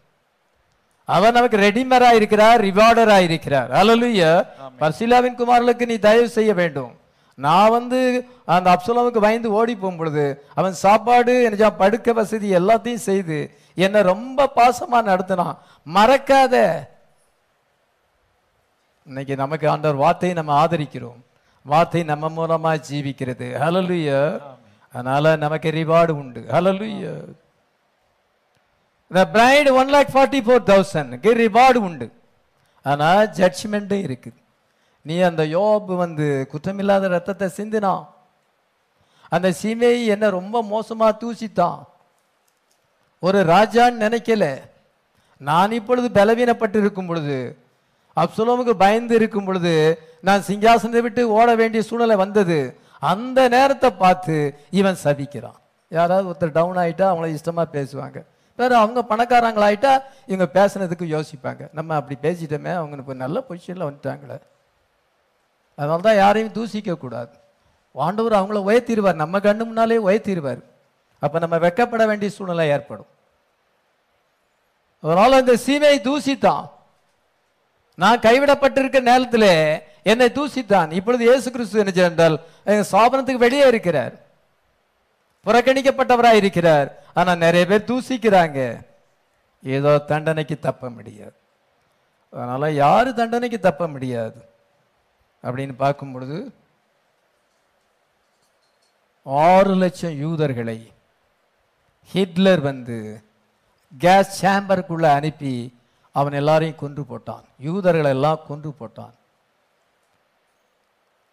[1.04, 3.70] அவர் நமக்கு ரெடிமரா இருக்கிறார் ரிவார்டரா இருக்கிறார்.
[3.70, 4.46] அலலுய
[4.80, 6.92] பர்சிலாவின் குமார்களுக்கு நீ தயவு செய்ய வேண்டும்.
[7.34, 7.98] நான் வந்து
[8.44, 10.24] அந்த அப்சலோமுக்கு பயந்து ஓடி போகும் பொழுது
[10.54, 13.38] அவன் சாப்பாடு எனக்கு படுக்க வசதி எல்லாத்தையும் செய்து
[13.74, 15.58] என்னை ரொம்ப பாசமா நடத்தினான்.
[15.94, 16.54] மறக்காத.
[19.04, 21.20] இன்னைக்கு நமக்கு ஆண்டவர் வார்த்தையை நம்ம ஆதரிக்கிறோம்.
[21.62, 23.46] வார்த்தை நம்ம மூலமா ஜீவிக்கிறது.
[23.62, 24.40] ஹalleluya
[24.92, 26.44] அதனால நமக்கு ரிவார்டு உண்டு.
[26.48, 27.14] Hallelujah
[29.16, 32.06] the bride one lakh forty four தௌசண்ட்க்கு ரிவார்டு உண்டு.
[32.86, 34.38] ஆனால் ஜட்ஜ்மெண்ட்டும் இருக்குது.
[35.06, 38.04] நீ அந்த யோபு வந்து குற்றமில்லாத ரத்தத்தை சிந்தினான்
[39.36, 41.80] அந்த சீமையை என்னை ரொம்ப மோசமாக தூசித்தான்
[43.26, 44.44] ஒரு ராஜான்னு நினைக்கல.
[45.48, 47.36] நான் இப்பொழுது பலவீனப்பட்டு இருக்கும் பொழுது
[48.22, 49.74] அப்சுலோமுக்கு பயந்து இருக்கும் பொழுது
[50.28, 52.58] நான் சிங்காசனத்தை விட்டு ஓட வேண்டிய சூழ்நிலை வந்தது.
[53.12, 54.36] அந்த நேரத்தை பார்த்து
[54.80, 55.58] இவன் சபிக்கிறான்.
[55.98, 58.18] யாராவது ஒருத்தர் டவுன் ஆகிட்டா அவங்கள இஷ்டமாக பேசுவாங்க.
[58.62, 59.92] வேற அவங்க பணக்காரங்களாயிட்டா
[60.32, 61.62] இவங்க பேசுனதுக்கு யோசிப்பாங்க.
[61.78, 64.38] நம்ம அப்படி பேசிட்டோமே அவங்க இப்போ நல்ல பொசிஷனில் வந்துட்டாங்களே.
[65.78, 67.32] அதனால தான் யாரையும் தூசிக்க கூடாது.
[68.06, 69.22] ஆண்டவர் அவங்கள உயர்த்திடுவார்.
[69.22, 70.60] நம்ம கண்ணு முன்னாலே உயர்த்திடுவார்.
[71.24, 73.10] அப்போ நம்ம வெக்கப்பட வேண்டிய சூழ்நிலை ஏற்படும்.
[75.04, 76.64] அதனால இந்த சீமையை தூசித்தான்.
[78.02, 79.50] நான் கைவிடப்பட்டிருக்க நேரத்தில்
[80.10, 80.90] என்னை தூசித்தான்.
[80.98, 82.36] இப்பொழுது இயேசு கிறிஸ்து என்ன என்றால்
[82.92, 84.14] சாபனத்துக்கு வெளியே இருக்கிறார்.
[85.46, 88.86] புறக்கணிக்கப்பட்டவராக இருக்கிறார் ஆனா நிறைய பேர் தூசிக்கிறாங்க.
[89.62, 91.36] ஏதோ தண்டனைக்கு தப்ப முடியாது.
[92.32, 94.48] அதனால யாரு தண்டனைக்கு தப்ப முடியாது?
[95.42, 96.54] அப்படின்னு பார்க்கும் பொழுது
[99.24, 100.78] ஆறு லட்சம் யூதர்களை
[102.12, 103.22] ஹிட்லர் வந்து
[103.98, 105.78] கேஸ் சேம்பருக்குள்ள அனுப்பி
[106.12, 107.44] அவன் எல்லாரையும் கொன்று போட்டான்.
[107.58, 109.14] யூதர்களை எல்லாம் கொன்று போட்டான்.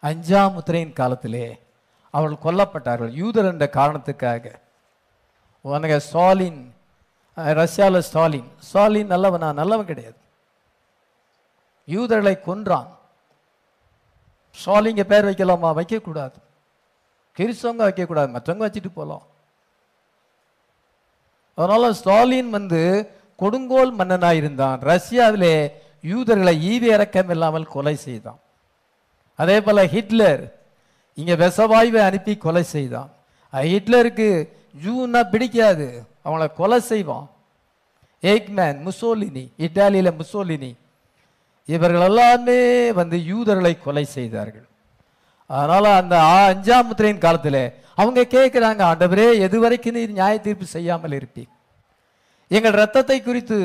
[0.04, 1.60] அஞ்சாம் முத்திரையின் காலத்திலே
[2.12, 3.10] அவர்கள் கொல்லப்பட்டார்கள்.
[3.10, 4.60] யூதர் என்ற காரணத்துக்காக.
[5.62, 6.74] உனக்கு ஸ்டாலின்
[7.36, 8.52] ரஷ்யாவில் ஸ்டாலின்.
[8.60, 9.54] ஸ்டாலின் நல்லவனா?
[9.54, 10.16] நல்லவன் கிடையாது.
[11.86, 12.98] யூதர்களை கொன்றான்.
[14.66, 15.70] ஸ்டாலிங்க பேர் வைக்கலாமா?
[15.80, 16.38] வைக்கக்கூடாது.
[17.38, 18.30] கிறிஸ்தவங்க வைக்கக்கூடாது.
[18.36, 19.26] மற்றவங்க வச்சுட்டு போகலாம்
[21.56, 28.40] அதனால் ஸ்டாலின் வந்து கொடுங்கோல் மன்னனாயிருந்தான் ரஷ்யாவிலே யூதர்களை ஈவி இறக்கம் இல்லாமல் கொலை செய்தான்.
[29.36, 30.57] அதே போல் ஹிட்லர்
[31.18, 33.10] இங்கே விஷவாயுவை அனுப்பி கொலை செய்தான்.
[33.54, 34.30] ஹிட்லருக்கு
[34.84, 35.88] ஜூன்னா பிடிக்காது.
[36.26, 37.28] அவங்கள கொலை செய்வான்.
[38.24, 40.72] ஏக்மேன் முசோலினி இட்டாலியில் முசோலினி.
[41.70, 42.60] இவர்கள் எல்லாமே
[43.00, 44.68] வந்து யூதர்களை கொலை செய்தார்கள்.
[45.50, 46.16] அதனால் அந்த
[46.48, 47.62] அஞ்சாம் முத்திரையின் காலத்தில்
[48.02, 51.44] அவங்க கேட்குறாங்க ஆண்டவரே எது வரைக்கும் நீர் நியாய தீர்ப்பு செய்யாமல் இருப்பி
[52.52, 53.58] எங்கள் ரத்தத்தை குறித்து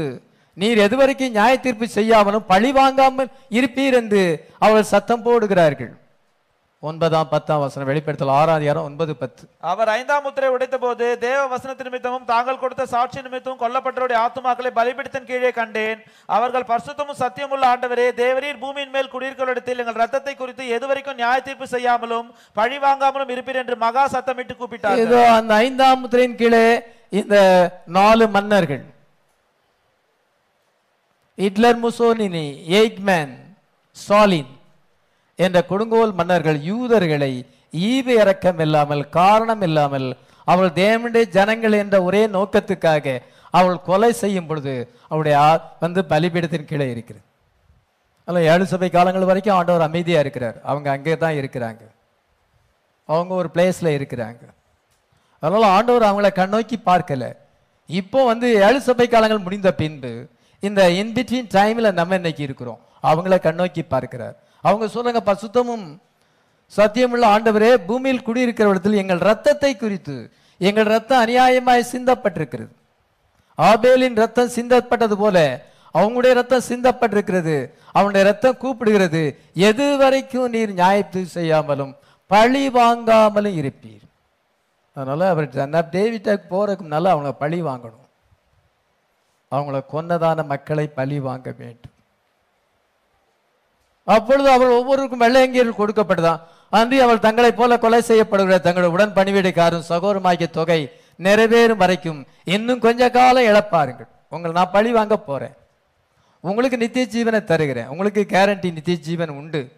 [0.56, 4.22] நீர் எது வரைக்கும் நியாய தீர்ப்பு செய்யாமலும் பழி வாங்காமல் இருப்பீர் என்று
[4.64, 5.92] அவர்கள் சத்தம் போடுகிறார்கள்.
[6.82, 9.42] ஒன்பதாம் பத்தாம் வசனம் வெளிப்படுத்தல் ஆறாம் ஒன்பது பத்து.
[9.72, 15.28] அவர் ஐந்தாம் முத்திரை உடைத்த போது தேவ வசனத்து நிமித்தமும் தாங்கள் கொடுத்த சாட்சி நிமித்தமும் கொல்லப்பட்டவருடைய ஆத்துமாக்களை பலிபிடித்தன்
[15.28, 16.00] கீழே கண்டேன்.
[16.36, 22.28] அவர்கள் பரிசுத்தமும் சத்தியமுள்ள ஆண்டவரே தேவரீர் பூமியின் மேல் குடியிருக்கிறஇடத்தில் எங்கள் ரத்தத்தை குறித்து எதுவரைக்கும் நியாய தீர்ப்பு செய்யாமலும்
[22.56, 26.64] பழி வாங்காமலும் இருப்பீர் என்று மகா சத்தமிட்டு கூப்பிட்டார் ஏதோ அந்த ஐந்தாம் முத்திரையின் கீழே
[27.20, 27.36] இந்த
[27.96, 28.82] நாலு மன்னர்கள்.
[31.38, 32.46] ஹிட்லர் முசோலினி
[32.80, 33.32] எய்க்மேன்
[33.96, 34.50] ஸ்டாலின்
[35.36, 43.20] என்ற கொடுங்கோல் மன்னர்கள் யூதர்களை ஈவு இறக்கம் இல்லாமல் காரணம் இல்லாமல் அவள் தேவனுடைய ஜனங்கள் என்ற ஒரே நோக்கத்துக்காக
[43.50, 47.24] அவள் கொலை செய்யும் பொழுது அவளுடைய ஆ- வந்து பலிபீடத்தின் கீழே இருக்கிறது.
[48.24, 50.60] அல்ல ஏழு சபை காலங்கள் வரைக்கும் ஆண்டவர் அமைதியாக இருக்கிறார்.
[50.62, 51.80] அவங்க அங்கே தான் இருக்கிறாங்க.
[53.06, 54.38] அவங்க ஒரு பிளேஸில் இருக்கிறாங்க.
[55.40, 57.32] அதனால் ஆண்டவர் அவங்கள கண்ணோக்கி பார்க்கலை.
[57.86, 60.26] இப்போ வந்து ஏழு சபை காலங்கள் முடிந்த பின்பு
[60.60, 62.78] இந்த இன்பிட்வீன் டைமில் நம்ம இன்னைக்கு இருக்கிறோம்.
[63.02, 64.36] அவங்கள கண்ணோக்கி பார்க்கிறார்.
[64.64, 65.86] அவங்க சொல்லுங்க பசுத்தமும்
[66.72, 70.16] சத்தியமுள்ள ஆண்டவரே பூமியில் குடியிருக்கிற இடத்தில் எங்கள் ரத்தத்தை குறித்து
[70.68, 72.72] எங்கள் ரத்தம் அநியாயமாய் சிந்தப்பட்டிருக்கிறது.
[73.58, 75.38] ஆபேலின் ரத்தம் சிந்தப்பட்டது போல
[75.94, 77.56] அவங்களுடைய ரத்தம் சிந்தப்பட்டிருக்கிறது
[77.98, 79.22] அவனுடைய ரத்தம் கூப்பிடுகிறது
[79.68, 81.92] எது வரைக்கும் நீர் நியாயத்து செய்யாமலும்
[82.30, 84.04] பழி வாங்காமலும் இருப்பீர்.
[84.96, 85.48] அதனால அவர்
[85.96, 88.06] டேவிட்டாக்கு போறதுக்கு முன்னால் அவங்க பழி வாங்கணும்.
[89.52, 91.91] அவங்கள கொன்னதான மக்களை பழி வாங்க வேண்டும்.
[94.04, 96.40] அப்பொழுது அவள் ஒவ்வொருக்கும் வெள்ளையங்கியில் கொடுக்கப்பட்டதாம்.
[96.70, 100.90] அன்றி அவள் தங்களைப் போல கொலை செய்யப்படுகிற தங்களுடைய உடன் பணிவிடைக்காரும் சகோரமாகிய தொகை
[101.22, 104.08] நிறைவேறும் வரைக்கும் இன்னும் கொஞ்ச காலம் இழப்பாருங்கள்.
[104.30, 105.54] உங்களை நான் பழி வாங்க போறேன்.
[106.40, 107.86] உங்களுக்கு நித்திய ஜீவனை தருகிறேன்.
[107.86, 109.72] உங்களுக்கு கேரண்டி நித்திய ஜீவன் உண்டு.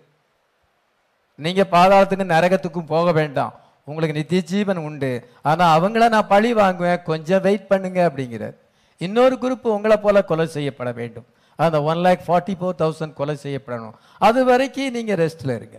[1.35, 3.61] நீங்க பாதாளத்துக்கும் நரகத்துக்கும் போக வேண்டாம்.
[3.85, 5.31] உங்களுக்கு நித்திய ஜீவன் உண்டு.
[5.43, 7.03] ஆனா அவங்கள நான் பழி வாங்குவேன்.
[7.03, 8.55] கொஞ்சம் வெயிட் பண்ணுங்க அப்படிங்கிறார்.
[8.99, 11.25] இன்னொரு குரூப் உங்களை போல கொலை செய்யப்பட வேண்டும்.
[11.57, 13.95] அந்த one lakh forty four thousand கொலை செய்யப்படணும்.
[14.29, 15.79] அது வரைக்கும் நீங்கள் ரெஸ்ட்டில் இருங்க.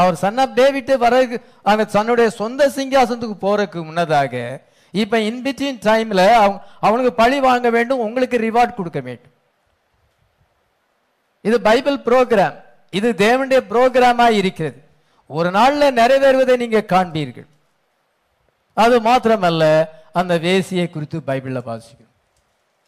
[0.00, 1.14] அவர் சன் ஆஃப் டேவிட்டு வர
[1.70, 4.34] அந்த தன்னுடைய சொந்த சிங்காசனத்துக்கு போகிறதுக்கு முன்னதாக
[5.02, 6.22] இப்போ இன்பிட்வீன் டைம்ல
[6.86, 9.34] அவனுக்கு பழி வாங்க வேண்டும் உங்களுக்கு ரிவார்ட் கொடுக்க வேண்டும்.
[11.48, 12.56] இது பைபிள் ப்ரோக்ராம்
[12.98, 14.78] இது தேவனுடைய ப்ரோக்ராமாக இருக்கிறது.
[15.30, 17.48] ஒரு நாளில் நிறைவேறுவதை நீங்கள் காண்பீர்கள்.
[18.84, 19.64] அது மாத்திரமல்ல
[20.20, 22.05] அந்த வேசியை குறித்து பைபிளில் வாசிக்கும்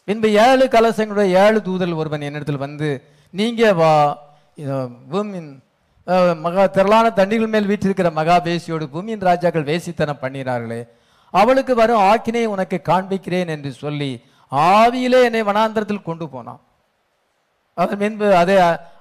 [0.08, 2.88] பின்பு ஏழு கலசங்களுடைய ஏழு தூதல் ஒருவன் என்னிடத்தில் வந்து
[3.34, 3.94] நீங்க வா.
[5.12, 5.50] பூமியின்
[6.44, 10.80] மகா திரளான தண்ணிகள் மேல் வீற்றிருக்கிற மகா வேசியோடு பூமியின் ராஜாக்கள் வேசித்தனம் பண்ணினார்களே.
[11.34, 14.10] அவளுக்கு வரும் ஆக்கினை உனக்கு காண்பிக்கிறேன் என்று சொல்லி
[14.52, 16.60] ஆவியிலே என்னை வனாந்திரத்தில் கொண்டு போனான்.
[17.82, 18.54] அதன் பின்பு அதே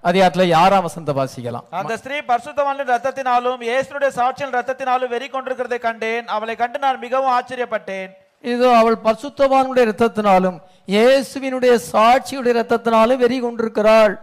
[0.09, 1.65] அதிகாரத்தில் யாராம் வசந்த வாசிக்கலாம்.
[1.79, 6.27] அந்த ஸ்திரீ பரிசுத்தவானின் ரத்தத்தினாலும் இயேசுடைய சாட்சியின் ரத்தத்தினாலும் வெறி கொண்டிருக்கிறதை கண்டேன்.
[6.35, 8.11] அவளை கண்டு நான் மிகவும் ஆச்சரியப்பட்டேன்.
[8.43, 10.57] இதோ அவள் பரிசுத்தவானுடைய இரத்தத்தினாலும்
[10.95, 14.13] இயேசுவினுடைய சாட்சியுடைய இரத்தத்தினாலும் வெறி கொண்டிருக்கிறாள்.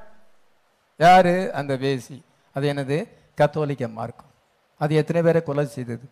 [1.00, 1.34] யாரு?
[1.52, 2.16] அந்த வேசி
[2.56, 2.98] அது என்னது?
[3.38, 4.30] கத்தோலிக்க மார்க்கம்.
[4.80, 6.06] அது எத்தனை பேரை கொலை செய்தது?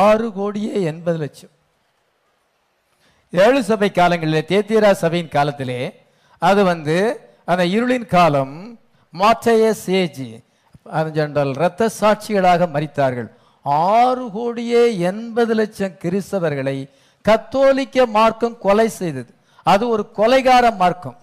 [0.00, 1.54] ஆறு கோடியே எண்பது லட்சம்.
[3.32, 5.80] ஏழு சபை காலங்களிலே தேத்தியரா சபையின் காலத்திலே
[6.42, 6.96] அது வந்து
[7.50, 8.54] அந்த இருளின் காலம்
[9.14, 10.28] மாற்றைய சேஜி
[11.16, 13.28] ஜென்றால் இரத்த சாட்சிகளாக மறித்தார்கள்
[13.62, 16.90] ஆறு கோடியே எண்பது லட்சம் கிறிஸ்தவர்களை
[17.22, 19.34] கத்தோலிக்க மார்க்கம் கொலை செய்தது.
[19.62, 21.16] அது ஒரு கொலைகார மார்க்கம்.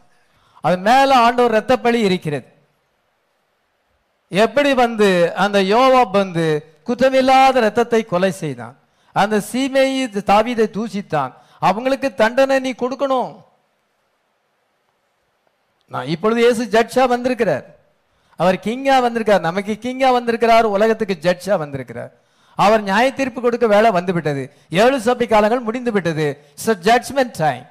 [0.62, 2.46] அது மேல ஆண்டவர் இரத்தப்பழி இருக்கிறது.
[4.30, 8.78] எப்படி வந்து அந்த யோவாப் வந்து குற்றமில்லாத ரத்தத்தை கொலை செய்தான்?
[9.14, 11.34] அந்த சீமையை தாவிதை தூசித்தான்.
[11.60, 13.46] அவங்களுக்கு தண்டனை நீ கொடுக்கணும்.
[15.88, 17.76] நான் இப்பொழுது இயேசு ஜட்ஜா வந்திருக்கிறார்.
[18.38, 19.40] அவர் கிங்கா வந்திருக்கார்.
[19.40, 20.66] நமக்கு கிங்கா வந்திருக்கிறார்.
[20.66, 22.26] உலகத்துக்கு ஜட்ஜா வந்திருக்கிறார்.
[22.64, 24.44] அவர் நியாய தீர்ப்பு கொடுக்க வேலை வந்து விட்டது
[24.84, 26.28] ஏழு சபை காலங்கள் முடிந்து விட்டது
[26.88, 27.66] judgement time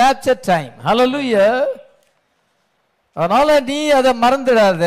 [0.00, 1.44] rapture time hallelujah
[3.16, 4.82] அதனால நீ அதை மறந்துடாத.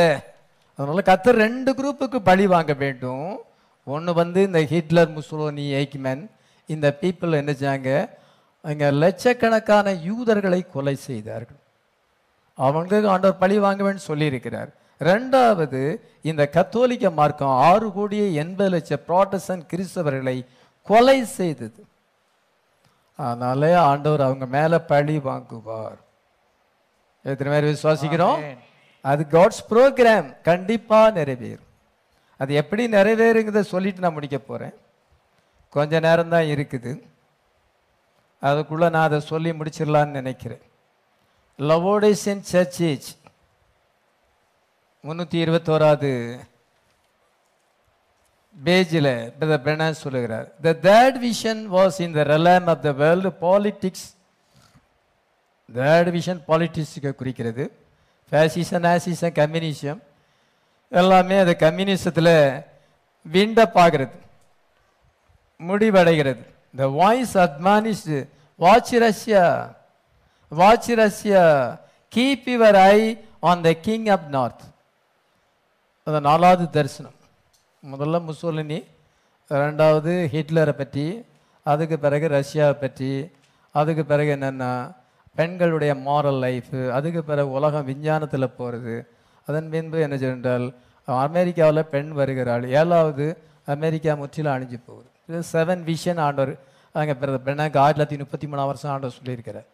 [0.79, 3.29] அதனால கத்தர் ரெண்டு குரூப்புக்கு பழி வாங்க வேண்டும்.
[3.93, 6.23] ஒன்று வந்து இந்த ஹிட்லர் முசோலினி ஏக்மேன்
[6.69, 7.89] இந்த பீப்புள் என்ன செஞ்சாங்க
[8.73, 11.59] இங்கே லட்சக்கணக்கான யூதர்களை கொலை செய்தார்கள்.
[12.57, 14.71] அவங்களுக்கு ஆண்டவர் பழி வாங்குவேன்னு சொல்லியிருக்கிறார்.
[15.09, 15.81] ரெண்டாவது
[16.29, 20.37] இந்த கத்தோலிக்க மார்க்கம் ஆறு கோடியே எண்பது லட்சம் ப்ராட்டஸ்டன்ட் கிறிஸ்தவர்களை
[20.89, 21.79] கொலை செய்தது.
[23.15, 25.99] அதனாலே ஆண்டவர் அவங்க மேல பழி வாங்குவார்.
[27.31, 28.39] எத்தனை பேர் விசுவாசிக்கிறோம்.
[29.01, 31.67] அது காட்ஸ் ப்ரோக்ராம் கண்டிப்பா நிறைவேறும்.
[32.41, 34.75] அது எப்படி நிறைவேறுங்கிறத சொல்லிட்டு நான் முடிக்க போறேன்.
[35.75, 36.91] கொஞ்ச நேரம் தான் இருக்குது.
[38.49, 40.63] அதுக்குள்ள நான் அதை சொல்லி முடிச்சிடலான்னு நினைக்கிறேன்.
[41.69, 43.09] லவோடேசியன் சர்ச்சேஜ்
[45.03, 46.09] முன்னூற்றி இருபத்தோராது
[48.55, 54.07] பேஜில் பிரதர் பிரணாஸ் சொல்லுகிறார் the third vision was in the realm of the world politics
[55.69, 57.63] third vision பாலிட்டிக்ஸுக்கு குறிக்கிறது.
[58.31, 59.99] ஃபேசிசம் நேசிசம் கம்யூனிசம்
[60.91, 62.33] எல்லாமே அது கம்யூனிசத்தில்
[63.25, 64.17] விண்டப்பாகிறது
[65.59, 66.43] முடிவடைகிறது.
[66.75, 68.17] The voice admonished
[68.59, 69.45] watch Russia
[70.51, 71.43] watch Russia
[72.15, 72.97] keep your eye
[73.39, 74.63] on the king of north
[76.07, 77.17] அந்த நாலாவது தரிசனம்.
[77.83, 78.79] முதல்ல முசோலினி
[79.51, 81.03] ரெண்டாவது ஹிட்லரை பற்றி
[81.65, 83.09] அதுக்கு பிறகு ரஷ்யாவை பற்றி
[83.75, 84.71] அதுக்கு பிறகு என்னென்னா
[85.39, 88.95] பெண்களுடைய மாரல் லைஃபு அதுக்கு பிறகு உலகம் விஞ்ஞானத்தில் போகிறது
[89.47, 90.65] அதன் பின்பு என்ன சென்றால்
[91.25, 92.65] அமெரிக்காவில் பெண் வருகிறாள்.
[92.79, 93.27] ஏழாவது
[93.75, 95.07] அமெரிக்கா முற்றிலும் அழிஞ்சு போகுது.
[95.29, 96.53] இது செவன் விஷன் ஆண்டவர்
[96.95, 99.67] அங்கே பிறகு பெண்ணாக்கு ஆயிரத்தி தொள்ளாயிரத்தி முப்பத்தி மூணாம் வருஷம் ஆண்டவர் சொல்லியிருக்கிறார்.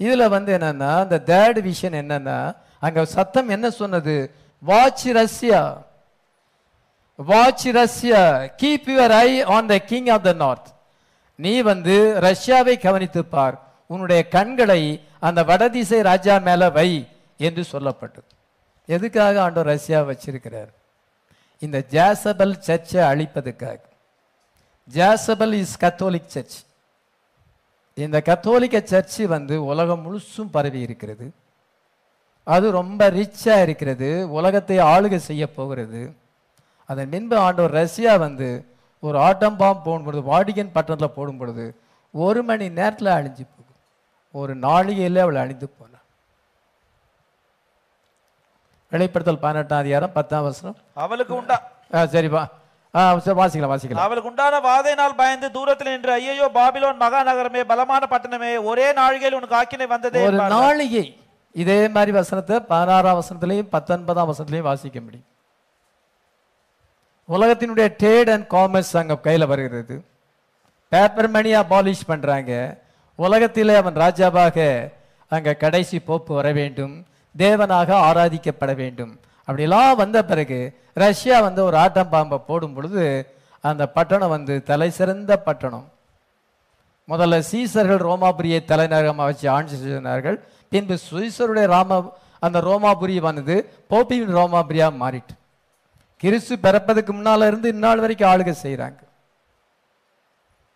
[0.00, 2.38] இதில் வந்து என்னென்னா இந்த தேர்ட் விஷன் என்னென்னா
[2.86, 4.16] அங்கே சத்தம் என்ன சொன்னது?
[4.64, 5.60] Watch Russia
[7.16, 8.22] watch Russia
[8.62, 10.68] keep your eye on the king of the north
[11.36, 13.56] நீ வந்து ரஷ்யாவை கவனித்து பார்
[13.86, 14.82] உன்னுடைய கண்களை
[15.20, 17.08] அந்த வடதிசை ராஜா மேல வை
[17.38, 18.30] என்று சொல்லப்பட்டது.
[18.86, 20.70] எதுக்காக ஆண்டவர் ரஷ்யா வச்சிருக்கிறார்?
[21.58, 23.80] இந்த ஜாசபல் சர்ச்சை அழிப்பதுக்காக
[24.84, 26.56] ஜாசபல் இஸ் கத்தோலிக் சர்ச்
[27.94, 31.32] இந்த கத்தோலிக்க சர்ச்சு வந்து உலகம் முழுசும் பரவி இருக்கிறது.
[32.46, 36.02] அது ரொம்ப ரிச்சா இருக்கிறது உலகத்தை ஆளுகை செய்ய போகிறது.
[36.88, 38.48] அதன் பின்பு ஆண்டவர் ரஷ்யா வந்து
[39.02, 41.64] ஒரு ஆட்டம் பாம் போடும் பொழுது வாடிகன் பட்டணத்தில் போடும் பொழுது
[42.14, 43.78] ஒரு மணி நேரத்தில் அழிஞ்சு போகும்.
[44.34, 46.04] ஒரு நாளிகையில் அவள் அழிந்து போனாள்.
[48.92, 50.76] வெளிப்படுத்தல் பதினெட்டாம் அதிகாரம் பத்தாம் வசனம்.
[51.04, 51.56] அவளுக்கு உண்டா?
[51.96, 52.44] ஆ சரிப்பா.
[53.40, 54.06] வாசிக்கலாம் வாசிக்கலாம்.
[54.06, 59.86] அவளுக்கு உண்டான வாதையினால் பயந்து தூரத்தில் நின்று ஐயோ பாபிலோன் மகாநகரமே பலமான பட்டணமே ஒரே நாழிகையில் உனக்கு ஆக்கினை
[59.94, 60.38] வந்ததே ஒரு.
[60.56, 61.04] நாளிகை.
[61.62, 65.28] இதே மாதிரி வசனத்தை பதினாறாம் வசனத்திலையும் பத்தொன்பதாம் வசனத்திலையும் வாசிக்க முடியும்.
[67.28, 69.94] உலகத்தினுடைய ட்ரேட் அண்ட் காமர்ஸ் அங்கே கையில் வருகிறது.
[70.92, 72.52] பேப்பர் மணி அபாலிஷ் பண்ணுறாங்க
[73.18, 74.58] உலகத்திலே அவன் ராஜாவாக
[75.28, 76.94] அங்கே கடைசி போப்பு வர வேண்டும்.
[77.36, 79.12] தேவனாக ஆராதிக்கப்பட வேண்டும்.
[79.48, 80.58] அப்படிலாம் வந்த பிறகு
[81.02, 83.04] ரஷ்யா வந்து ஒரு ஆட்டம் பாம்பை போடும் பொழுது
[83.70, 85.86] அந்த பட்டணம் வந்து தலை சிறந்த பட்டணம்.
[87.08, 90.36] முதல்ல சீசர்கள் ரோமாபுரியை தலைநகரமாக வச்சு ஆட்சி செய்தார்கள்.
[90.72, 91.98] பின்பு சுவிசருடைய ராம
[92.46, 93.56] அந்த ரோமாபுரி வந்தது.
[93.90, 95.34] போப்பியின் ரோமாபுரியா மாறிட்டு.
[96.22, 99.00] கிறிஸ்து பிறப்பதுக்கு முன்னால இருந்து இந்நாள் வரைக்கும் ஆளுகை செய்கிறாங்க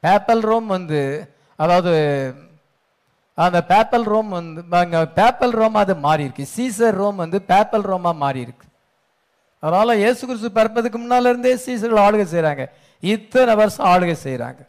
[0.03, 1.01] பேப்பல் ரோம் வந்து
[1.59, 1.93] அதாவது
[3.39, 4.61] அந்த பேப்பல் ரோம் வந்து
[5.18, 8.66] பேப்பல் ரோம் அது மாறி இருக்கு சீசர் ரோம் வந்து பேப்பல் ரோமா மாறி இருக்கு
[9.62, 12.64] அதனால இயேசு கிறிஸ்து பிறப்பதுக்கு முன்னால இருந்தே சீசர்கள் ஆளுகை செய்கிறாங்க
[13.03, 14.61] இத்தனை வருஷம் ஆளுகை செய்கிறாங்க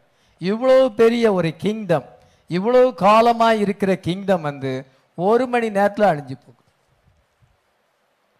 [0.47, 2.07] இவ்வளவு பெரிய ஒரு கிங்டம்
[2.49, 4.71] இவ்வளவு காலமாக இருக்கிற கிங்டம் வந்து
[5.17, 6.55] ஒரு மணி நேரத்தில் அழிஞ்சு போகும்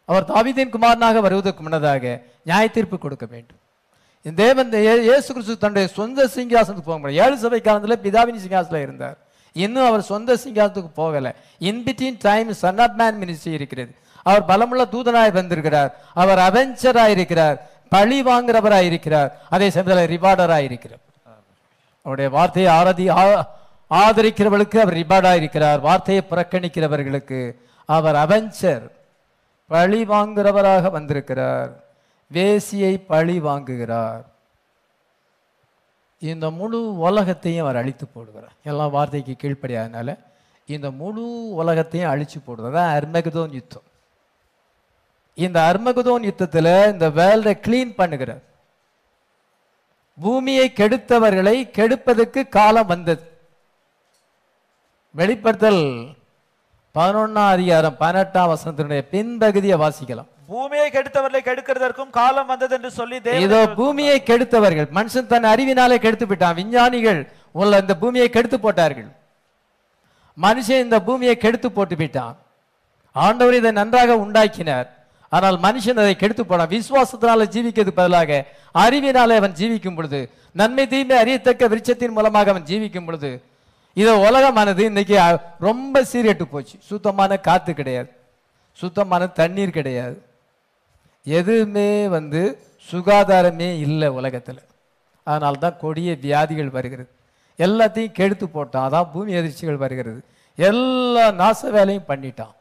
[0.10, 2.04] அவர் தாவீதின் குமாரனாக வருவதற்கு முன்னதாக
[2.48, 3.60] நியாய தீர்ப்பு கொடுக்க வேண்டும்.
[4.26, 4.72] இந்த தேவன்
[5.10, 9.18] இயேசு கிறிஸ்து தன்னுடைய சொந்த சிங்காசனத்துக்கு போக முடியும் ஏழு சபை காலத்தில் பிதாவின் சிங்காசனம் இருந்தார்.
[9.56, 11.32] இன்னும் அவர் சொந்த சிங்காசனத்துக்கு போகலை.
[11.70, 13.92] In between time son of man ministry இருக்கிறது.
[14.30, 15.92] அவர் பலமுள்ள தூதனாய் வந்திருக்கிறார்.
[16.22, 17.58] அவர் அவெஞ்சராக இருக்கிறார்
[17.96, 19.30] பழி வாங்குறவராக இருக்கிறார்.
[19.56, 21.02] அதே சமயத்தில் ரிவார்டராக இருக்கிறார்
[22.00, 23.58] அவருடைய வார்த்தையை ஆராதி ஆ-
[23.90, 28.92] ஆதரிக்கிறவர்களுக்கு அவர் ரிபார்டாக இருக்கிறார் வார்த்தையை புறக்கணிக்கிறவர்களுக்கு அவர் அவெஞ்சர்.
[29.68, 31.84] பழி வாங்குறவராக வந்திருக்கிறார்.
[32.34, 34.26] வேசியை பழி வாங்குகிறார்.
[36.20, 38.64] இந்த முழு உலகத்தையும் அவர் அழித்து போடுகிறார்.
[38.64, 40.20] எல்லா வார்த்தைக்கு கீழ்ப்படியாதனால
[40.66, 42.72] இந்த முழு உலகத்தையும் அழித்து போடுறது.
[42.72, 43.82] தான் அர்மகதோன் யுத்தம்.
[45.36, 48.48] இந்த அர்மகதோன் யுத்தத்தில் இந்த வேர்ல்டை க்ளீன் பண்ணுகிறார்.
[50.24, 53.24] பூமியை கெடுத்தவர்களை கெடுப்பதற்கு காலம் வந்தது.
[55.16, 55.84] வெளிப்படுத்தல்
[56.96, 60.30] பதினொன்னாம் அதிகாரம் பதினெட்டாம் வசனத்தினுடைய பின்பகுதியை வாசிக்கலாம்.
[60.52, 66.58] பூமியை கெடுத்தவர்களை கெடுக்கிறதற்கும் காலம் வந்தது என்று சொல்லி இதோ பூமியை கெடுத்தவர்கள் மனுஷன் தன் அறிவினாலே கெடுத்து விட்டான்
[66.60, 67.22] விஞ்ஞானிகள்
[67.62, 69.10] உள்ள இந்த பூமியை கெடுத்து போட்டார்கள்.
[70.38, 72.36] மனுஷன் இந்த பூமியை கெடுத்து போட்டு விட்டான்
[73.16, 74.88] ஆண்டவர் இதை நன்றாக உண்டாக்கினார்.
[75.30, 78.32] ஆனால் மனுஷன் அதை கெடுத்து போனான் விசுவாசத்தினால ஜீவிக்கிறது பதிலாக
[78.84, 80.20] அறிவினாலே அவன் ஜீவிக்கும் பொழுது
[80.60, 83.32] நன்மை தீமை அறியத்தக்க விருட்சத்தின் மூலமாக அவன் ஜீவிக்கும் பொழுது
[84.02, 85.16] இது உலகமானது இன்னைக்கு
[85.68, 86.76] ரொம்ப சீரியட்டு போச்சு.
[86.90, 88.10] சுத்தமான காத்து கிடையாது.
[88.80, 90.18] சுத்தமான தண்ணீர் கிடையாது.
[91.26, 92.42] எதுவுமே வந்து
[92.92, 94.62] சுகாதாரமே இல்லை உலகத்தில்.
[95.24, 97.10] அதனால் தான் கொடிய வியாதிகள் வருகிறது.
[97.60, 98.86] எல்லாத்தையும் கெடுத்து போட்டான்.
[98.88, 100.20] அதான் பூமி அதிர்ச்சிகள் வருகிறது.
[100.56, 102.56] எல்லா நாச வேலையும் பண்ணிட்டான்.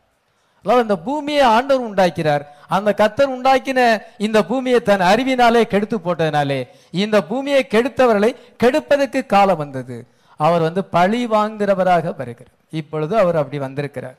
[0.68, 2.42] அதாவது இந்த பூமியை ஆண்டவர் உண்டாக்கிறார்.
[2.76, 3.80] அந்த கத்தர் உண்டாக்கின
[4.26, 6.58] இந்த பூமியை தன் அறிவினாலே கெடுத்து போட்டதினாலே
[7.02, 8.30] இந்த பூமியை கெடுத்தவர்களை
[8.62, 9.96] கெடுப்பதற்கு காலம் வந்தது.
[10.36, 12.54] அவர் வந்து பழி வாங்குகிறவராக வருகிறார்.
[12.80, 14.18] இப்பொழுது அவர் அப்படி வந்திருக்கிறார்.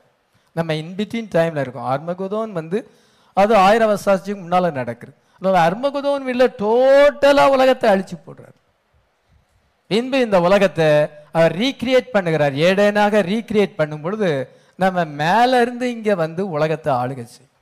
[0.56, 1.90] நம்ம இன்பிட்வீன் டைம்ல இருக்கோம்.
[1.94, 2.78] அர்மகுதோன் வந்து
[3.42, 5.14] அது ஆயிரம் வருஷத்துக்கு முன்னால நடக்குது.
[5.40, 8.56] அதனால அர்மகுதோன் வீட்டில் டோட்டலா உலகத்தை அழிச்சு போடுறார்.
[9.92, 10.88] பின்பு இந்த உலகத்தை
[11.38, 12.56] அவர் ரீக்ரியேட் பண்ணுகிறார்.
[12.68, 14.30] ஏடேனாக ரீக்ரியேட் பண்ணும் பொழுது
[14.82, 17.56] நம்ம மேல இருந்து இங்க வந்து உலகத்தை ஆளுகச்சு செய்யும்.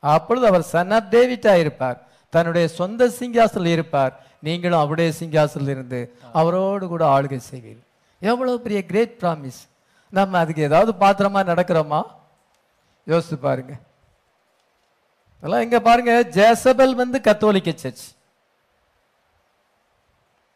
[0.00, 1.98] அப்பொழுது அவர் சன் ஆஃப் டேவிட்டா இருப்பார்.
[2.34, 4.14] தன்னுடைய சொந்த சிங்காசனில் இருப்பார்.
[4.40, 6.00] நீங்களும் அவருடைய சிங்காசனில் இருந்து
[6.32, 7.86] அவரோடு கூட ஆளுகை செய்வீர்கள்
[8.30, 9.60] எவ்வளவு பெரிய கிரேட் ப்ராமிஸ்
[10.10, 12.00] நம்ம அதுக்கு ஏதாவது பாத்திரமா நடக்கிறோமா?
[13.06, 13.72] யோசித்து பாருங்க.
[15.38, 16.12] அதெல்லாம் இங்க பாருங்க.
[16.36, 18.04] ஜேசபல் வந்து கத்தோலிக்க சர்ச்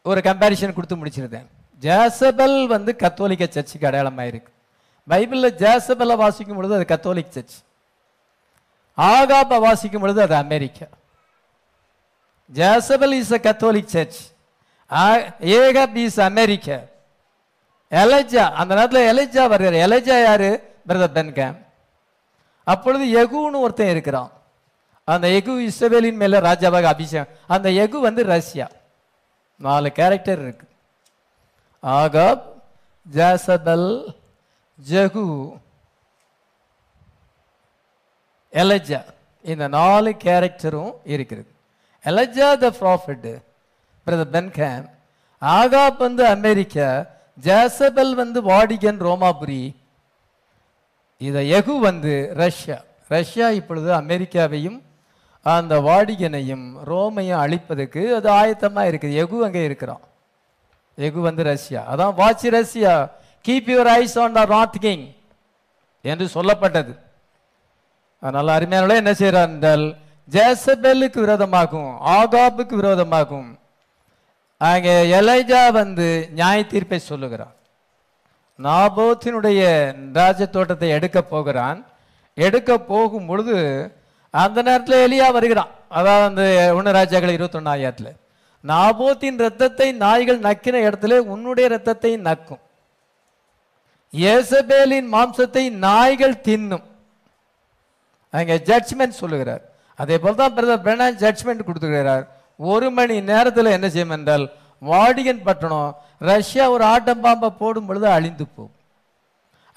[0.03, 1.49] ஒரு கம்பாரிசன் கொடுத்து முடிச்சிருந்தேன்.
[1.79, 4.51] ஜேசபல் வந்து கத்தோலிக்க சர்ச்சுக்கு அடையாளமா இருக்கு
[5.07, 7.55] பைபிளில் ஜேசபலை வாசிக்கும் பொழுது அது கத்தோலிக் சர்ச்.
[8.97, 10.85] ஆகாபா வாசிக்கும் பொழுது அது America.
[12.47, 14.19] Jezebel is a Catholic church
[15.39, 16.77] Ahab is America.
[17.91, 19.89] Elijah அந்த நேரத்தில் எலஜா வருகிறார்.
[19.89, 20.49] எலஜா யாரு?
[20.87, 21.57] பிரதர் பென்கேம்
[22.63, 24.31] அப்பொழுது எகுன்னு ஒருத்தன் இருக்கிறான்.
[25.03, 27.33] அந்த எகு இஸ்ரவேலின் மேலே ராஜாவாக அபிஷேகம்.
[27.47, 28.67] அந்த எகு வந்து ரஷ்யா.
[29.57, 30.67] நாலு கேரக்டர் இருக்கு.
[31.83, 32.41] ஆகாப்
[33.03, 34.15] ஜாசபல்
[34.87, 35.25] ஜகு
[38.53, 38.99] எலஜா
[39.43, 41.49] இந்த நாலு கேரக்டரும் இருக்கிறது.
[42.03, 43.29] Elijah the prophet
[44.05, 44.85] brother Branham
[45.41, 47.05] Ahab வந்து அமெரிக்கா
[47.35, 49.75] ஜாசபல் வந்து வாடிகன் ரோமாபுரி.
[51.17, 52.77] இதை எகு வந்து ரஷ்யா.
[53.07, 54.81] ரஷ்யா இப்பொழுது அமெரிக்காவையும்
[55.41, 59.19] அந்த வாடிகனையும் ரோமையும் அழிப்பதற்கு அது ஆயத்தமாக இருக்குது.
[59.23, 60.03] எகு அங்கே இருக்கிறோம்
[60.97, 61.95] எகு வந்து ரஷ்யா.
[61.95, 62.93] அதான் watch Russia.
[63.45, 65.05] Keep your eyes on the north king
[66.05, 66.93] என்று சொல்லப்பட்டது.
[68.23, 69.85] அதனால் அருமையானவர்களே என்ன செய்யறார் என்றால்
[70.35, 73.49] ஜேசபெல்லுக்கு விரோதமாகும் ஆகாபுக்கு விரோதமாகும்
[74.61, 77.53] அங்கே எலைஜா வந்து நியாய தீர்ப்பை சொல்லுகிறான்.
[78.59, 79.61] நாபோத்தினுடைய
[80.17, 81.79] ராஜ தோட்டத்தை எடுக்க போகிறான்.
[82.45, 83.55] எடுக்க போகும் பொழுது
[84.33, 85.71] அந்த நேரத்தில் எலியா வருகிறான்.
[85.97, 86.43] அதாவது அந்த
[86.77, 88.17] ஒன்று ராஜாக்கள் இருபத்தொன்னாயிரத்தில்
[88.63, 92.61] நாபோத்தின் ரத்தத்தை நாய்கள் நக்கின இடத்துல உன்னுடைய ரத்தத்தை நக்கும்.
[94.13, 96.85] ஏசபேலின் மாம்சத்தை நாய்கள் தின்னும்.
[98.33, 99.63] அங்க ஜட்ஜ்மெண்ட் சொல்லுகிறார்.
[99.95, 102.25] அதே போல தான் பிரதர் பிரணான் ஜட்ஜ்மெண்ட் கொடுத்துக்கிறார்
[102.59, 104.45] ஒரு மணி நேரத்தில் என்ன செய்யும் என்றால்
[104.81, 105.95] வாடிகன் பட்டணம்
[106.29, 108.75] ரஷ்யா ஒரு ஆட்டம் பாம்பை போடும் பொழுது அழிந்து போகும்.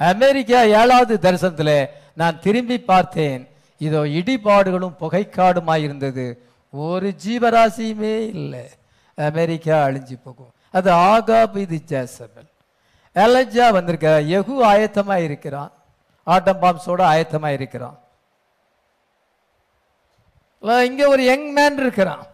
[0.01, 1.89] அமெரிக்கா ஏழாவது தரிசனத்தில்
[2.20, 3.43] நான் திரும்பி பார்த்தேன்.
[3.80, 6.26] இதோ இடிபாடுகளும் புகைக்காடுமாய் இருந்தது.
[6.70, 8.64] ஒரு ஜீவராசியுமே இல்லை.
[9.14, 10.53] அமெரிக்கா அழிஞ்சு போகும்.
[10.70, 12.49] அது ஆகாப் இது ஜேசபல்.
[13.14, 15.72] எலஜா வந்திருக்க எகு ஆயத்தமா இருக்கிறான்
[16.24, 18.00] ஆட்டம் பாம்ஸோட ஆயத்தமா இருக்கிறான்
[20.60, 22.26] இங்கே இங்க ஒரு யங் மேன் இருக்கிறான்.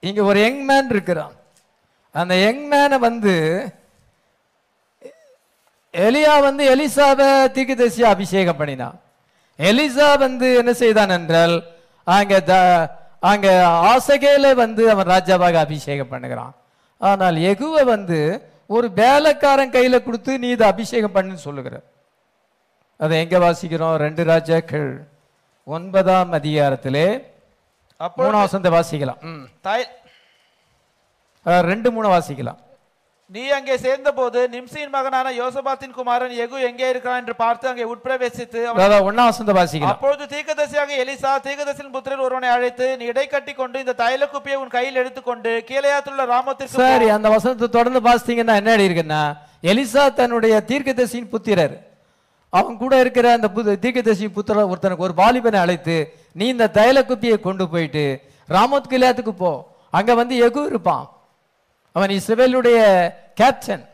[0.00, 1.32] இங்க ஒரு யங் மேன் இருக்கிறான்.
[2.12, 3.34] அந்த யங் மேனை வந்து
[5.92, 9.00] எலியா வந்து எலிசாவை தீர்க்கதரிசியா அபிஷேகம் பண்ணினான்.
[9.58, 11.62] எலிசா வந்து என்ன செய்தான் என்றால்
[12.04, 12.88] அங்க த-
[13.20, 16.52] அங்க ஆசகேல வந்து அவன் ராஜாவாக அபிஷேகம் பண்ணுகிறான்.
[16.98, 21.76] ஆனால் எகுவை வந்து ஒரு வேலைக்காரன் கையில கொடுத்து நீ இதை அபிஷேகம் பண்ணுன்னு சொல்லுகிற.
[23.04, 23.96] அதை எங்க வாசிக்கிறோம்?
[24.04, 24.88] ரெண்டு ராஜாக்கள்.
[25.76, 27.06] ஒன்பதாம் அதிகாரத்திலே
[28.18, 29.20] மூணாம் வசனத்தை வாசிக்கலாம்.
[31.70, 32.60] ரெண்டு மூணு வாசிக்கலாம்.
[33.34, 38.60] நீ அங்கே சேர்ந்தபோது நிம்சியின் மகனான யோசபாத்தின் குமாரன் எகு எங்கே இருக்கிறான் என்று பார்த்து அங்கே உட்பிரவேசித்து
[39.08, 39.92] ஒன்னாம் வசனத்தை வாசிக்கலாம்.
[39.94, 44.74] அப்பொழுது தீர்க்கதரிசியாக எலிசா தீர்க்கதரிசியின் புத்திரர் ஒருவனை அழைத்து நீ இடை கட்டி கொண்டு இந்த தைல குப்பியை உன்
[44.76, 46.80] கையில் எடுத்துக்கொண்டு கீழையாத்துள்ள ராமத்திற்கு.
[46.82, 49.22] சரி அந்த வசனத்தை தொடர்ந்து வாசித்தீங்கன்னா என்ன இருக்குன்னா
[49.72, 51.74] எலிசா தன்னுடைய தீர்க்கதரிசியின் புத்திரர்.
[52.52, 53.50] அவன் கூட இருக்கிற அந்த
[53.86, 55.98] தீர்க்கதரிசியின் புத்திரர் ஒருத்தனுக்கு ஒரு வாலிபனை அழைத்து
[56.38, 58.06] நீ இந்த தைல குப்பியை கொண்டு போயிட்டு
[58.56, 59.54] ராமோத் கிளியாத்துக்கு போ.
[59.98, 61.04] அங்க வந்து எகு இருப்பான்.
[61.96, 62.78] அவன் இஸ்ரவேலுடைய
[63.40, 63.84] கேப்டன்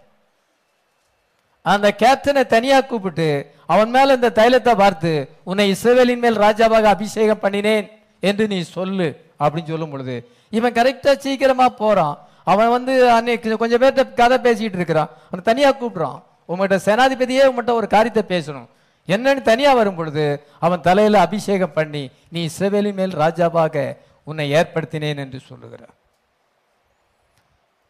[1.64, 3.28] அந்த கேப்டனை தனியா கூப்பிட்டு
[3.72, 5.12] அவன் மேல இந்த தைலத்தை பார்த்து
[5.50, 7.86] உன்னை இஸ்ரேலின் மேல் ராஜாவாக அபிஷேகம் பண்ணினேன்
[8.22, 9.08] என்று நீ சொல்லு
[9.40, 10.16] அப்படின்னு சொல்லும் பொழுது
[10.58, 12.14] இவன் கரெக்டா சீக்கிரமா போறான்.
[12.52, 15.10] அவன் வந்து அன்னைக்கு கொஞ்சம் பேர்கிட்ட கதை பேசிட்டு இருக்கிறான்.
[15.28, 16.18] அவன் தனியா கூப்பிடுறான்.
[16.50, 18.68] உங்கள்கிட்ட சேனாதிபதியே உங்கள்கிட்ட ஒரு காரியத்தை பேசணும்.
[19.08, 20.24] என்னன்னு தனியா வரும் பொழுது
[20.66, 22.02] அவன் தலையில அபிஷேகம் பண்ணி
[22.32, 23.84] நீ இஸ்ரவேலின் மேல் ராஜாவாக
[24.26, 25.94] உன்னை ஏற்படுத்தினேன் என்று சொல்லுகிறான்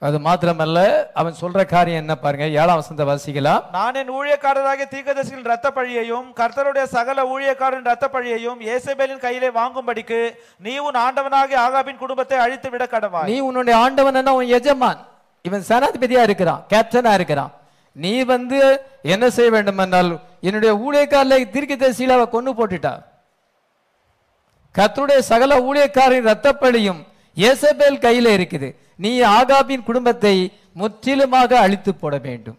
[0.06, 0.78] அது மாத்திரமல்ல
[1.20, 3.62] அவன் சொல்ற காரியம் என்ன பாருங்க ஏழாம் வசந்த வாசிக்கலாம்.
[3.76, 10.20] நான் என் ஊழியக்காரராகிய தீர்க்கதரிசிகளின் ரத்த பழியையும் கர்த்தருடைய சகல ஊழியக்காரரின் ரத்த பழியையும் ஏசபேலின் கையிலே வாங்கும்படிக்கு
[10.66, 13.28] நீ உன் ஆண்டவனாகிய ஆகாபின் குடும்பத்தை அழித்து விட கடவாய்.
[13.32, 15.00] நீ உன்னுடைய ஆண்டவன் என்ன உன் எஜமான்?
[15.44, 17.52] இவன் சேனாதிபதியா இருக்கிறான் கேப்டனா இருக்கிறான்.
[17.96, 18.58] நீ வந்து
[19.14, 20.10] என்ன செய்ய வேண்டும் என்றால்
[20.48, 22.94] என்னுடைய ஊழியக்காரில் தீர்க்கதரிசியில அவ கொண்டு போட்டுட்டா
[24.74, 27.00] கர்த்தருடைய சகல ஊழியக்காரின் ரத்தப்பழியும்
[27.46, 28.68] ஏசபேல் கையில் இருக்குது.
[29.04, 30.34] நீ ஆகாபின் குடும்பத்தை
[30.80, 32.58] முற்றிலுமாக அழித்து போட வேண்டும்.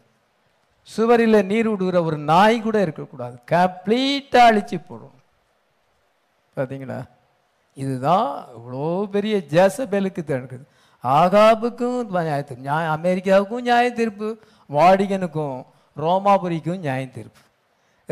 [0.88, 3.36] சுவரில் நீர் விடுகிற ஒரு நாய் கூட இருக்கக்கூடாது.
[3.54, 5.18] கம்ப்ளீட்டாக அழிச்சு போடும்.
[6.58, 7.00] பார்த்தீங்களா
[7.82, 10.66] இதுதான் இவ்வளோ பெரிய ஜேசபேலுக்கு தடுக்குது
[11.04, 14.30] ஆகாபுக்கும் நியாய தீர்ப்பு நியாய அமெரிக்காவுக்கும் நியாய தீர்ப்பு
[14.78, 15.58] வாடிகனுக்கும்
[16.04, 17.42] ரோமாபுரிக்கும் நியாய தீர்ப்பு.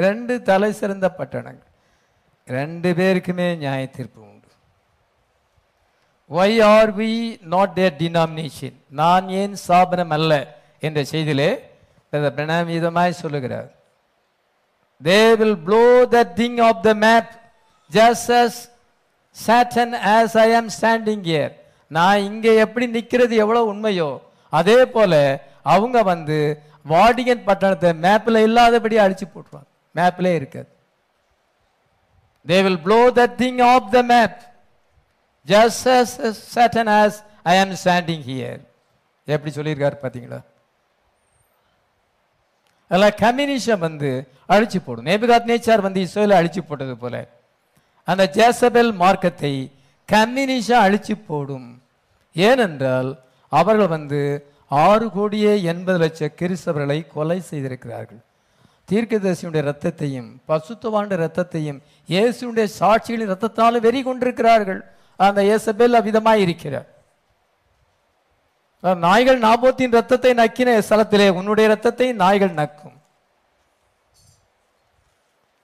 [0.06, 1.72] ரெண்டு தலை சிறந்த பட்டணங்கள்.
[2.48, 3.84] ரெண்டு பேருக்குமே நியாய
[6.30, 7.12] why are we
[7.54, 10.32] not their denomination நான் ஏன் சாபனம் அல்ல?
[10.86, 11.50] என்ற செய்தியிலே
[12.38, 13.70] பிரணாமீதமாய் சொல்லுகிறார்.
[15.02, 15.84] They will blow
[16.16, 17.32] the thing off the map
[17.92, 18.56] just as
[19.36, 21.52] Satan as I am standing here
[21.92, 24.08] நான் இங்கே எப்படி நிற்கிறது எவ்வளோ உண்மையோ
[24.54, 25.14] அதே போல
[25.74, 26.38] அவங்க வந்து
[26.92, 29.70] வாடிகன் பட்டணத்தை மேப்பில் இல்லாதபடி அழிச்சு போட்டுருவாங்க.
[29.96, 30.70] மேப்பிலே இருக்காது.
[32.46, 34.40] They will blow the thing off the map
[35.52, 36.14] just as
[36.56, 37.18] Satan as
[37.54, 38.62] I am standing here
[39.28, 40.40] எப்படி சொல்லியிருக்காரு பாத்தீங்களா
[42.92, 44.10] அதெல்லாம் கம்யூனிஷம் வந்து
[44.54, 45.08] அழிச்சு போடும்.
[45.10, 47.16] நேபிகாத் நேச்சார் வந்து இஸ்ரேலை அழிச்சு போட்டது போல.
[48.12, 49.52] அந்த ஜேசபெல் மார்க்கத்தை
[50.10, 51.68] கம்யூனிஷம் அழிச்சு போடும்.
[52.36, 53.10] ஏனென்றால்
[53.52, 54.22] அவர்கள் வந்து
[54.84, 58.22] ஆறு கோடியே எண்பது லட்சம் கிறிஸ்தவர்களை கொலை செய்திருக்கிறார்கள்.
[58.90, 61.80] தீர்க்கதரிசியுடைய ரத்தத்தையும் பசுத்தவாண்ட ரத்தத்தையும்
[62.14, 64.82] இயேசுடைய சாட்சிகளின் ரத்தத்தாலும் வெறி கொண்டிருக்கிறார்கள்
[65.26, 66.88] அந்த இயேசபேல் அவ்விதமாய் இருக்கிறார்.
[69.06, 72.98] நாய்கள் நாபோத்தின் ரத்தத்தை நக்கின ஸ்தலத்திலே உன்னுடைய ரத்தத்தை நாய்கள் நக்கும்.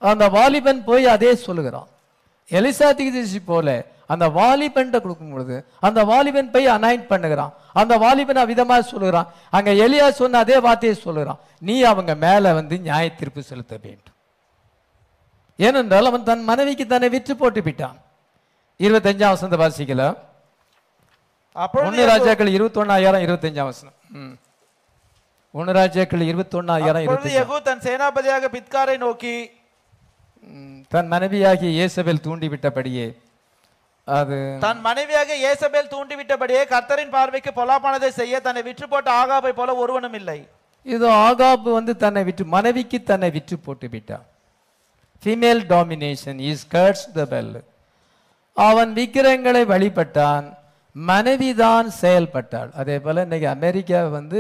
[0.01, 1.89] அந்த வாலிபன் போய் அதே சொல்லுகிறான்.
[2.51, 3.67] எலிசா தீர்க்கதரிசி போல
[4.13, 5.57] அந்த வாலிபன் கொடுக்கும் பொழுது
[5.87, 7.53] அந்த வாலிபன் போய் அனாயின் பண்ணுகிறான்.
[7.81, 9.29] அந்த வாலிபன் அவ்விதமாக சொல்லுகிறான்.
[9.57, 11.39] அங்க எலியா சொன்ன அதே வார்த்தையை சொல்லுகிறான்.
[11.67, 14.17] நீ அவங்க மேல வந்து நியாய தீர்ப்பு செலுத்த வேண்டும்.
[15.59, 17.97] ஏனென்றால் அவன் தன் மனைவிக்கு தன்னை விற்று போட்டு விட்டான்.
[18.79, 20.17] இருபத்தஞ்சாம் வசந்த வாசிக்கலாம்
[21.81, 23.95] ஒன்னு ராஜாக்கள் இருபத்தி ஒன்னாயிரம் இருபத்தஞ்சாம் வசனம்.
[24.19, 24.33] ம்.
[25.53, 26.57] ஒன்னு ராஜாக்கள் இருபத்தி
[26.99, 29.35] இருபத்தஞ்சு யெகூ தன் சேனாபதியாக பித்காரை நோக்கி
[30.91, 33.05] தன் மனைவியாகிய இயேசபேல் தூண்டிவிட்டபடியே
[34.07, 40.17] அது தன் மனைவியாக ஏசபேல் தூண்டிவிட்டபடியே கர்த்தரின் பார்வைக்கு பொல்லாப்பானதை செய்ய தன்னை விற்று போட்ட ஆகாபை போல ஒருவனும்
[40.19, 40.39] இல்லை.
[40.85, 44.25] இது ஆகாபு வந்து தன்னை விட்டு மனைவிக்கு தன்னை விற்று போட்டு விட்டான்
[45.23, 47.53] female domination is cursed the bell
[48.57, 50.45] அவன் விக்கிரங்களை வழிபட்டான்.
[50.95, 52.71] மனைவிதான் செயல்பட்டாள்.
[52.81, 54.39] அதே போல் இன்னைக்கு அமெரிக்கா வந்து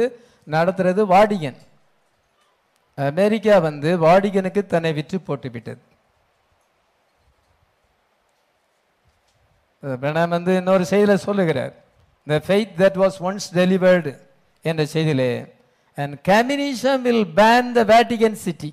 [0.55, 1.59] நடத்துறது வாடிகன்.
[2.97, 5.81] அமெரிக்கா வந்து வாடிகனுக்கு தன்னை விற்று போட்டு விட்டது
[10.01, 11.73] பிரணாம் வந்து இன்னொரு செய்தியில் சொல்லுகிறார்.
[12.27, 14.11] The faith that was once delivered
[14.69, 15.31] என்ற செய்தியிலே
[15.97, 18.71] and communism will burn the Vatican city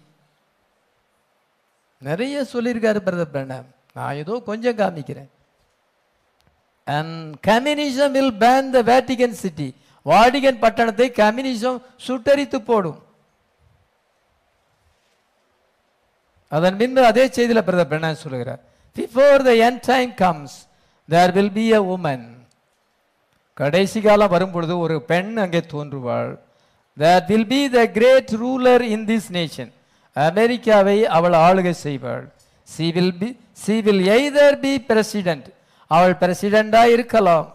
[2.09, 5.31] நிறைய சொல்லியிருக்காரு பிரதர் பிரணாம் நான் ஏதோ கொஞ்சம் காமிக்கிறேன்
[6.87, 7.15] and
[7.51, 9.69] communism will burn the Vatican city
[10.07, 13.01] Vatican பட்டணத்தை கம்யூனிசம் சுட்டரித்து போடும்.
[16.53, 18.63] அதன் பின்பு அதே செய்தியில் பிரதர் பிரணாம் சொல்லுகிறார்.
[18.97, 20.57] Before the end time comes
[21.09, 22.27] there will be a woman
[23.61, 26.33] கடைசி காலம் வரும்பொழுது ஒரு பெண் அங்கே தோன்றுவாள்.
[26.97, 29.71] There will be the great ruler in this nation
[30.17, 32.27] அமெரிக்காவை அவள் ஆளுகை செய்வாள்.
[32.75, 33.29] She will be
[33.63, 35.49] she will either be president
[35.91, 37.49] அவள் பிரசிடெண்டா இருக்கலாம்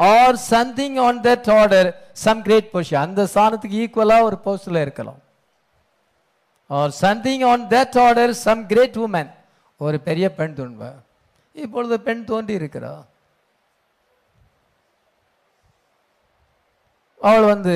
[0.00, 1.88] or something on that order
[2.24, 5.20] some great position அந்த ஸ்தானத்துக்கு ஈக்குவலாக ஒரு போஸ்டில் இருக்கலாம்.
[6.70, 9.32] Or something on that order some great woman
[9.80, 10.92] ஒரு பெரிய பெண் தோன்றுவா
[11.64, 12.92] இப்பொழுது பெண் தோன்றி இருக்கிறா.
[17.20, 17.74] அவள் வந்து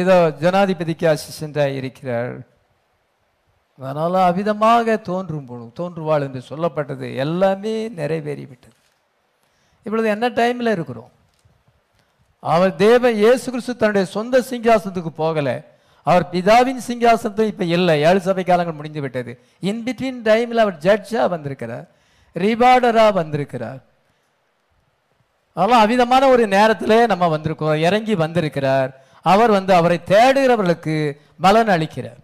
[0.00, 2.34] ஏதோ ஜனாதிபதிக்கு அசிஸ்டண்டாக இருக்கிறாள்.
[3.82, 8.76] அதனால் அவிதமாக தோன்றும் பொழுது தோன்றுவாள் என்று சொல்லப்பட்டது எல்லாமே நிறைவேறிவிட்டது.
[9.82, 11.10] இப்பொழுது என்ன டைமில் இருக்கிறோம்?
[12.52, 15.56] அவர் தேவ இயேசு கிறிஸ்து தன்னுடைய சொந்த சிங்காசனத்துக்கு போகலை.
[16.06, 17.94] அவர் பிதாவின் சிங்காசனத்தும் இப்போ இல்லை.
[18.02, 19.32] ஏழு சபை காலங்கள் முடிந்து விட்டது
[19.70, 21.86] இன் பிட்வீன் டைமில் அவர் ஜட்ஜாக வந்திருக்கிறார்.
[22.44, 23.80] ரிவார்டராக வந்திருக்கிறார்.
[25.56, 27.78] அதெல்லாம் அவிதமான ஒரு நேரத்திலே நம்ம வந்திருக்கோம்.
[27.88, 28.90] இறங்கி வந்திருக்கிறார்.
[29.32, 30.96] அவர் வந்து அவரை தேடுகிறவர்களுக்கு
[31.40, 32.21] பலன் அளிக்கிறார்.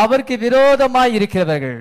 [0.00, 1.80] அவருக்கு விரோதமாய் இருக்கிறவர்கள்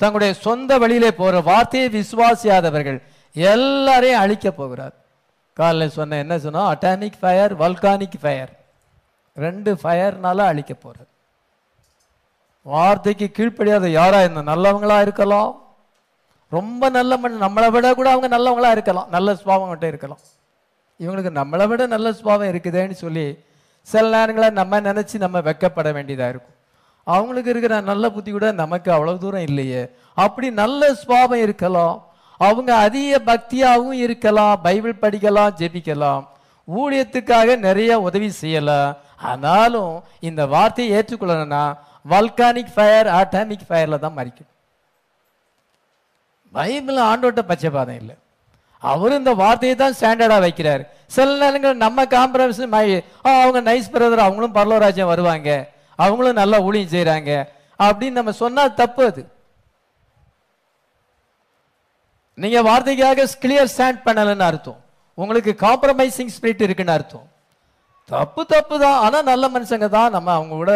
[0.00, 2.98] தங்களுடைய சொந்த வழியிலே போற வார்த்தையை விசுவாசியாதவர்கள்
[3.34, 4.94] எல்லாரையும் அழிக்க போகிறார்.
[5.52, 8.52] காலையில் சொன்ன என்ன சொன்னோம் அட்டானிக் ஃபயர் வல்கானிக் ஃபயர்
[9.44, 11.10] ரெண்டு ஃபயர்னால அழிக்க போறார்.
[12.62, 15.52] வார்த்தைக்கு கீழ்ப்படியாத யாரா இருந்த நல்லவங்களா இருக்கலாம்.
[16.56, 19.08] ரொம்ப நல்ல மனுஷன் நம்மளை விட கூட அவங்க நல்லவங்களா இருக்கலாம்.
[19.16, 20.22] நல்ல சுபாவம் கிட்ட இருக்கலாம்.
[21.00, 23.26] இவங்களுக்கு நம்மளை விட நல்ல சுபாவம் இருக்குதேன்னு சொல்லி
[23.92, 26.55] சில நேரங்களில் நம்ம நினச்சி நம்ம வெக்கப்பட வேண்டியதாக இருக்கும்.
[27.14, 29.82] அவங்களுக்கு இருக்கிற நல்ல புத்தி கூட நமக்கு அவ்வளவு தூரம் இல்லையே.
[30.24, 31.96] அப்படி நல்ல சுவாபம் இருக்கலாம்.
[32.46, 34.54] அவங்க அதிக பக்தியாகவும் இருக்கலாம்.
[34.66, 36.22] பைபிள் படிக்கலாம் ஜெபிக்கலாம்.
[36.78, 38.96] ஊழியத்துக்காக நிறைய உதவி செய்யலாம்
[39.30, 39.92] ஆனாலும்
[40.28, 41.64] இந்த வார்த்தையை ஏற்றுக்கொள்ளணும்னா
[42.12, 44.50] வல்கானிக் ஃபயர் ஆட்டாமிக் ஃபயரில் தான் மறிக்கும்
[46.56, 48.16] பைபிள் ஆண்டோட்ட பச்சைபாதம் இல்லை.
[48.92, 50.82] அவர் இந்த வார்த்தையை தான் ஸ்டாண்டர்டாக வைக்கிறார்.
[51.06, 55.50] சில நேரங்கள் நம்ம காம்ப்ரமைஸ் அவங்க நைஸ் பிரதர் அவங்களும் பரலோராஜ்யம் வருவாங்க.
[56.02, 57.32] அவங்களும் நல்லா ஊழியம் செய்கிறாங்க
[57.86, 59.22] அப்படின்னு நம்ம சொன்னால் தப்பு அது.
[62.42, 64.80] நீங்கள் வார்த்தைக்காக கிளியர் ஸ்டாண்ட் பண்ணலைன்னு அர்த்தம்.
[65.18, 67.26] உங்களுக்கு காம்ப்ரமைசிங் ஸ்பிரிட் இருக்குன்னு அர்த்தம்.
[68.14, 68.98] தப்பு தப்பு தான்.
[69.04, 70.14] ஆனால் நல்ல மனுஷங்க தான்.
[70.16, 70.72] நம்ம அவங்க கூட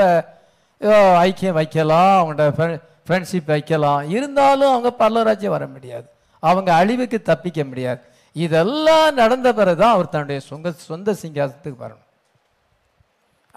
[1.26, 2.14] ஐக்கியம் வைக்கலாம்.
[2.20, 2.78] அவங்களோட
[3.08, 4.02] ஃப்ரெண்ட்ஷிப் வைக்கலாம்.
[4.16, 6.06] இருந்தாலும் அவங்க பல்லவராஜ்யம் வர முடியாது.
[6.42, 8.02] அவங்க அழிவுக்கு தப்பிக்க முடியாது.
[8.44, 12.06] இதெல்லாம் நடந்த பிறகு தான் அவர் தன்னுடைய சொந்த சொந்த சிங்காசத்துக்கு வரணும்.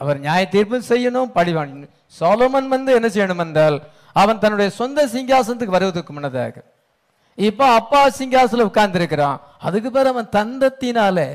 [0.02, 1.74] அவர் நியாய தீர்ப்பு செய்யணும் பழிவான்
[2.20, 3.78] சோலோமன் வந்து என்ன செய்யணும் என்றால்
[4.22, 6.56] அவன் தன்னுடைய சொந்த சிங்காசனத்துக்கு வருவதற்கு முன்னதாக.
[7.38, 9.38] இப்போ அப்பா சிங்காசனம் உட்கார்ந்துருக்கிறான்.
[9.68, 11.30] அதுக்கு பிறகு அவன் தந்தத்தினாலே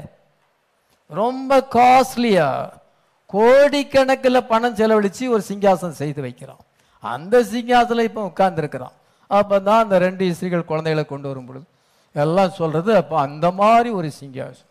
[1.10, 2.48] ரொம்ப காஸ்ட்லியா
[3.34, 6.62] கோடிக்கணக்கில் பணம் செலவழித்து ஒரு சிங்காசனம் செய்து வைக்கிறான்.
[7.04, 8.94] அந்த சிங்காசனம் இப்போ உட்கார்ந்துருக்கிறான்.
[9.30, 11.66] அப்போ தான் அந்த ரெண்டு இஸ்ரீகள் குழந்தைகளை கொண்டு வரும் பொழுது
[12.14, 14.67] எல்லாம் சொல்கிறது அப்போ அந்த மாதிரி ஒரு சிங்காசனம்.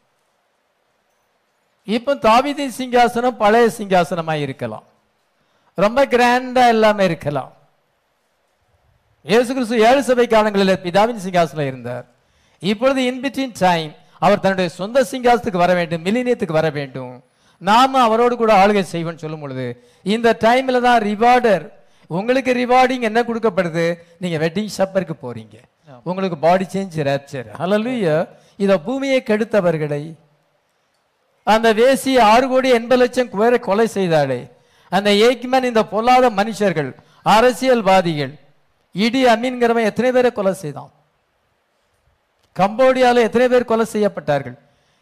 [1.96, 4.86] இப்போ தாவீதின் சிங்காசனம் பழைய சிங்காசனமா இருக்கலாம்.
[5.84, 7.52] ரொம்ப கிராண்டா இல்லாம இருக்கலாம்.
[9.32, 12.06] இயேசு கிறிஸ்து ஏழு சபை காலங்களில் பிதாவின் சிங்காசனம் இருந்தார்.
[12.72, 13.92] இப்பொழுது இன் பிட்வீன் டைம்
[14.26, 17.16] அவர் தன்னுடைய சொந்த சிங்காசனத்துக்கு வர வேண்டும் மில்லினியத்துக்கு வர வேண்டும்.
[17.62, 19.66] நாம அவரோடு கூட ஆளுகை செய்வோம்னு சொல்லும் பொழுது
[20.16, 21.66] இந்த டைம்ல தான் ரிவார்டர்
[22.10, 23.86] உங்களுக்கு ரிவார்டிங் என்ன கொடுக்கப்படுது?
[24.22, 25.56] நீங்க வெட்டிங் ஷப்பருக்கு போறீங்க.
[26.10, 28.16] உங்களுக்கு பாடி சேஞ்ச் ரேப்சர் ஹalleluya
[28.64, 30.04] இத பூமியை கெடுத்தவர்களை
[31.54, 34.40] அந்த வேசி ஆறு கோடி எண்பது லட்சம் பேரை கொலை செய்தாளே.
[34.92, 36.90] அந்த ஏக்மேன் இந்த பொல்லாத மனுஷர்கள்
[37.36, 38.34] அரசியல்வாதிகள்
[38.96, 40.92] இடி அமீன்கிறவன் எத்தனை பேரை கொலை செய்தான்?
[42.56, 44.58] கம்போடியாவில் எத்தனை பேர் கொலை செய்யப்பட்டார்கள்?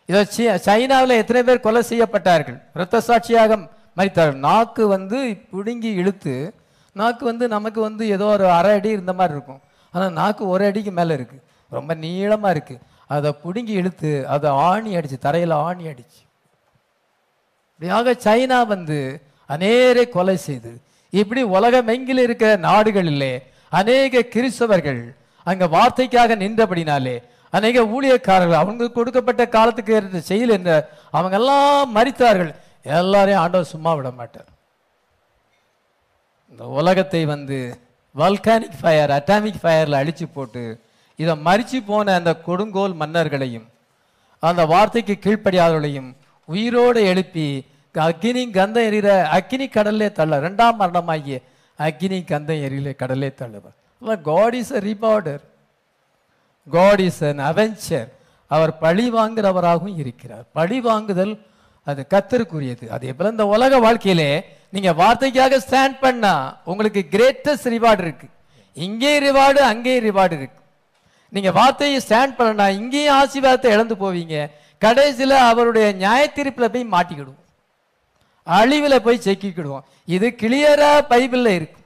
[0.10, 0.22] இதோ
[0.68, 2.58] சைனாவில் எத்தனை பேர் கொலை செய்யப்பட்டார்கள்?
[2.76, 3.58] இரத்த சாட்சியாக
[3.98, 4.40] மறித்தார்கள்.
[4.48, 5.20] நாக்கு வந்து
[5.52, 6.36] பிடுங்கி இழுத்து
[7.00, 9.62] நாக்கு வந்து நமக்கு வந்து ஏதோ ஒரு அரை அடி இருந்த மாதிரி இருக்கும்.
[9.94, 12.84] ஆனால் நாக்கு ஒரு அடிக்கு மேலே இருக்குது ரொம்ப நீளமாக இருக்குது
[13.16, 16.22] அதை பிடுங்கி இழுத்து அதை ஆணி அடிச்சு தரையில் ஆணி அடிச்சு.
[17.76, 18.98] இப்படியாக சைனா வந்து
[19.50, 20.72] அநேரை கொலை செய்து
[21.14, 23.34] இப்படி உலகமெங்கில் இருக்கிற நாடுகளிலே
[23.72, 25.02] அநேக கிறிஸ்தவர்கள்
[25.48, 27.16] அங்க வார்த்தைக்காக நின்றபடினாலே
[27.54, 30.72] அநேக ஊழியக்காரர்கள் அவங்க கொடுக்கப்பட்ட காலத்துக்கு இருந்த செயல் என்ற
[31.12, 32.52] அவங்க எல்லாம் மறித்தார்கள்.
[32.98, 34.50] எல்லாரையும் ஆண்டவர் சும்மா விட மாட்டார்.
[36.52, 37.60] இந்த உலகத்தை வந்து
[38.16, 40.64] வல்கானிக் ஃபயர் அட்டாமிக் ஃபயரில் அழிச்சு போட்டு
[41.20, 43.68] இதை மறித்து போன அந்த கொடுங்கோல் மன்னர்களையும்
[44.44, 46.10] அந்த வார்த்தைக்கு கீழ்ப்படியாதவர்களையும்
[46.54, 47.48] உயிரோடு எழுப்பி
[47.96, 51.38] அக்னி கந்தம் எறிகிற அக்னி கடல்லே தள்ள ரெண்டாம் மரணமாகிய
[51.80, 53.78] அக்னி கந்தம் எரியல கடல்லே தள்ளுவார்.
[54.30, 55.42] God is a rewarder
[56.68, 58.10] God is an avenger
[58.52, 60.46] அவர் பழி வாங்குறவராகவும் இருக்கிறார்.
[60.58, 61.34] பழி வாங்குதல்
[61.88, 64.30] அது கத்தருக்குரியது அதே போல இந்த உலக வாழ்க்கையிலே
[64.76, 66.34] நீங்கள் வார்த்தைக்காக ஸ்டாண்ட் பண்ணா
[66.72, 68.28] உங்களுக்கு கிரேட்டஸ்ட் ரிவார்டு இருக்கு.
[68.78, 70.62] இங்கேயும் ரிவார்டு அங்கேயும் ரிவார்டு இருக்கு.
[71.34, 74.36] நீங்கள் வார்த்தையை ஸ்டாண்ட் பண்ணனா இங்கேயும் ஆசீர்வாதத்தை இழந்து போவீங்க.
[74.86, 77.42] கடைசியில் அவருடைய நியாய போய் மாட்டிக்கிடுவோம்.
[78.48, 79.86] அழிவில் போய் செக்கிக்கிடுவோம்.
[80.16, 81.80] இது கிளியராக பைபிளில் இருக்கு.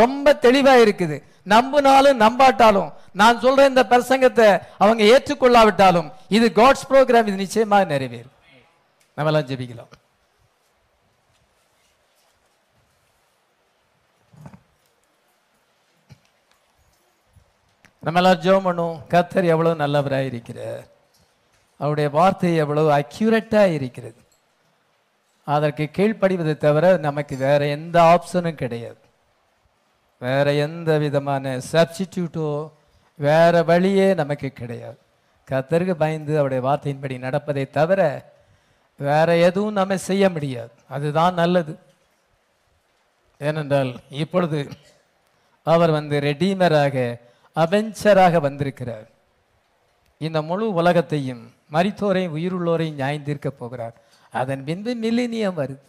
[0.00, 1.16] ரொம்ப தெளிவாக இருக்குது.
[1.52, 2.90] நம்பினாலும் நம்பாட்டாலும்
[3.20, 4.48] நான் சொல்ற இந்த பிரசங்கத்தை
[4.82, 8.34] அவங்க ஏற்றுக்கொள்ளாவிட்டாலும் இது காட்ஸ் ப்ரோக்ராம் இது நிச்சயமாக நிறைவேறும்.
[9.16, 9.92] நம்ம எல்லாம் ஜெபிக்கலாம்.
[18.06, 20.84] நம்ம எல்லாம் பண்ணும் கத்தர் எவ்வளவு நல்லவராக இருக்கிறார்
[21.78, 24.16] அவருடைய வார்த்தை எவ்வளவு அக்யூரட்டாக இருக்கிறது.
[25.44, 28.96] அதற்கு கீழ்ப்படிவதை தவிர நமக்கு வேற எந்த ஆப்ஷனும் கிடையாது.
[30.18, 32.70] வேற எந்த விதமான சப்ஸ்டிடியூட்டோ
[33.16, 34.98] வேற வழியே நமக்கு கிடையாது.
[35.50, 38.32] கத்தருக்கு பயந்து அவருடைய வார்த்தையின்படி நடப்பதை தவிர
[38.98, 40.70] வேற எதுவும் நம்ம செய்ய முடியாது.
[40.88, 41.78] அதுதான் நல்லது.
[43.38, 44.68] ஏனென்றால் இப்பொழுது
[45.62, 47.20] அவர் வந்து ரெடீமராக
[47.56, 49.08] அவெஞ்சராக வந்திருக்கிறார்.
[50.18, 53.94] இந்த முழு உலகத்தையும் மரித்தோரையும் உயிருள்ளோரையும் நியாயந்தீர்க்க போகிறார்.
[54.32, 55.84] அதன் பின்பு மில்லினியம் வருது.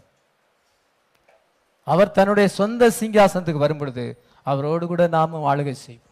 [1.87, 4.05] அவர் தன்னுடைய சொந்த சிங்காசனத்துக்கு வரும் பொழுது
[4.43, 6.05] அவரோடு கூட நாமும் ஆளுகை செய்வோம்.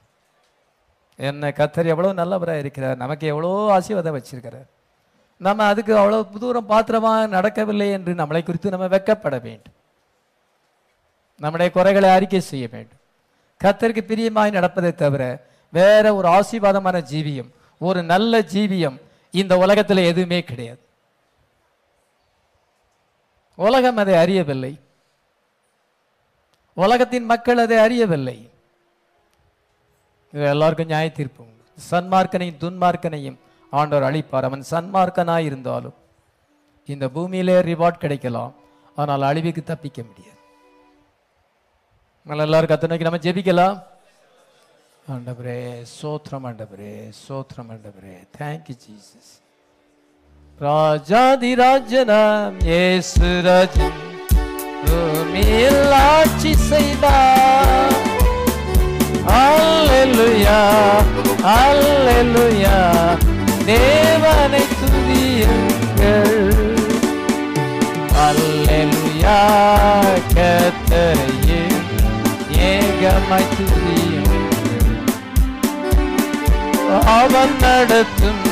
[1.19, 2.97] என்ன கத்தர் எவ்வளோ நல்லவராக இருக்கிறார்.
[3.03, 4.67] நமக்கு எவ்வளோ ஆசீர்வாதம் வச்சிருக்கிறார்.
[5.41, 9.75] நம்ம அதுக்கு அவ்வளோ தூரம் பாத்திரமாக நடக்கவில்லை என்று நம்மளை குறித்து நம்ம வெட்கப்பட வேண்டும்.
[11.41, 13.01] நம்முடைய குறைகளை அறிக்கை செய்ய வேண்டும்.
[13.61, 15.23] கத்தருக்கு பிரியமாய் நடப்பதை தவிர
[15.73, 17.49] வேற ஒரு ஆசீர்வாதமான ஜீவியம்
[17.81, 18.97] ஒரு நல்ல ஜீவியம்
[19.31, 20.79] இந்த உலகத்தில் எதுவுமே கிடையாது.
[23.55, 24.79] உலகம் அதை அறியவில்லை.
[26.73, 28.49] உலகத்தின் மக்கள் அதை அறியவில்லை.
[30.31, 31.43] இது எல்லாருக்கும் நியாய தீர்ப்பு
[31.91, 33.37] சன்மார்க்கனையும் துன்மார்க்கனையும்
[33.71, 34.43] ஆண்டவர் அழிப்பார்.
[34.43, 35.93] அவன் சன்மார்க்கனாய் இருந்தாலும்
[36.85, 38.55] இந்த பூமியிலே ரிவார்ட் கிடைக்கலாம்.
[38.95, 40.37] ஆனால் அழிவுக்கு தப்பிக்க முடியாது.
[42.23, 43.83] நம்ம எல்லாரும் கத்த நம்ம ஜெபிக்கலாம்.
[45.07, 45.59] ஆண்டவரே
[45.91, 49.29] சோத்ரம் ஆண்டவரே சோத்ரம் ஆண்டவரே தேங்க்யூ ஜீசஸ்
[50.59, 53.97] ராஜாதி ராஜனாம் இயேசு ராஜன்
[54.81, 57.95] பூமியில் ஆட்சி செய்தார்
[59.37, 60.59] அல்லேலூயா
[61.55, 62.75] அல்லேலூயா
[63.71, 66.43] தேவனை துதியுங்கள்
[68.27, 69.37] அல்லேலூயா
[70.35, 71.63] கத்தரையே
[72.67, 73.86] ஏகமாய் துதியுங்கள்
[76.89, 78.43] அவன் நடத்தும்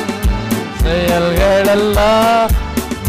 [0.82, 2.52] செயல்களெல்லாம்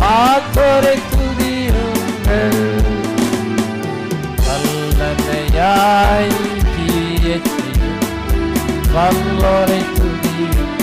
[0.02, 2.64] மாத்தோரை துதியுங்கள்.
[4.45, 6.34] வல்லமையாய்
[6.74, 7.52] கிரியச்
[8.95, 10.74] வல்லோரை துதியுங்கள்.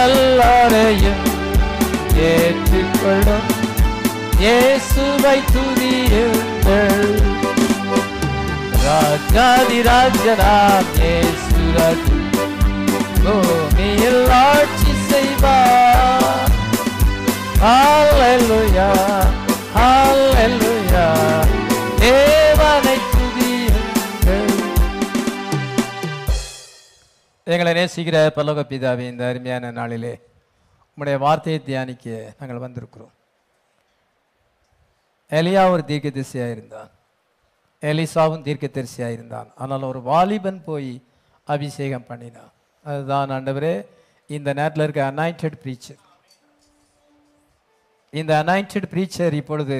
[0.00, 1.24] எல்லாரையும்
[2.30, 3.48] ஏற்றுக்கொள்ளும்
[4.38, 7.10] இயேசுவை துதியுங்கள்.
[8.86, 11.45] ராஜாதி ராஜனாம் இயேசு.
[11.78, 12.24] ராஜன்
[13.24, 16.52] பூமியில் ஆட்சி செய்வார்.
[17.64, 18.88] ஹalleluya
[19.76, 21.04] ஹalleluya.
[22.02, 24.54] தேவனை துதியுங்கள்.
[27.44, 30.14] எங்களை நேசிக்கிற பல்லவ பிதாவே இந்த அருமையான நாளிலே
[30.90, 33.12] உங்களுடைய வார்த்தையை தியானிக்க நாங்கள் வந்திருக்கிறோம்.
[35.30, 36.90] எலியா ஒரு தீர்க்க தீர்க்கதரிசியாக இருந்தான்
[37.82, 40.90] எலிசாவும் தீர்க்க தரிசியாக இருந்தான் ஆனால் ஒரு வாலிபன் போய்
[41.54, 42.52] அபிஷேகம் பண்ணினான்.
[42.84, 43.74] அதுதான் ஆண்டவரே
[44.36, 46.02] இந்த நேரத்தில் இருக்க அனாயிண்டட் ப்ரீச்சர்
[48.20, 49.78] இந்த அனாயிண்டட் ப்ரீச்சர் இப்பொழுது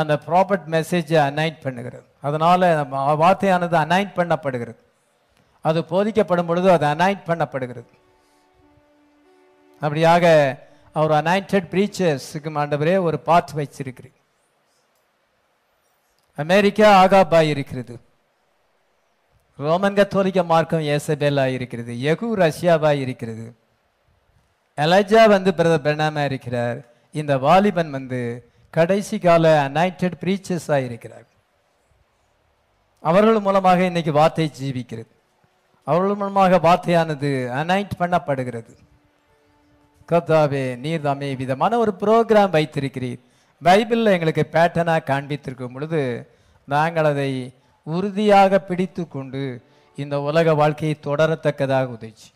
[0.00, 2.06] அந்த ப்ராப்பர்ட் மெசேஜை அனாயிண்ட் பண்ணுகிறது.
[2.26, 2.66] அதனால்
[3.22, 4.80] வார்த்தையானது அனாயிண்ட் பண்ணப்படுகிறது.
[5.68, 7.90] அது போதிக்கப்படும் பொழுது அது அனாயிண்ட் பண்ணப்படுகிறது.
[9.82, 10.24] அப்படியாக
[10.98, 14.16] அவர் அனாயிண்டட் ப்ரீச்சர்ஸுக்கு ஆண்டவரே ஒரு பாத் வச்சிருக்கிறேன்
[16.44, 17.94] அமெரிக்கா ஆகாபாய் இருக்கிறது.
[19.58, 21.92] ரோமன் கத்தோலிக்க மார்க்கம் ஏசபேலா இருக்கிறது.
[21.94, 23.54] எகு ரஷ்யாவாக இருக்கிறது.
[24.76, 26.78] எலஜா வந்து பிரதர் பிரணாமா இருக்கிறார்.
[27.12, 31.26] இந்த வாலிபன் வந்து கடைசி கால அனாயிண்டட் ப்ரீச்சர்ஸாக இருக்கிறார்.
[33.00, 35.12] அவர்கள் மூலமாக இன்னைக்கு வார்த்தை ஜீவிக்கிறது.
[35.84, 37.30] அவர்கள் மூலமாக வார்த்தையானது
[37.62, 38.72] அனைட் பண்ணப்படுகிறது.
[40.08, 43.20] கர்த்தாவே நீர் தாமே விதமான ஒரு ப்ரோக்ராம் வைத்திருக்கிறீர்.
[43.62, 46.30] பைபிளில் எங்களுக்கு பேட்டனாக காண்பித்திருக்கும் பொழுது
[46.64, 47.52] நாங்கள் அதை
[47.96, 49.42] உறுதியாக பிடித்து கொண்டு
[49.96, 52.28] இந்த உலக வாழ்க்கையை தொடரத்தக்கதாக உதவிச்சு.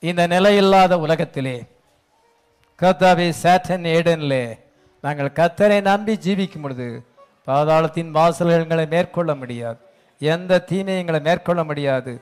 [0.00, 1.56] இந்த நிலையில்லாத உலகத்திலே
[2.82, 4.44] கத்தாவே சேட்டன் ஏடனிலே
[5.00, 6.88] நாங்கள் கத்தரை நம்பி ஜீவிக்கும் பொழுது
[7.46, 9.78] பாதாளத்தின் வாசல்களை மேற்கொள்ள முடியாது.
[10.18, 12.12] எந்த தீமையும் எங்களை மேற்கொள்ள முடியாது.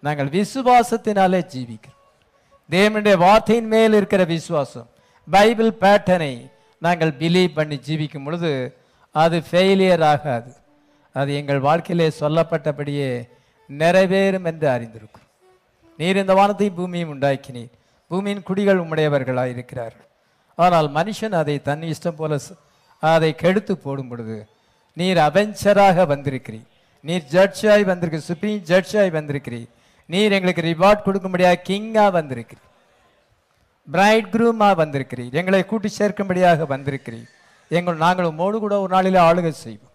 [0.00, 2.00] நாங்கள் விசுவாசத்தினாலே ஜீவிக்கிறோம்.
[2.70, 4.88] தேவனுடைய வார்த்தையின் மேல் இருக்கிற விசுவாசம்
[5.30, 6.34] பைபிள் பேட்டனை
[6.78, 8.52] நாங்கள் பிலீவ் பண்ணி ஜீவிக்கும் பொழுது
[9.14, 10.50] அது ஃபெயிலியர் ஆகாது.
[11.20, 13.08] அது எங்கள் வாழ்க்கையிலே சொல்லப்பட்டபடியே
[13.80, 15.28] நிறைவேறும் என்று அறிந்திருக்கும்.
[15.98, 17.72] நீர் இந்த வானத்தையும் பூமியும் உண்டாக்கினீர்.
[18.10, 20.08] பூமியின் குடிகள் உம்முடையவர்களாக இருக்கிறார்கள்.
[20.58, 22.38] ஆனால் மனுஷன் அதை தன் இஷ்டம் போல
[23.12, 24.36] அதை கெடுத்து போடும் பொழுது
[25.00, 26.66] நீர் அவெஞ்சராக வந்திருக்கிறீர்.
[27.04, 29.70] நீர் ஜட்ஜாய் வந்திருக்கு சுப்ரீம் ஜட்ஜாய் வந்திருக்கிறீர்.
[30.12, 32.68] நீர் எங்களுக்கு ரிவார்ட் கொடுக்கும்படியாக கிங்காக வந்திருக்கிறீர்.
[33.88, 35.32] பிரைட் குரூமாக வந்திருக்கிறீர்.
[35.40, 37.30] எங்களை கூட்டி சேர்க்கும்படியாக வந்திருக்கிறீர்.
[37.78, 39.91] எங்கள் நாங்கள் மோடு கூட ஒரு நாளிலே ஆளுகை செய்வோம்.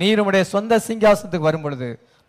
[0.00, 1.88] நீர் உடைய சொந்த சிங்காசனத்துக்கு வரும் பொழுது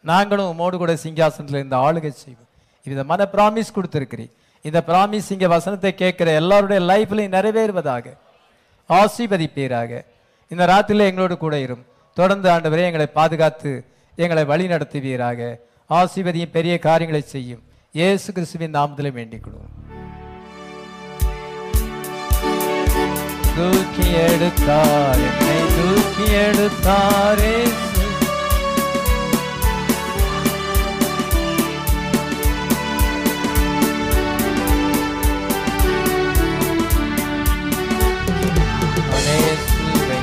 [0.10, 2.50] நாங்களும் உமோடு கூட சிங்காசனத்தில் இருந்து ஆளுகை செய்வோம்.
[2.88, 4.34] விதமான பிராமிஸ் கொடுத்திருக்கிறீர்.
[4.66, 8.06] இந்த பிராமிஸ் இங்கே வசனத்தை கேட்குற எல்லாருடைய லைஃப்லையும் நிறைவேறுவதாக
[8.90, 9.92] ஆசீர்வதிப்பீராக.
[10.52, 11.84] இந்த ராத்திரில எங்களோடு கூட இரும்.
[12.18, 13.72] தொடர்ந்து ஆண்டவரே எங்களை பாதுகாத்து
[14.16, 15.40] எங்களை வழி நடத்துவீராக.
[15.90, 17.64] ஆசீர்வதியும் பெரிய காரியங்களை செய்யும்.
[18.00, 19.74] இயேசு கிறிஸ்துவின் நாமத்திலே வேண்டிக் கொள்வோம்.
[23.56, 27.56] தூக்கி எடுத்தார் என்னை தூக்கி எடுத்தாரே
[39.28, 40.20] இயேசுவை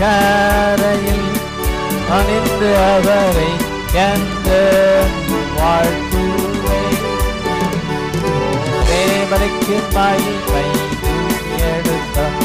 [0.00, 1.26] கரையில்
[2.16, 3.50] அணிந்து அவரை
[3.94, 4.60] கண்டு
[5.56, 7.08] வாழ்த்துவேன்.
[8.90, 10.66] தேவனுக்கு மகிமை
[11.02, 12.38] தூக்கி எடுத்தார்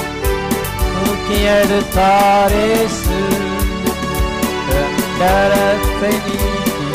[0.95, 3.19] தூக்கி எடுத்தாரேசு
[5.19, 6.90] கரத்தை நீக்கி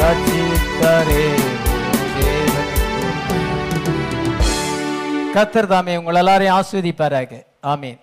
[0.00, 1.26] ரட்சித்தாரே.
[5.36, 7.32] கத்தர் தாமே உங்கள் எல்லாரையும் ஆஸ்வதிப்பாராக.
[7.72, 8.00] ஆமீன்.